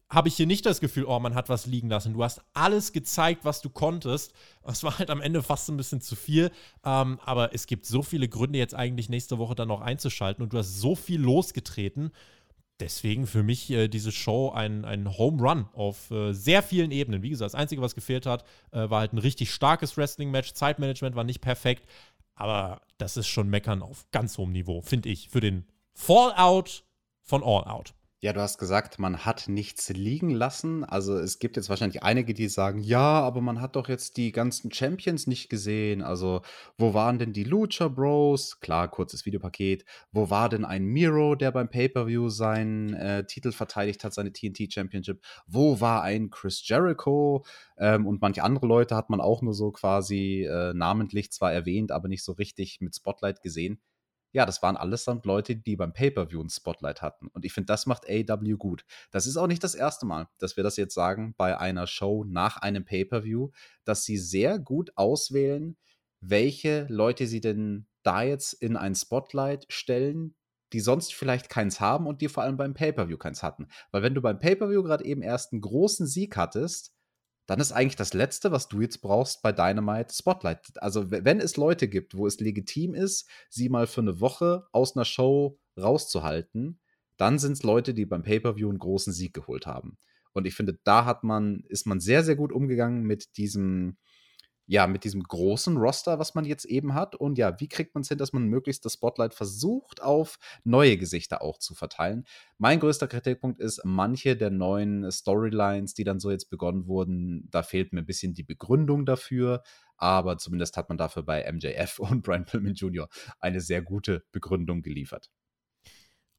[0.09, 2.13] habe ich hier nicht das Gefühl, oh, man hat was liegen lassen.
[2.13, 4.33] Du hast alles gezeigt, was du konntest.
[4.63, 6.51] Es war halt am Ende fast ein bisschen zu viel.
[6.83, 10.43] Ähm, aber es gibt so viele Gründe, jetzt eigentlich nächste Woche dann noch einzuschalten.
[10.43, 12.11] Und du hast so viel losgetreten.
[12.79, 17.23] Deswegen für mich äh, diese Show ein, ein Home Run auf äh, sehr vielen Ebenen.
[17.23, 20.53] Wie gesagt, das Einzige, was gefehlt hat, äh, war halt ein richtig starkes Wrestling-Match.
[20.53, 21.89] Zeitmanagement war nicht perfekt.
[22.35, 26.83] Aber das ist schon Meckern auf ganz hohem Niveau, finde ich, für den Fallout
[27.21, 27.93] von All Out.
[28.21, 30.83] Ja, du hast gesagt, man hat nichts liegen lassen.
[30.83, 34.31] Also es gibt jetzt wahrscheinlich einige, die sagen, ja, aber man hat doch jetzt die
[34.31, 36.01] ganzen Champions nicht gesehen.
[36.01, 36.41] Also
[36.77, 38.59] wo waren denn die Lucha Bros?
[38.61, 39.85] Klar, kurzes Videopaket.
[40.11, 44.73] Wo war denn ein Miro, der beim Pay-per-view seinen äh, Titel verteidigt hat, seine TNT
[44.73, 45.21] Championship?
[45.45, 47.45] Wo war ein Chris Jericho?
[47.77, 51.91] Ähm, und manche andere Leute hat man auch nur so quasi äh, namentlich zwar erwähnt,
[51.91, 53.79] aber nicht so richtig mit Spotlight gesehen
[54.35, 57.29] ja, das waren allesamt Leute, die beim Pay-Per-View ein Spotlight hatten.
[57.29, 58.83] Und ich finde, das macht AW gut.
[59.09, 62.25] Das ist auch nicht das erste Mal, dass wir das jetzt sagen bei einer Show
[62.25, 63.51] nach einem Pay-Per-View,
[63.85, 65.77] dass sie sehr gut auswählen,
[66.19, 70.35] welche Leute sie denn da jetzt in ein Spotlight stellen,
[70.73, 73.69] die sonst vielleicht keins haben und die vor allem beim Pay-Per-View keins hatten.
[73.91, 76.93] Weil wenn du beim Pay-Per-View gerade eben erst einen großen Sieg hattest,
[77.47, 80.81] dann ist eigentlich das Letzte, was du jetzt brauchst bei Dynamite Spotlight.
[80.81, 84.95] Also wenn es Leute gibt, wo es legitim ist, sie mal für eine Woche aus
[84.95, 86.79] einer Show rauszuhalten,
[87.17, 89.97] dann sind es Leute, die beim Pay-per-View einen großen Sieg geholt haben.
[90.33, 93.97] Und ich finde, da hat man, ist man sehr, sehr gut umgegangen mit diesem,
[94.67, 97.15] ja, mit diesem großen Roster, was man jetzt eben hat.
[97.15, 100.97] Und ja, wie kriegt man es hin, dass man möglichst das Spotlight versucht, auf neue
[100.97, 102.25] Gesichter auch zu verteilen?
[102.57, 107.63] Mein größter Kritikpunkt ist, manche der neuen Storylines, die dann so jetzt begonnen wurden, da
[107.63, 109.61] fehlt mir ein bisschen die Begründung dafür.
[109.97, 113.07] Aber zumindest hat man dafür bei MJF und Brian Pillman Jr.
[113.39, 115.29] eine sehr gute Begründung geliefert.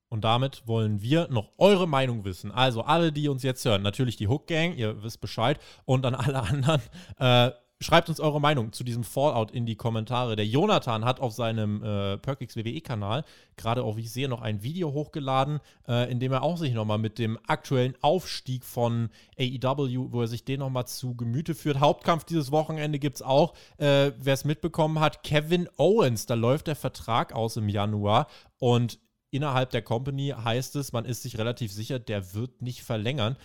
[0.09, 2.53] Und damit wollen wir noch eure Meinung wissen.
[2.53, 5.59] Also alle, die uns jetzt hören, natürlich die Hook Gang, ihr wisst Bescheid.
[5.85, 6.81] Und an alle anderen,
[7.19, 7.51] äh,
[7.81, 10.35] schreibt uns eure Meinung zu diesem Fallout in die Kommentare.
[10.37, 13.25] Der Jonathan hat auf seinem äh, Perkix WWE-Kanal
[13.57, 16.73] gerade auch, wie ich sehe, noch ein Video hochgeladen, äh, in dem er auch sich
[16.73, 21.81] nochmal mit dem aktuellen Aufstieg von AEW, wo er sich den nochmal zu Gemüte führt.
[21.81, 23.55] Hauptkampf dieses Wochenende gibt es auch.
[23.77, 28.29] Äh, Wer es mitbekommen hat, Kevin Owens, da läuft der Vertrag aus im Januar
[28.59, 28.99] und
[29.31, 33.37] innerhalb der Company heißt es, man ist sich relativ sicher, der wird nicht verlängern.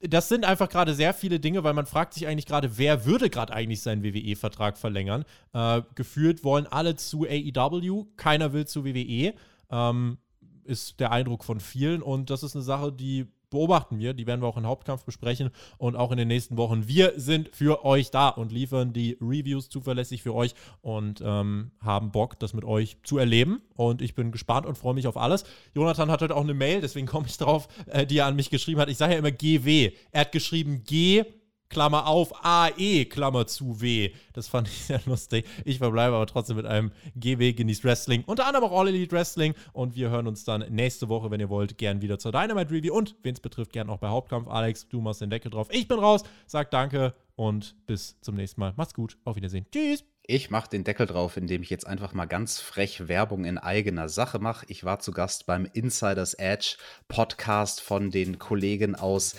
[0.00, 3.30] Das sind einfach gerade sehr viele Dinge, weil man fragt sich eigentlich gerade, wer würde
[3.30, 5.24] gerade eigentlich seinen WWE-Vertrag verlängern?
[5.52, 9.34] Äh, gefühlt wollen alle zu AEW, keiner will zu WWE.
[9.70, 10.18] Ähm,
[10.64, 14.14] ist der Eindruck von vielen und das ist eine Sache, die beobachten wir.
[14.14, 16.88] Die werden wir auch im Hauptkampf besprechen und auch in den nächsten Wochen.
[16.88, 22.12] Wir sind für euch da und liefern die Reviews zuverlässig für euch und ähm, haben
[22.12, 23.62] Bock, das mit euch zu erleben.
[23.74, 25.44] Und ich bin gespannt und freue mich auf alles.
[25.74, 28.50] Jonathan hat heute auch eine Mail, deswegen komme ich drauf, äh, die er an mich
[28.50, 28.88] geschrieben hat.
[28.88, 29.92] Ich sage ja immer GW.
[30.12, 31.24] Er hat geschrieben G
[31.68, 34.10] Klammer auf, AE, Klammer zu W.
[34.32, 35.46] Das fand ich sehr lustig.
[35.64, 38.24] Ich verbleibe aber trotzdem mit einem GW genießt Wrestling.
[38.26, 39.54] Unter anderem auch All Elite Wrestling.
[39.72, 42.94] Und wir hören uns dann nächste Woche, wenn ihr wollt, gern wieder zur Dynamite Review.
[42.94, 44.48] Und wen es betrifft, gern auch bei Hauptkampf.
[44.48, 45.68] Alex, du machst den Deckel drauf.
[45.70, 46.22] Ich bin raus.
[46.46, 48.72] Sag danke und bis zum nächsten Mal.
[48.76, 49.18] Macht's gut.
[49.24, 49.66] Auf Wiedersehen.
[49.70, 50.17] Tschüss.
[50.30, 54.10] Ich mache den Deckel drauf, indem ich jetzt einfach mal ganz frech Werbung in eigener
[54.10, 54.66] Sache mache.
[54.68, 56.76] Ich war zu Gast beim Insiders Edge
[57.08, 59.36] Podcast von den Kollegen aus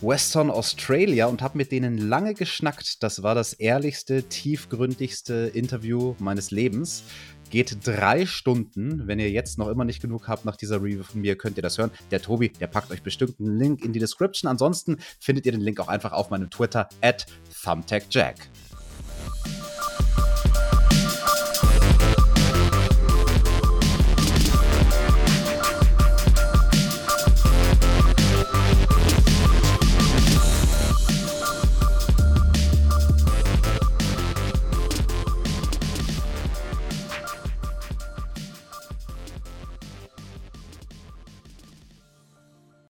[0.00, 3.02] Western Australia und habe mit denen lange geschnackt.
[3.02, 7.04] Das war das ehrlichste, tiefgründigste Interview meines Lebens.
[7.50, 9.06] Geht drei Stunden.
[9.06, 11.62] Wenn ihr jetzt noch immer nicht genug habt nach dieser Review von mir, könnt ihr
[11.62, 11.90] das hören.
[12.12, 14.50] Der Tobi, der packt euch bestimmt einen Link in die Description.
[14.50, 17.26] Ansonsten findet ihr den Link auch einfach auf meinem Twitter at
[17.62, 18.48] ThumbtackJack.